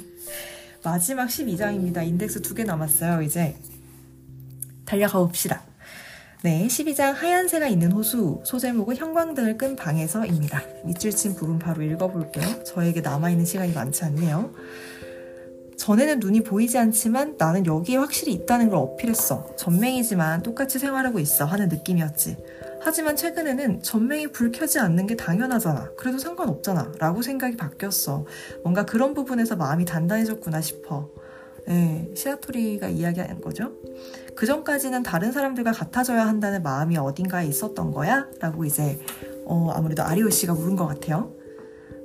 마지막 0.85 1.27
12장입니다. 1.27 2.07
인덱스 2.07 2.41
두 2.43 2.55
개 2.55 2.63
남았어요. 2.63 3.23
이제 3.23 3.57
달려가 4.85 5.19
봅시다. 5.19 5.65
네, 6.45 6.69
12장 6.69 7.15
하얀새가 7.15 7.67
있는 7.67 7.91
호수 7.91 8.41
소제목은 8.45 8.95
형광등을 8.97 9.59
끈 9.59 9.75
방에서입니다. 9.75 10.63
밑줄 10.85 11.11
친 11.11 11.35
부분 11.35 11.59
바로 11.59 11.83
읽어볼게요. 11.83 12.63
저에게 12.63 13.01
남아있는 13.01 13.45
시간이 13.45 13.73
많지 13.73 14.05
않네요. 14.05 14.55
전에는 15.79 16.19
눈이 16.21 16.43
보이지 16.43 16.77
않지만 16.77 17.37
나는 17.39 17.65
여기에 17.65 17.97
확실히 17.97 18.33
있다는 18.33 18.69
걸 18.69 18.79
어필했어. 18.79 19.55
전맹이지만 19.57 20.43
똑같이 20.43 20.79
생활하고 20.79 21.21
있어 21.21 21.45
하는 21.45 21.69
느낌이었지. 21.69 22.37
하지만 22.81 23.17
최근에는 23.17 23.83
전맹이 23.83 24.29
불 24.29 24.51
켜지 24.51 24.81
않는 24.81 25.07
게 25.07 25.17
당연하잖아. 25.17 25.93
그래도 25.97 26.19
상관없잖아. 26.19 26.93
라고 26.99 27.23
생각이 27.23 27.57
바뀌었어. 27.57 28.27
뭔가 28.63 28.85
그런 28.85 29.15
부분에서 29.15 29.57
마음이 29.57 29.85
단단해졌구나 29.85 30.61
싶어. 30.61 31.11
네, 31.67 32.11
시라토리가 32.15 32.89
이야기하는 32.89 33.41
거죠. 33.41 33.73
그 34.35 34.47
전까지는 34.47 35.03
다른 35.03 35.33
사람들과 35.33 35.73
같아져야 35.73 36.27
한다는 36.27 36.63
마음이 36.63 36.97
어딘가에 36.97 37.47
있었던 37.47 37.93
거야? 37.93 38.27
라고 38.41 38.65
이제, 38.65 38.99
어, 39.45 39.71
아무래도 39.75 40.03
아리오 40.03 40.31
씨가 40.31 40.55
물은 40.55 40.77
것 40.77 40.87
같아요. 40.87 41.35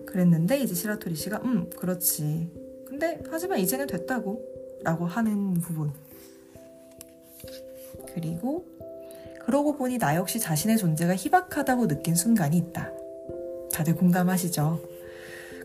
그랬는데 0.06 0.60
이제 0.60 0.76
시라토리 0.76 1.16
씨가, 1.16 1.42
음, 1.46 1.70
그렇지. 1.78 2.62
근데 3.04 3.22
하지만 3.30 3.60
이제는 3.60 3.86
됐다고 3.88 4.41
라고 4.82 5.06
하는 5.06 5.56
부분 5.56 5.91
그리고 8.14 8.66
그러고 9.45 9.76
보니 9.76 9.97
나 9.97 10.16
역시 10.16 10.39
자신의 10.39 10.78
존재가 10.78 11.14
희박하다고 11.18 11.89
느낀 11.89 12.16
순간이 12.16 12.56
있다. 12.58 12.89
다들 13.74 13.95
공감하시죠? 13.95 14.80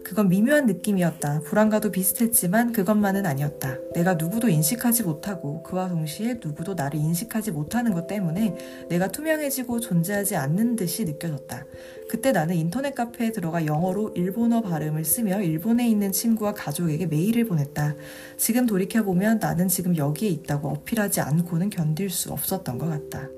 그건 0.08 0.30
미묘한 0.30 0.64
느낌이었다. 0.64 1.40
불안과도 1.40 1.90
비슷했지만 1.90 2.72
그것만은 2.72 3.26
아니었다. 3.26 3.76
내가 3.92 4.14
누구도 4.14 4.48
인식하지 4.48 5.02
못하고 5.02 5.62
그와 5.62 5.90
동시에 5.90 6.40
누구도 6.42 6.72
나를 6.72 6.98
인식하지 6.98 7.50
못하는 7.50 7.92
것 7.92 8.06
때문에 8.06 8.86
내가 8.88 9.08
투명해지고 9.08 9.80
존재하지 9.80 10.36
않는 10.36 10.76
듯이 10.76 11.04
느껴졌다. 11.04 11.66
그때 12.08 12.32
나는 12.32 12.54
인터넷 12.56 12.94
카페에 12.94 13.32
들어가 13.32 13.66
영어로 13.66 14.12
일본어 14.14 14.62
발음을 14.62 15.04
쓰며 15.04 15.42
일본에 15.42 15.86
있는 15.86 16.10
친구와 16.10 16.54
가족에게 16.54 17.04
메일을 17.04 17.44
보냈다. 17.44 17.94
지금 18.38 18.64
돌이켜보면 18.64 19.40
나는 19.40 19.68
지금 19.68 19.94
여기에 19.94 20.30
있다고 20.30 20.70
어필하지 20.70 21.20
않고는 21.20 21.68
견딜 21.68 22.08
수 22.08 22.32
없었던 22.32 22.78
것 22.78 22.88
같다. 22.88 23.28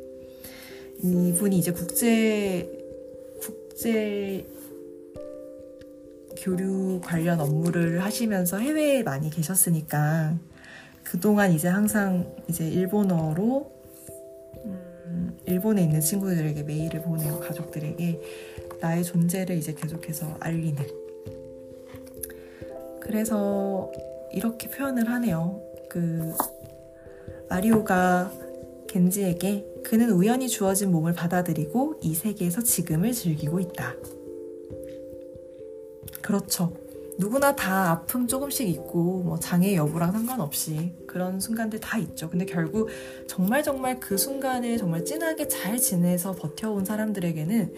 이분이 1.02 1.58
이제 1.58 1.72
국제, 1.72 2.70
국제 3.40 4.46
교류 6.40 7.00
관련 7.04 7.40
업무를 7.40 8.02
하시면서 8.02 8.58
해외에 8.58 9.02
많이 9.02 9.30
계셨으니까 9.30 10.38
그동안 11.04 11.52
이제 11.52 11.68
항상 11.68 12.34
이제 12.48 12.68
일본어로 12.68 13.70
음, 14.64 15.38
일본에 15.44 15.82
있는 15.82 16.00
친구들에게 16.00 16.62
메일을 16.62 17.02
보내고 17.02 17.40
가족들에게 17.40 18.20
나의 18.80 19.04
존재를 19.04 19.56
이제 19.56 19.74
계속해서 19.74 20.38
알리는 20.40 20.82
그래서 23.00 23.90
이렇게 24.32 24.70
표현을 24.70 25.10
하네요. 25.10 25.60
그 25.88 26.32
아리오가 27.48 28.32
겐지에게 28.88 29.66
그는 29.82 30.10
우연히 30.10 30.48
주어진 30.48 30.92
몸을 30.92 31.12
받아들이고 31.12 32.00
이 32.02 32.14
세계에서 32.14 32.62
지금을 32.62 33.12
즐기고 33.12 33.58
있다. 33.58 33.94
그렇죠. 36.22 36.72
누구나 37.18 37.54
다 37.54 37.90
아픔 37.90 38.26
조금씩 38.26 38.66
있고 38.68 39.22
뭐 39.22 39.38
장애 39.38 39.76
여부랑 39.76 40.12
상관없이 40.12 40.94
그런 41.06 41.38
순간들 41.38 41.78
다 41.78 41.98
있죠. 41.98 42.30
근데 42.30 42.46
결국 42.46 42.88
정말 43.26 43.62
정말 43.62 44.00
그 44.00 44.16
순간을 44.16 44.78
정말 44.78 45.04
진하게 45.04 45.46
잘 45.46 45.76
지내서 45.76 46.32
버텨온 46.32 46.86
사람들에게는 46.86 47.74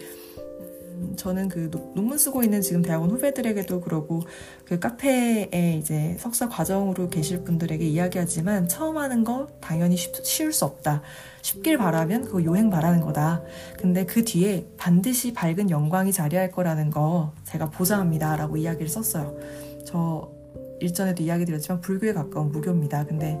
저는 1.15 1.49
그 1.49 1.69
논문 1.95 2.17
쓰고 2.17 2.43
있는 2.43 2.61
지금 2.61 2.81
대학원 2.81 3.11
후배들에게도 3.11 3.81
그러고 3.81 4.21
그 4.65 4.79
카페에 4.79 5.77
이제 5.79 6.15
석사 6.19 6.49
과정으로 6.49 7.09
계실 7.09 7.43
분들에게 7.43 7.85
이야기하지만 7.85 8.67
처음 8.67 8.97
하는 8.97 9.23
거 9.23 9.47
당연히 9.61 9.95
쉽, 9.95 10.13
쉬울 10.23 10.53
수 10.53 10.65
없다. 10.65 11.01
쉽길 11.41 11.77
바라면 11.77 12.25
그거 12.25 12.43
요행 12.43 12.69
바라는 12.69 13.01
거다. 13.01 13.43
근데 13.77 14.05
그 14.05 14.23
뒤에 14.23 14.65
반드시 14.77 15.33
밝은 15.33 15.69
영광이 15.69 16.11
자리할 16.11 16.51
거라는 16.51 16.89
거 16.89 17.33
제가 17.43 17.69
보장합니다. 17.69 18.35
라고 18.35 18.57
이야기를 18.57 18.87
썼어요. 18.87 19.37
저 19.85 20.31
일전에도 20.79 21.23
이야기 21.23 21.45
드렸지만 21.45 21.81
불교에 21.81 22.13
가까운 22.13 22.51
무교입니다. 22.51 23.05
근데 23.05 23.39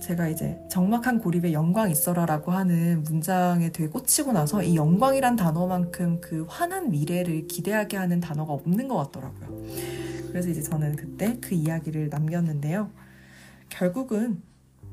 제가 0.00 0.28
이제 0.28 0.58
정막한 0.70 1.20
고립에 1.20 1.52
영광 1.52 1.90
있어라라고 1.90 2.52
하는 2.52 3.02
문장에 3.04 3.70
되게 3.70 3.88
꽂히고 3.88 4.32
나서 4.32 4.62
이 4.62 4.74
영광이란 4.76 5.36
단어만큼 5.36 6.20
그 6.20 6.46
환한 6.48 6.90
미래를 6.90 7.46
기대하게 7.46 7.96
하는 7.96 8.20
단어가 8.20 8.52
없는 8.52 8.88
것 8.88 8.96
같더라고요. 8.96 9.66
그래서 10.28 10.48
이제 10.48 10.62
저는 10.62 10.96
그때 10.96 11.36
그 11.40 11.54
이야기를 11.54 12.08
남겼는데요. 12.08 12.90
결국은 13.68 14.42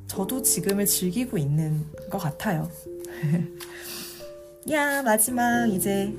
저도 0.08 0.42
지금을 0.42 0.86
즐기고 0.86 1.38
있는 1.38 1.86
것 2.10 2.18
같아요. 2.18 2.70
야, 4.72 5.02
마지막 5.04 5.68
이제 5.68 6.14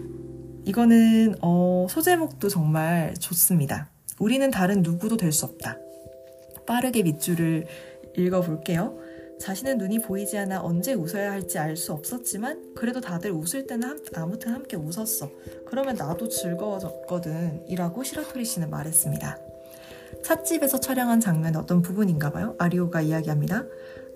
이거는 0.64 1.36
어, 1.42 1.86
소제목도 1.88 2.48
정말 2.48 3.14
좋습니다. 3.18 3.90
우리는 4.18 4.50
다른 4.50 4.82
누구도 4.82 5.16
될 5.16 5.32
수 5.32 5.44
없다. 5.44 5.76
빠르게 6.66 7.02
밑줄을 7.02 7.66
읽어볼게요. 8.18 8.98
자신은 9.38 9.78
눈이 9.78 10.00
보이지 10.00 10.36
않아 10.36 10.62
언제 10.62 10.94
웃어야 10.94 11.30
할지 11.30 11.58
알 11.58 11.76
수 11.76 11.92
없었지만 11.92 12.74
그래도 12.74 13.00
다들 13.00 13.30
웃을 13.30 13.66
때는 13.66 13.88
함, 13.88 13.98
아무튼 14.14 14.52
함께 14.52 14.76
웃었어. 14.76 15.30
그러면 15.64 15.94
나도 15.94 16.28
즐거워졌거든. 16.28 17.64
이라고 17.68 18.02
시라토리 18.02 18.44
씨는 18.44 18.68
말했습니다. 18.70 19.38
찻집에서 20.24 20.80
촬영한 20.80 21.20
장면 21.20 21.54
어떤 21.54 21.82
부분인가 21.82 22.32
봐요. 22.32 22.56
아리오가 22.58 23.00
이야기합니다. 23.00 23.66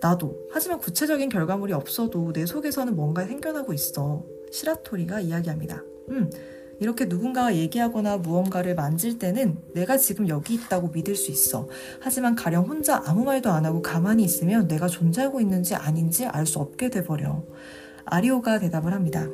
나도. 0.00 0.48
하지만 0.50 0.80
구체적인 0.80 1.28
결과물이 1.28 1.72
없어도 1.72 2.32
내 2.32 2.44
속에서는 2.44 2.96
뭔가 2.96 3.24
생겨나고 3.24 3.72
있어. 3.72 4.24
시라토리가 4.50 5.20
이야기합니다. 5.20 5.84
음, 6.10 6.28
이렇게 6.82 7.04
누군가가 7.04 7.54
얘기하거나 7.54 8.18
무언가를 8.18 8.74
만질 8.74 9.18
때는 9.18 9.56
내가 9.74 9.96
지금 9.96 10.28
여기 10.28 10.54
있다고 10.54 10.88
믿을 10.88 11.14
수 11.14 11.30
있어. 11.30 11.68
하지만 12.00 12.34
가령 12.34 12.64
혼자 12.64 13.02
아무 13.06 13.24
말도 13.24 13.50
안 13.50 13.64
하고 13.64 13.80
가만히 13.82 14.24
있으면 14.24 14.66
내가 14.66 14.88
존재하고 14.88 15.40
있는지 15.40 15.74
아닌지 15.74 16.26
알 16.26 16.42
수 16.44 16.58
없게 16.58 16.90
돼버려. 16.90 17.44
아리오가 18.04 18.58
대답을 18.58 18.92
합니다. 18.92 19.26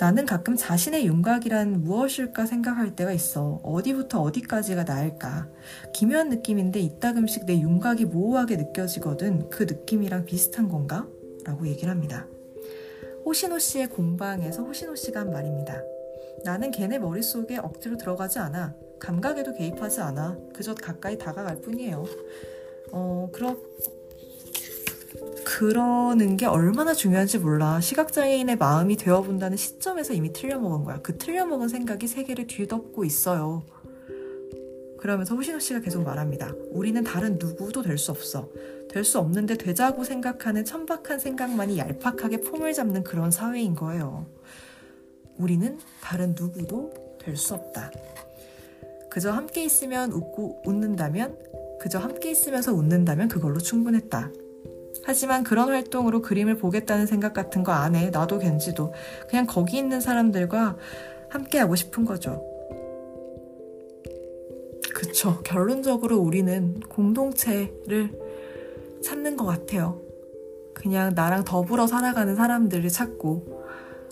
나는 0.00 0.26
가끔 0.26 0.56
자신의 0.56 1.06
윤곽이란 1.06 1.82
무엇일까 1.82 2.46
생각할 2.46 2.96
때가 2.96 3.12
있어. 3.12 3.60
어디부터 3.62 4.20
어디까지가 4.22 4.84
나을까. 4.84 5.48
기묘한 5.92 6.28
느낌인데 6.30 6.80
이따금씩 6.80 7.46
내 7.46 7.60
윤곽이 7.60 8.06
모호하게 8.06 8.56
느껴지거든. 8.56 9.48
그 9.50 9.64
느낌이랑 9.64 10.24
비슷한 10.24 10.68
건가? 10.68 11.06
라고 11.44 11.68
얘기를 11.68 11.90
합니다. 11.90 12.26
호시노 13.24 13.58
씨의 13.58 13.88
공방에서 13.88 14.64
호시노 14.64 14.96
씨가 14.96 15.20
한 15.20 15.30
말입니다. 15.30 15.82
나는 16.44 16.70
걔네 16.70 16.98
머릿속에 16.98 17.58
억지로 17.58 17.96
들어가지 17.96 18.38
않아. 18.38 18.74
감각에도 18.98 19.54
개입하지 19.54 20.00
않아. 20.00 20.38
그저 20.54 20.74
가까이 20.74 21.16
다가갈 21.18 21.60
뿐이에요. 21.60 22.04
어, 22.92 23.28
그렇, 23.32 23.56
그러는 25.44 26.36
게 26.36 26.46
얼마나 26.46 26.92
중요한지 26.92 27.38
몰라. 27.38 27.80
시각장애인의 27.80 28.56
마음이 28.56 28.96
되어본다는 28.96 29.56
시점에서 29.56 30.12
이미 30.14 30.32
틀려먹은 30.32 30.84
거야. 30.84 31.00
그 31.02 31.18
틀려먹은 31.18 31.68
생각이 31.68 32.06
세계를 32.06 32.46
뒤덮고 32.46 33.04
있어요. 33.04 33.62
그러면서 34.98 35.34
호신호 35.34 35.58
씨가 35.60 35.80
계속 35.80 36.02
말합니다. 36.04 36.52
우리는 36.70 37.02
다른 37.02 37.38
누구도 37.38 37.82
될 37.82 37.96
수 37.96 38.10
없어. 38.10 38.50
될 38.90 39.04
수 39.04 39.18
없는데 39.18 39.56
되자고 39.56 40.04
생각하는 40.04 40.64
천박한 40.64 41.18
생각만이 41.18 41.78
얄팍하게 41.78 42.40
폼을 42.42 42.74
잡는 42.74 43.02
그런 43.04 43.30
사회인 43.30 43.74
거예요. 43.74 44.26
우리는 45.40 45.78
다른 46.02 46.34
누구도 46.38 46.92
될 47.18 47.36
수 47.36 47.54
없다. 47.54 47.90
그저 49.10 49.30
함께 49.30 49.64
있으면 49.64 50.12
웃고 50.12 50.62
웃는다면, 50.64 51.36
그저 51.80 51.98
함께 51.98 52.30
있으면서 52.30 52.72
웃는다면 52.72 53.28
그걸로 53.28 53.58
충분했다. 53.58 54.30
하지만 55.04 55.42
그런 55.42 55.70
활동으로 55.70 56.22
그림을 56.22 56.58
보겠다는 56.58 57.06
생각 57.06 57.32
같은 57.32 57.62
거 57.64 57.72
안 57.72 57.94
해. 57.94 58.10
나도 58.10 58.38
겐지도. 58.38 58.92
그냥 59.28 59.46
거기 59.46 59.78
있는 59.78 60.00
사람들과 60.00 60.76
함께 61.28 61.58
하고 61.58 61.74
싶은 61.74 62.04
거죠. 62.04 62.44
그쵸. 64.94 65.40
결론적으로 65.42 66.18
우리는 66.18 66.80
공동체를 66.80 68.18
찾는 69.02 69.36
것 69.36 69.46
같아요. 69.46 70.00
그냥 70.74 71.12
나랑 71.14 71.44
더불어 71.44 71.86
살아가는 71.86 72.36
사람들을 72.36 72.88
찾고, 72.90 73.59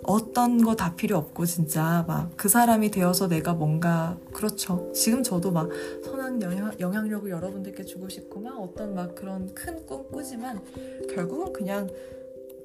어떤 0.05 0.63
거 0.63 0.75
다 0.75 0.95
필요 0.95 1.17
없고 1.19 1.45
진짜 1.47 2.05
막 2.07 2.31
그 2.37 2.49
사람이 2.49 2.91
되어서 2.91 3.29
내가 3.29 3.53
뭔가 3.55 4.17
그렇죠. 4.33 4.91
지금 4.95 5.23
저도 5.23 5.51
막 5.51 5.69
선한 6.05 6.41
영향, 6.43 6.73
영향 6.81 7.09
력을 7.09 7.29
여러분들께 7.31 7.85
주고 7.85 8.09
싶고 8.09 8.41
막 8.41 8.59
어떤 8.61 8.95
막 8.95 9.15
그런 9.15 9.53
큰 9.55 9.85
꿈 9.87 10.09
꾸지만 10.11 10.61
결국은 11.15 11.53
그냥 11.53 11.89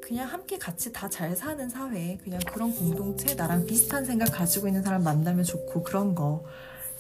그냥 0.02 0.28
함께 0.28 0.58
같이 0.58 0.92
다 0.92 1.08
잘 1.10 1.36
사는 1.36 1.68
사회 1.70 2.18
그냥 2.24 2.40
그런 2.52 2.74
공동체 2.76 3.36
나랑 3.36 3.66
비슷한 3.66 4.04
생각 4.06 4.26
가지고 4.34 4.68
있는 4.68 4.84
사람 4.84 5.04
만나면 5.04 5.44
좋고 5.46 5.84
그런 5.84 6.14
거 6.14 6.44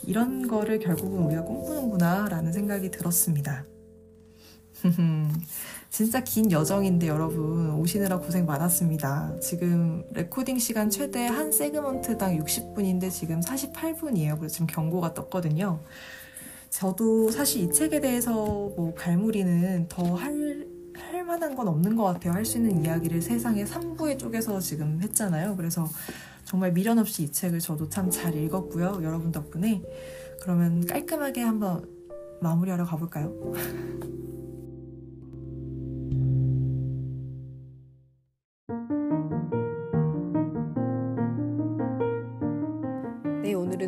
이런 0.06 0.48
거를 0.48 0.80
결국은 0.80 1.20
우리가 1.24 1.44
꿈꾸는구나 1.44 2.28
라는 2.30 2.52
생각이 2.54 2.92
들었습니다. 2.92 3.66
진짜 5.94 6.24
긴 6.24 6.52
여정인데 6.52 7.08
여러분 7.08 7.70
오시느라 7.76 8.18
고생 8.18 8.48
많았습니다. 8.48 9.36
지금 9.40 10.04
레코딩 10.12 10.58
시간 10.58 10.90
최대 10.90 11.28
한 11.28 11.52
세그먼트당 11.52 12.40
60분인데 12.40 13.12
지금 13.12 13.40
48분이에요. 13.42 14.40
그래서 14.40 14.54
지금 14.56 14.66
경고가 14.66 15.14
떴거든요. 15.14 15.82
저도 16.72 17.30
사실 17.30 17.62
이 17.62 17.72
책에 17.72 18.02
대해서 18.02 18.34
뭐 18.34 18.96
갈무리는 18.98 19.86
더 19.88 20.16
할, 20.16 20.66
할 20.96 21.24
만한 21.24 21.56
건 21.56 21.68
없는 21.68 21.96
것 21.96 22.06
같아요. 22.06 22.34
할 22.34 22.44
수 22.44 22.58
있는 22.58 22.84
이야기를 22.84 23.22
세상에 23.22 23.64
3부에 23.64 24.18
쪼개서 24.18 24.60
지금 24.62 25.00
했잖아요. 25.04 25.56
그래서 25.56 25.88
정말 26.44 26.72
미련 26.74 26.98
없이 26.98 27.22
이 27.22 27.32
책을 27.32 27.60
저도 27.60 27.88
참 27.90 28.10
잘 28.10 28.34
읽었고요. 28.36 29.02
여러분 29.04 29.32
덕분에. 29.32 29.84
그러면 30.42 30.88
깔끔하게 30.88 31.42
한번 31.44 31.88
마무리하러 32.42 32.84
가볼까요? 32.84 33.32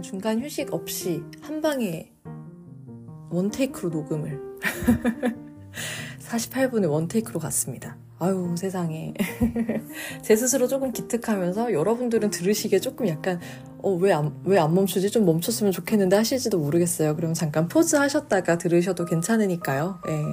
중간 0.02 0.42
휴식 0.42 0.74
없이 0.74 1.24
한 1.42 1.62
방에 1.62 2.12
원테이크로 3.30 3.90
녹음을 3.90 4.40
48분의 6.28 6.90
원테이크로 6.90 7.40
갔습니다. 7.40 7.98
아유 8.18 8.56
세상에 8.58 9.14
제 10.24 10.36
스스로 10.38 10.68
조금 10.68 10.94
기특하면서 10.94 11.74
여러분들은 11.74 12.30
들으시기에 12.30 12.80
조금 12.80 13.08
약간 13.10 13.42
어왜안 13.82 14.42
왜 14.46 14.58
안 14.58 14.74
멈추지 14.74 15.12
좀 15.12 15.26
멈췄으면 15.26 15.72
좋겠는데 15.74 16.16
하실지도 16.16 16.58
모르겠어요. 16.58 17.16
그러면 17.16 17.34
잠깐 17.34 17.68
포즈 17.68 17.98
하셨다가 17.98 18.58
들으셔도 18.58 19.04
괜찮으니까요. 19.06 20.00
네, 20.08 20.24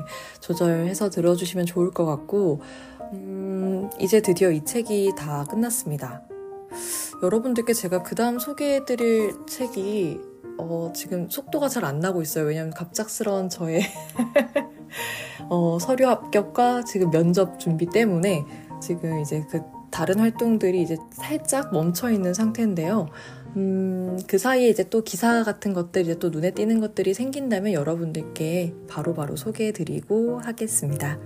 조절해서 0.40 1.10
들어주시면 1.10 1.66
좋을 1.66 1.90
것 1.90 2.06
같고 2.06 2.62
음, 3.12 3.90
이제 4.00 4.22
드디어 4.22 4.50
이 4.52 4.64
책이 4.64 5.12
다 5.18 5.44
끝났습니다. 5.50 6.22
여러분들께 7.22 7.72
제가 7.72 8.02
그 8.02 8.14
다음 8.14 8.38
소개해드릴 8.38 9.46
책이 9.46 10.20
어, 10.58 10.92
지금 10.94 11.28
속도가 11.28 11.68
잘 11.68 11.84
안 11.84 11.98
나고 11.98 12.22
있어요. 12.22 12.44
왜냐하면 12.44 12.72
갑작스러운 12.72 13.48
저의 13.48 13.82
어, 15.48 15.78
서류 15.80 16.06
합격과 16.06 16.84
지금 16.84 17.10
면접 17.10 17.58
준비 17.58 17.86
때문에 17.86 18.44
지금 18.80 19.20
이제 19.20 19.44
그 19.50 19.62
다른 19.90 20.18
활동들이 20.18 20.80
이제 20.80 20.96
살짝 21.12 21.72
멈춰 21.72 22.10
있는 22.10 22.34
상태인데요. 22.34 23.08
음, 23.56 24.18
그 24.26 24.38
사이에 24.38 24.68
이제 24.68 24.88
또 24.88 25.02
기사 25.02 25.42
같은 25.42 25.74
것들, 25.74 26.02
이제 26.02 26.18
또 26.18 26.30
눈에 26.30 26.52
띄는 26.52 26.80
것들이 26.80 27.12
생긴다면 27.12 27.72
여러분들께 27.72 28.74
바로바로 28.88 29.14
바로 29.14 29.36
소개해드리고 29.36 30.40
하겠습니다. 30.40 31.18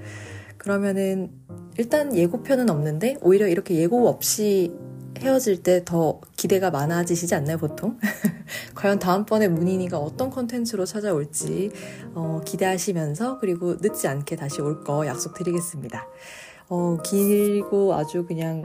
그러면은 0.59 1.31
일단 1.79 2.17
예고편은 2.17 2.69
없는데 2.71 3.19
오히려 3.21 3.47
이렇게 3.47 3.77
예고 3.77 4.09
없이 4.09 4.73
헤어질 5.21 5.63
때 5.63 5.85
더 5.85 6.21
기대가 6.37 6.71
많아지시지 6.71 7.35
않나요, 7.35 7.59
보통? 7.59 7.99
과연 8.75 8.99
다음번에 8.99 9.49
문인이가 9.49 9.99
어떤 9.99 10.31
컨텐츠로 10.31 10.85
찾아올지 10.85 11.71
어, 12.15 12.41
기대하시면서 12.45 13.39
그리고 13.39 13.77
늦지 13.81 14.09
않게 14.09 14.37
다시 14.37 14.61
올 14.61 14.83
거 14.85 15.07
약속드리겠습니다. 15.07 16.07
어, 16.69 16.99
길고 17.05 17.95
아주 17.95 18.27
그냥 18.27 18.63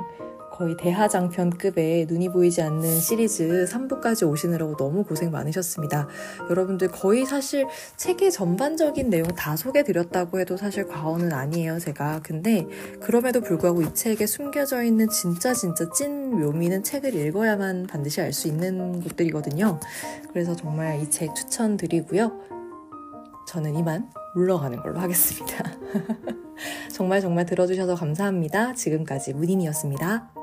거의 0.62 0.78
대하장편급의 0.78 2.05
눈이 2.05 2.30
보이지 2.30 2.62
않는 2.62 2.99
시리즈 2.99 3.66
3부까지 3.68 4.30
오시느라고 4.30 4.78
너무 4.78 5.03
고생 5.03 5.32
많으셨습니다. 5.32 6.07
여러분들 6.51 6.89
거의 6.89 7.26
사실 7.26 7.66
책의 7.97 8.32
전반적인 8.32 9.09
내용 9.09 9.26
다 9.30 9.55
소개드렸다고 9.55 10.39
해도 10.39 10.57
사실 10.57 10.88
과언은 10.88 11.34
아니에요, 11.34 11.80
제가. 11.80 12.20
근데 12.22 12.68
그럼에도 13.01 13.41
불구하고 13.41 13.82
이 13.82 13.91
책에 13.95 14.28
숨겨져 14.28 14.84
있는 14.84 15.09
진짜 15.09 15.51
진짜 15.55 15.89
찐 15.89 16.39
묘미는 16.39 16.84
책을 16.84 17.16
읽어야만 17.16 17.88
반드시 17.88 18.22
알 18.22 18.32
수 18.32 18.47
있는 18.47 19.01
곳들이거든요. 19.01 19.80
그래서 20.32 20.55
정말 20.55 21.01
이 21.01 21.09
책 21.09 21.34
추천드리고요. 21.36 22.39
저는 23.47 23.76
이만 23.76 24.09
물러가는 24.36 24.80
걸로 24.80 24.99
하겠습니다. 24.99 25.64
정말 26.93 27.20
정말 27.20 27.45
들어주셔서 27.47 27.95
감사합니다. 27.95 28.74
지금까지 28.74 29.34
문인이었습니다. 29.34 30.40